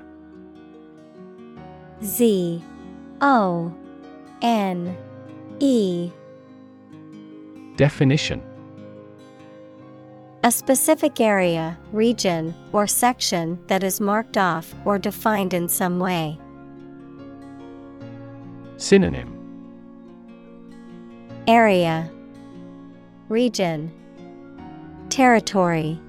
[2.04, 2.64] Z
[3.22, 3.72] O
[4.42, 4.98] N
[5.60, 6.10] E.
[7.76, 8.42] Definition
[10.44, 16.40] A specific area, region, or section that is marked off or defined in some way.
[18.78, 19.34] Synonym.
[21.48, 22.12] Area.
[23.28, 23.92] Region.
[25.10, 26.00] Territory.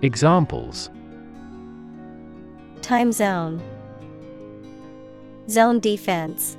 [0.00, 0.88] Examples.
[2.80, 3.62] Time zone.
[5.50, 6.56] Zone defense.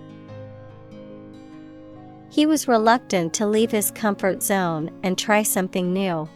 [2.29, 6.29] He was reluctant to leave his comfort zone and try something new.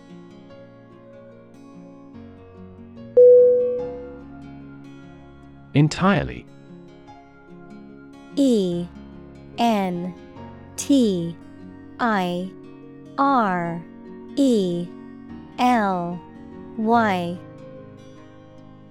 [5.75, 6.45] Entirely
[8.35, 8.85] E
[9.57, 10.13] N
[10.75, 11.35] T
[11.99, 12.51] I
[13.17, 13.81] R
[14.35, 14.87] E
[15.59, 16.19] L
[16.77, 17.37] Y.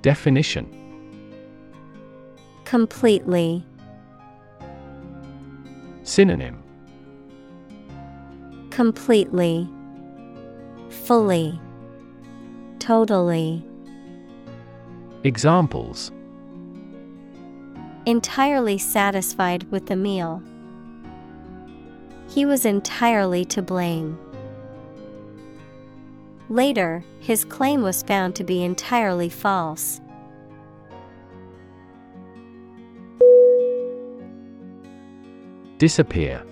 [0.03, 0.66] Definition.
[2.65, 3.65] Completely.
[6.03, 6.62] Synonym.
[8.71, 9.69] Completely.
[10.89, 11.61] Fully.
[12.79, 13.65] Totally.
[15.23, 16.11] Examples
[18.07, 20.43] Entirely satisfied with the meal.
[22.29, 24.19] He was entirely to blame.
[26.51, 30.03] Later, his claim was found to be entirely false.
[35.79, 36.43] Disappear.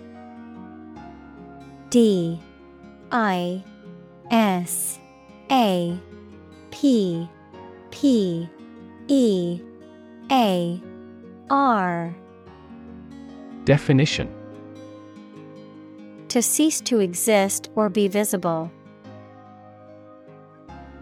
[1.90, 2.40] D.
[3.10, 3.62] I.
[4.30, 4.98] S.
[5.50, 5.98] A.
[6.70, 7.28] P.
[7.90, 8.48] P.
[9.08, 9.60] E.
[10.30, 10.82] A
[11.52, 12.14] R
[13.66, 14.34] Definition
[16.28, 18.72] To cease to exist or be visible.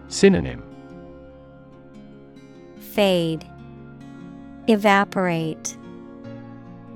[0.08, 0.64] Synonym
[2.80, 3.46] Fade,
[4.66, 5.76] Evaporate,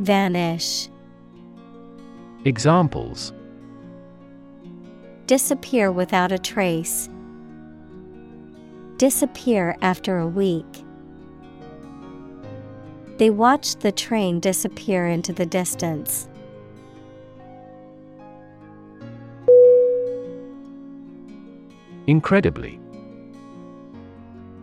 [0.00, 0.88] Vanish.
[2.44, 3.32] Examples
[5.28, 7.08] Disappear without a trace.
[8.96, 10.83] Disappear after a week.
[13.16, 16.28] They watched the train disappear into the distance.
[22.06, 22.80] Incredibly.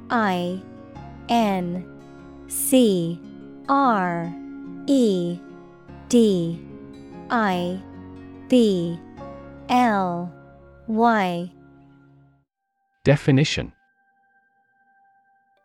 [0.10, 0.62] I
[1.30, 1.86] N
[2.48, 3.20] C
[3.70, 4.34] R
[4.88, 5.40] E
[6.10, 6.62] D
[7.30, 7.82] I
[8.50, 9.00] B
[9.70, 10.32] L
[10.88, 11.52] Y.
[13.06, 13.72] Definition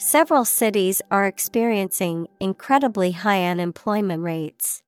[0.00, 4.80] Several cities are experiencing incredibly high unemployment rates.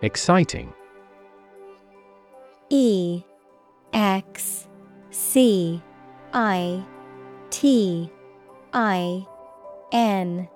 [0.00, 0.72] Exciting
[2.70, 3.22] E
[3.92, 4.68] X
[5.10, 5.82] C
[6.32, 6.82] I
[7.50, 8.10] T
[8.72, 9.26] I
[9.92, 10.48] N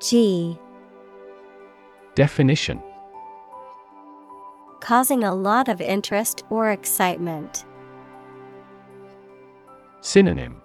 [0.00, 0.58] G
[2.14, 2.82] Definition
[4.80, 7.66] Causing a lot of interest or excitement.
[10.04, 10.60] Synonym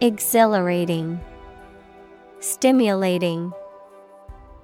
[0.00, 1.18] Exhilarating,
[2.38, 3.52] Stimulating,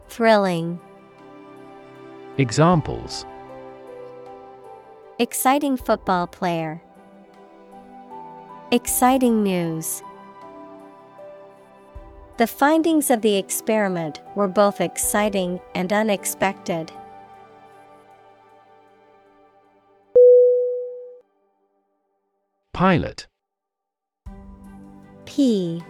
[0.08, 0.78] Thrilling.
[2.38, 3.26] Examples
[5.18, 6.80] Exciting football player.
[8.70, 10.04] Exciting news.
[12.36, 16.92] The findings of the experiment were both exciting and unexpected.
[22.80, 23.26] Pilot.
[25.26, 25.82] P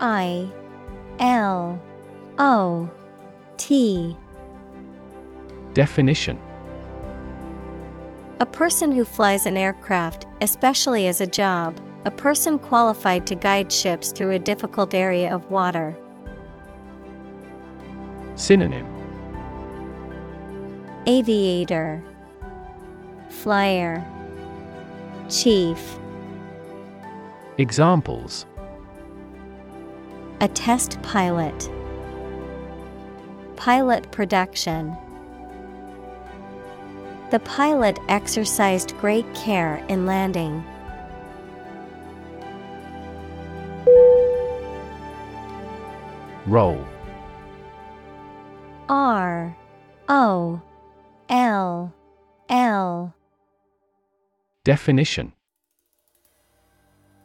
[0.00, 0.50] I
[1.20, 1.80] L
[2.40, 2.90] O
[3.56, 4.16] T.
[5.74, 6.36] Definition.
[8.40, 13.70] A person who flies an aircraft, especially as a job, a person qualified to guide
[13.70, 15.96] ships through a difficult area of water.
[18.34, 18.88] Synonym.
[21.06, 22.02] Aviator,
[23.28, 24.04] Flyer,
[25.30, 25.78] Chief.
[27.56, 28.46] Examples
[30.40, 31.70] A test pilot.
[33.54, 34.96] Pilot production.
[37.30, 40.64] The pilot exercised great care in landing.
[46.46, 46.84] Roll.
[48.88, 49.56] R
[50.08, 50.60] O
[51.28, 51.94] L
[52.48, 53.14] L.
[54.64, 55.33] Definition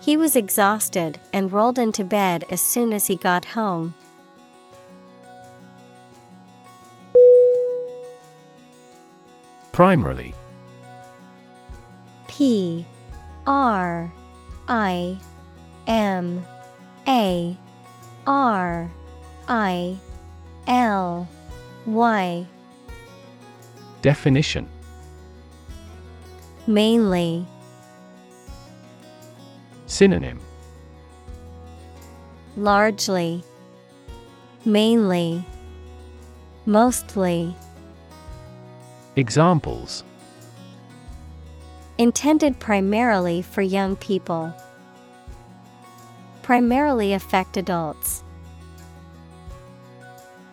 [0.00, 3.94] He was exhausted and rolled into bed as soon as he got home.
[9.72, 10.34] Primarily.
[12.28, 12.86] P
[13.46, 14.10] R
[14.68, 15.18] I
[15.86, 16.46] M
[17.06, 17.56] A
[18.26, 18.90] R
[19.48, 19.98] I
[20.66, 21.28] L
[21.86, 22.46] Y.
[24.00, 24.66] Definition.
[26.66, 27.46] Mainly
[29.90, 30.38] Synonym
[32.56, 33.42] Largely
[34.64, 35.44] Mainly
[36.64, 37.56] Mostly
[39.16, 40.04] Examples
[41.98, 44.54] Intended primarily for young people.
[46.42, 48.22] Primarily affect adults.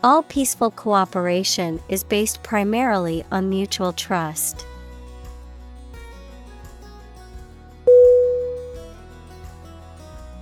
[0.03, 4.65] All peaceful cooperation is based primarily on mutual trust.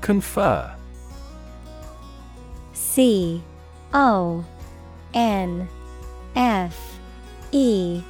[0.05, 0.71] Confer.
[2.73, 3.41] C
[3.91, 4.45] O
[5.15, 5.67] N
[6.35, 6.99] F
[7.51, 8.03] E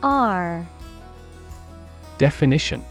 [0.00, 0.64] R
[2.18, 2.84] Definition.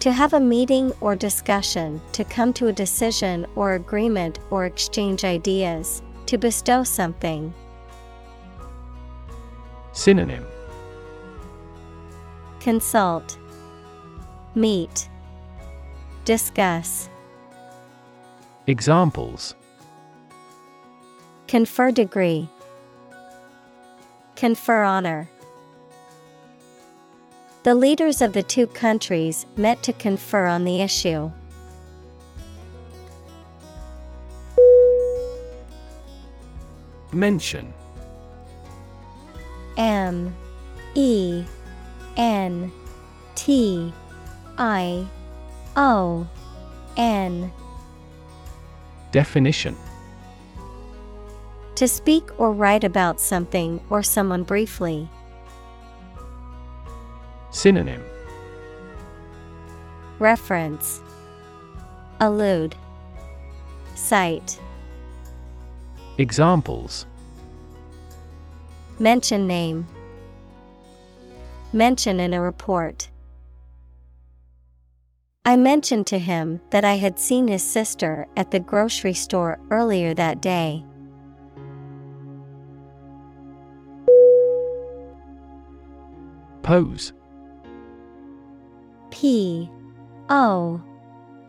[0.00, 5.24] To have a meeting or discussion, to come to a decision or agreement or exchange
[5.24, 7.54] ideas, to bestow something.
[9.92, 10.44] Synonym.
[12.60, 13.38] Consult,
[14.54, 15.08] Meet,
[16.24, 17.08] Discuss.
[18.68, 19.56] Examples
[21.48, 22.48] Confer degree,
[24.36, 25.28] Confer honor.
[27.64, 31.30] The leaders of the two countries met to confer on the issue.
[37.12, 37.74] Mention
[39.76, 40.34] M
[40.94, 41.44] E
[42.16, 42.72] N
[43.34, 43.92] T
[44.56, 45.06] I
[45.76, 46.26] O
[46.96, 47.50] N.
[49.10, 49.76] Definition.
[51.76, 55.08] To speak or write about something or someone briefly.
[57.50, 58.02] Synonym.
[60.18, 61.00] Reference.
[62.20, 62.74] Allude.
[63.94, 64.60] Cite.
[66.18, 67.06] Examples.
[68.98, 69.86] Mention name.
[71.72, 73.08] Mention in a report.
[75.44, 80.14] I mentioned to him that I had seen his sister at the grocery store earlier
[80.14, 80.84] that day.
[86.62, 87.12] Pose
[89.10, 89.68] P
[90.28, 90.80] O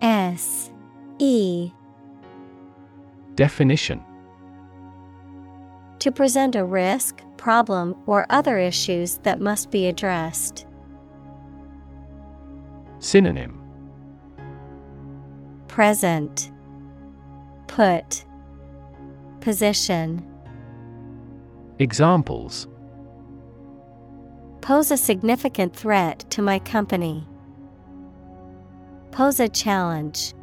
[0.02, 0.72] S
[1.20, 1.72] E
[3.36, 4.02] Definition
[6.00, 10.66] To present a risk, problem, or other issues that must be addressed.
[12.98, 13.63] Synonym
[15.74, 16.52] Present
[17.66, 18.26] Put
[19.42, 20.24] Position
[21.80, 22.68] Examples
[24.62, 27.28] Pose a significant threat to my company.
[29.10, 30.36] Pose a challenge.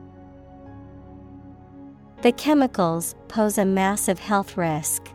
[2.22, 5.12] The chemicals pose a massive health risk.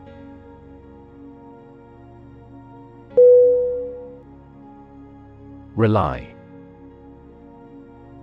[5.75, 6.33] Rely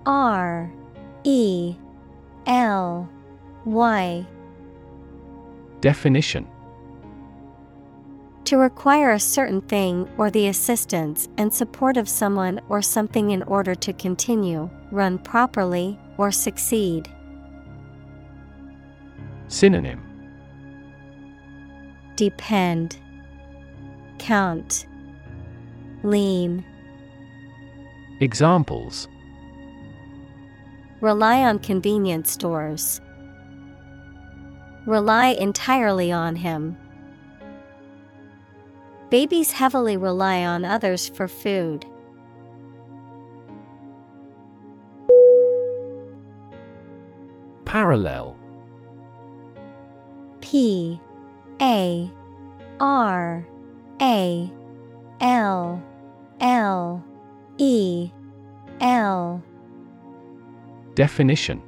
[0.07, 0.73] R
[1.25, 1.75] E
[2.47, 3.09] L
[3.65, 4.27] Y.
[5.81, 6.47] Definition.
[8.45, 13.43] To require a certain thing or the assistance and support of someone or something in
[13.45, 17.09] order to continue, run properly, or succeed.
[19.49, 20.01] Synonym.
[22.17, 22.99] Depend,
[24.19, 24.87] Count,
[26.03, 26.65] Lean.
[28.21, 29.09] Examples
[31.03, 33.01] Rely on convenience stores.
[34.87, 36.77] Rely entirely on him.
[39.11, 41.85] Babies heavily rely on others for food.
[47.65, 48.37] Parallel
[50.41, 51.01] P
[51.61, 52.09] A
[52.79, 53.45] R
[54.01, 54.53] A
[55.21, 55.83] L
[56.41, 57.05] L
[57.59, 58.13] E
[58.81, 59.43] L
[60.95, 61.63] Definition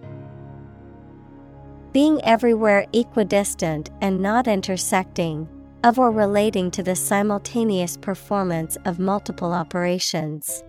[1.93, 5.49] Being everywhere equidistant and not intersecting,
[5.83, 10.63] of or relating to the simultaneous performance of multiple operations.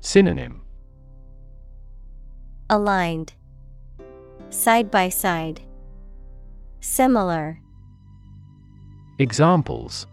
[0.00, 0.62] Synonym
[2.70, 3.34] Aligned,
[4.50, 5.60] Side by side,
[6.80, 7.60] Similar.
[9.18, 10.06] Examples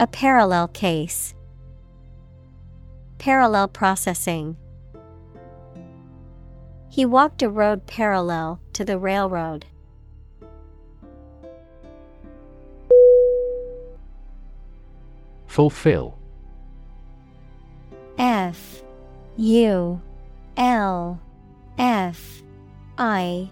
[0.00, 1.33] A parallel case.
[3.24, 4.54] Parallel processing.
[6.90, 9.64] He walked a road parallel to the railroad.
[15.46, 16.18] Fulfill
[18.18, 18.82] F
[19.38, 20.02] U
[20.58, 21.18] L
[21.78, 22.42] F
[22.98, 23.48] I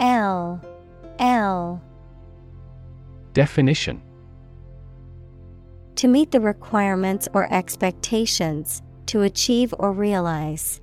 [0.00, 0.60] L
[1.20, 1.80] L
[3.34, 4.02] Definition
[5.94, 10.80] To meet the requirements or expectations, to achieve or realize.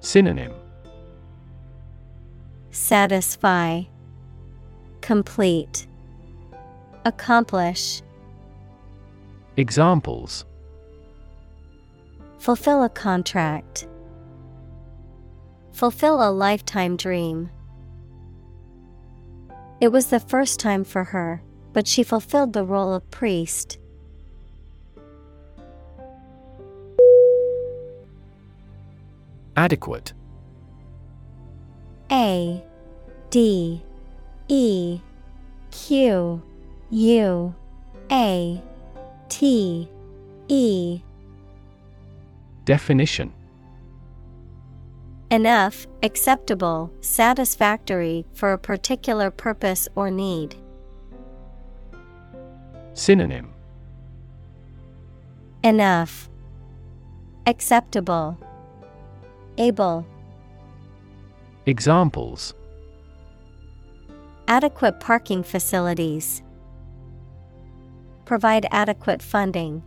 [0.00, 0.52] Synonym
[2.70, 3.82] Satisfy,
[5.00, 5.86] Complete,
[7.04, 8.02] Accomplish.
[9.56, 10.44] Examples
[12.38, 13.88] Fulfill a contract.
[15.72, 17.50] Fulfill a lifetime dream.
[19.80, 23.79] It was the first time for her, but she fulfilled the role of priest.
[29.56, 30.12] Adequate
[32.10, 32.62] A
[33.30, 33.82] D
[34.48, 35.00] E
[35.70, 36.42] Q
[36.90, 37.54] U
[38.10, 38.62] A
[39.28, 39.88] T
[40.48, 41.00] E
[42.64, 43.32] Definition
[45.32, 50.56] Enough, acceptable, satisfactory for a particular purpose or need.
[52.94, 53.52] Synonym
[55.62, 56.28] Enough.
[57.46, 58.38] Acceptable.
[59.60, 60.06] Able.
[61.66, 62.54] Examples
[64.48, 66.42] Adequate parking facilities.
[68.24, 69.82] Provide adequate funding.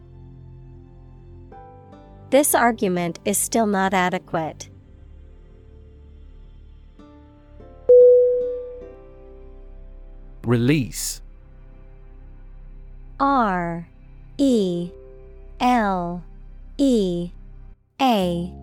[2.30, 4.70] This argument is still not adequate.
[10.44, 11.24] Release
[13.20, 13.88] R
[14.38, 14.92] E
[15.60, 16.24] L
[16.78, 17.32] E
[18.00, 18.63] A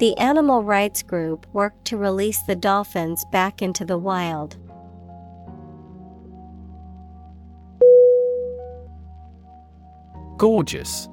[0.00, 4.56] The animal rights group worked to release the dolphins back into the wild.
[10.38, 11.06] Gorgeous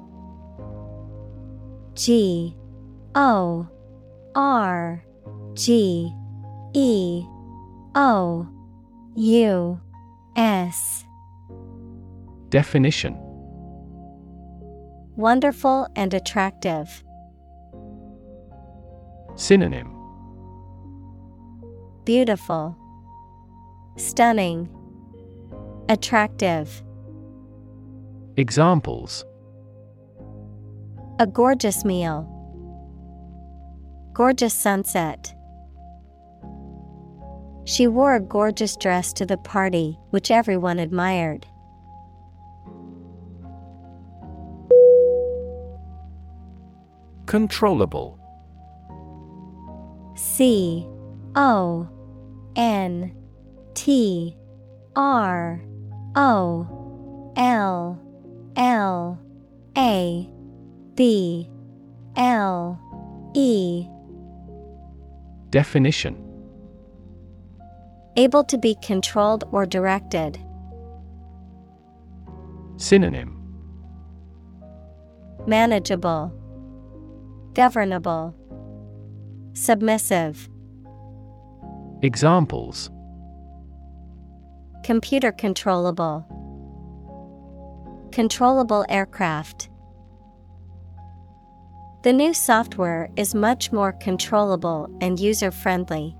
[1.92, 2.56] G
[3.14, 3.68] O
[4.34, 5.04] R
[5.52, 6.10] G
[6.72, 7.24] E
[7.94, 8.48] O
[9.16, 9.80] U
[10.34, 11.04] S
[12.48, 13.18] Definition
[15.14, 17.04] Wonderful and attractive.
[19.38, 19.94] Synonym
[22.04, 22.76] Beautiful.
[23.96, 24.68] Stunning.
[25.88, 26.82] Attractive.
[28.36, 29.24] Examples
[31.20, 32.26] A gorgeous meal.
[34.12, 35.32] Gorgeous sunset.
[37.64, 41.46] She wore a gorgeous dress to the party, which everyone admired.
[47.26, 48.18] Controllable
[50.18, 50.84] C
[51.36, 51.88] O
[52.56, 53.14] N
[53.74, 54.36] T
[54.96, 55.62] R
[56.16, 58.02] O L
[58.56, 59.20] L
[59.76, 60.30] A
[60.96, 61.48] B
[62.16, 62.80] L
[63.34, 63.86] E
[65.50, 66.24] Definition
[68.16, 70.40] Able to be controlled or directed.
[72.76, 73.36] Synonym
[75.46, 76.32] Manageable.
[77.54, 78.37] Governable.
[79.60, 80.48] Submissive.
[82.02, 82.90] Examples
[84.84, 86.24] Computer controllable.
[88.12, 89.68] Controllable aircraft.
[92.04, 96.16] The new software is much more controllable and user friendly.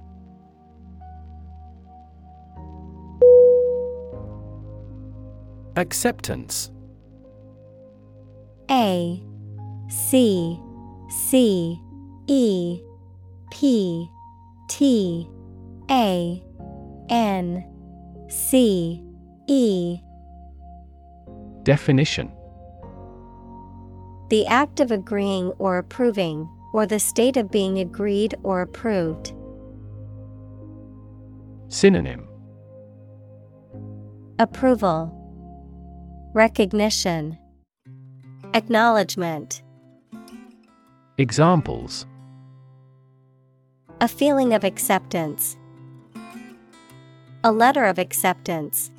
[5.76, 6.72] Acceptance
[8.68, 9.22] A
[9.88, 10.60] C
[11.08, 11.80] C
[12.26, 12.82] E
[13.50, 14.10] P
[14.68, 15.28] T
[15.90, 16.42] A
[17.08, 17.64] N
[18.28, 19.02] C
[19.46, 19.98] E.
[21.62, 22.32] Definition.
[24.30, 29.32] The act of agreeing or approving, or the state of being agreed or approved.
[31.68, 32.28] Synonym.
[34.38, 35.12] Approval,
[36.34, 37.38] Recognition,
[38.54, 39.62] Acknowledgement.
[41.18, 42.06] Examples
[44.00, 45.56] A feeling of acceptance.
[47.42, 48.92] A letter of acceptance.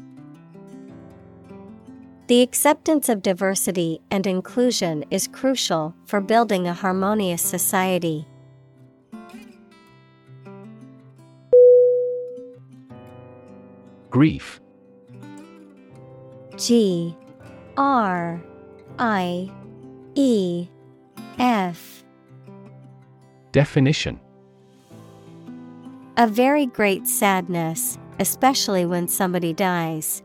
[2.28, 8.28] The acceptance of diversity and inclusion is crucial for building a harmonious society.
[14.10, 14.60] Grief
[16.58, 17.16] G
[17.78, 18.44] R
[19.00, 19.50] I
[20.16, 20.68] E
[21.40, 22.04] F
[23.54, 24.20] Definition
[26.20, 30.22] A very great sadness, especially when somebody dies.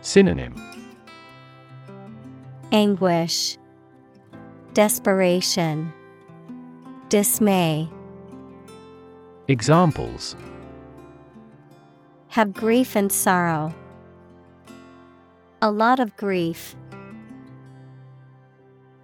[0.00, 0.60] Synonym
[2.72, 3.56] Anguish,
[4.74, 5.92] Desperation,
[7.08, 7.88] Dismay.
[9.46, 10.34] Examples
[12.30, 13.72] Have grief and sorrow.
[15.60, 16.74] A lot of grief.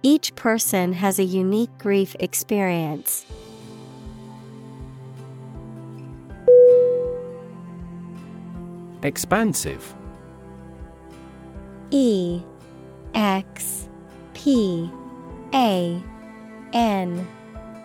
[0.03, 3.25] Each person has a unique grief experience.
[9.03, 9.95] Expansive.
[11.91, 12.41] E
[13.13, 13.87] X
[14.33, 14.91] P
[15.53, 16.03] A
[16.73, 17.27] N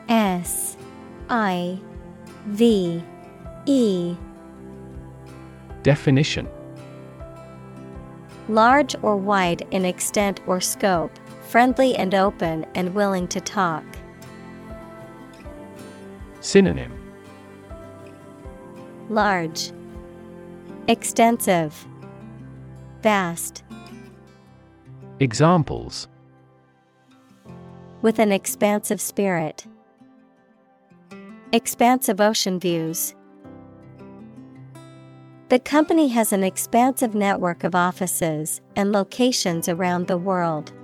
[0.09, 0.77] S
[1.31, 1.81] I
[2.47, 3.03] V
[3.67, 4.17] E.
[5.83, 6.49] Definition.
[8.49, 11.13] Large or wide in extent or scope,
[11.49, 13.85] friendly and open and willing to talk.
[16.41, 16.93] Synonym.
[19.09, 19.73] Large,
[20.87, 21.87] Extensive,
[23.01, 23.65] Vast.
[25.19, 26.09] Examples
[28.03, 29.65] With an expansive spirit.
[31.53, 33.15] Expansive ocean views.
[35.49, 40.75] The company has an expansive network of offices and locations around the world.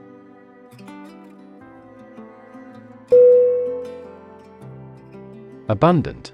[5.68, 6.32] Abundant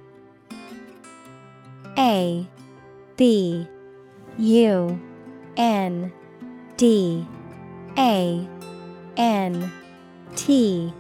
[1.99, 2.49] A
[3.17, 3.67] B
[4.39, 5.01] U
[5.57, 6.13] N
[6.77, 7.27] D
[7.97, 8.49] A
[9.17, 9.73] N
[10.35, 10.93] T.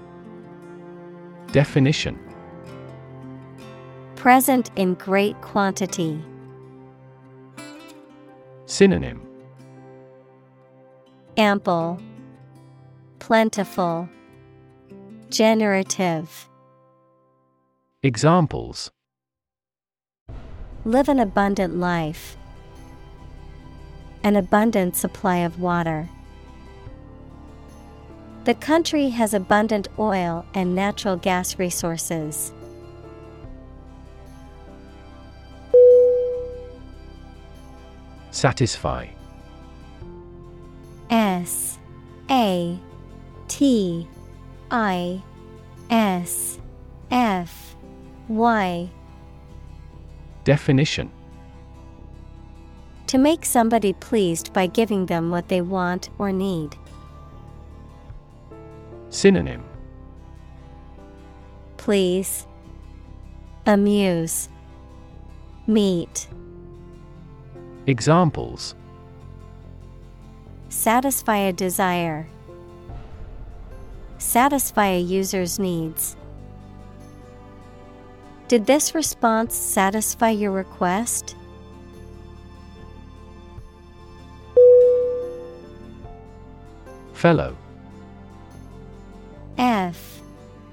[1.52, 2.18] Definition.
[4.14, 6.20] Present in great quantity.
[8.64, 9.22] Synonym.
[11.36, 12.00] Ample,
[13.18, 14.08] Plentiful,
[15.28, 16.48] Generative.
[18.02, 18.90] Examples
[20.86, 22.36] Live an abundant life.
[24.22, 26.08] An abundant supply of water.
[28.44, 32.52] The country has abundant oil and natural gas resources.
[38.30, 39.08] Satisfy.
[41.10, 41.80] S.
[42.30, 42.78] A.
[43.48, 44.06] T.
[44.70, 45.20] I.
[45.90, 46.60] S.
[47.10, 47.74] F.
[48.28, 48.88] Y
[50.46, 51.10] Definition
[53.08, 56.76] To make somebody pleased by giving them what they want or need.
[59.10, 59.64] Synonym
[61.78, 62.46] Please.
[63.66, 64.48] Amuse.
[65.66, 66.28] Meet.
[67.88, 68.76] Examples
[70.68, 72.28] Satisfy a desire.
[74.18, 76.16] Satisfy a user's needs.
[78.48, 81.34] Did this response satisfy your request?
[87.12, 87.56] Fellow.
[89.58, 90.20] F.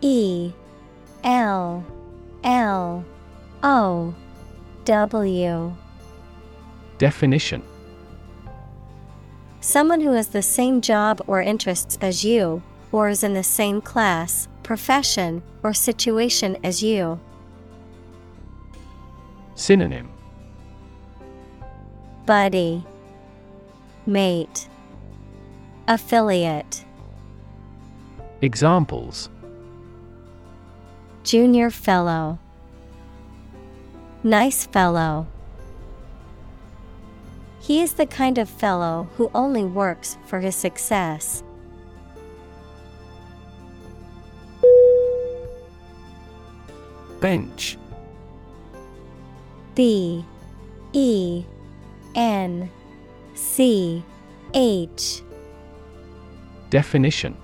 [0.01, 0.51] E.
[1.23, 1.83] L.
[2.43, 3.05] L.
[3.63, 4.13] O.
[4.85, 5.75] W.
[6.99, 7.63] Definition.
[9.61, 12.61] Someone who has the same job or interests as you,
[12.91, 17.19] or is in the same class, profession, or situation as you.
[19.55, 20.09] Synonym.
[22.25, 22.83] Buddy,
[24.05, 24.67] Mate,
[25.87, 26.85] Affiliate,
[28.41, 29.29] Examples.
[31.23, 32.39] Junior Fellow,
[34.23, 35.27] Nice Fellow.
[37.61, 41.43] He is the kind of fellow who only works for his success.
[47.21, 47.77] Bench
[49.75, 50.23] B
[50.93, 51.43] E
[52.15, 52.69] N
[53.33, 54.03] C
[54.53, 55.21] H.
[56.69, 57.37] Definition.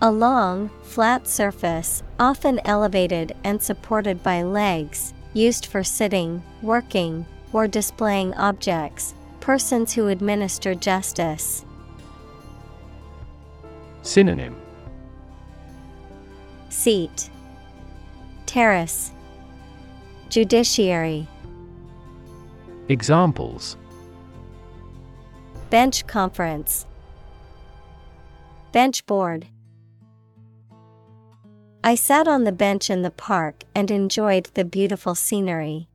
[0.00, 7.66] A long, flat surface, often elevated and supported by legs, used for sitting, working, or
[7.66, 11.64] displaying objects, persons who administer justice.
[14.02, 14.56] Synonym.
[16.68, 17.30] Seat.
[18.46, 19.10] Terrace
[20.30, 21.26] Judiciary.
[22.90, 23.78] Examples.
[25.70, 26.84] Bench conference.
[28.72, 29.46] Bench board.
[31.82, 35.88] I sat on the bench in the park and enjoyed the beautiful scenery.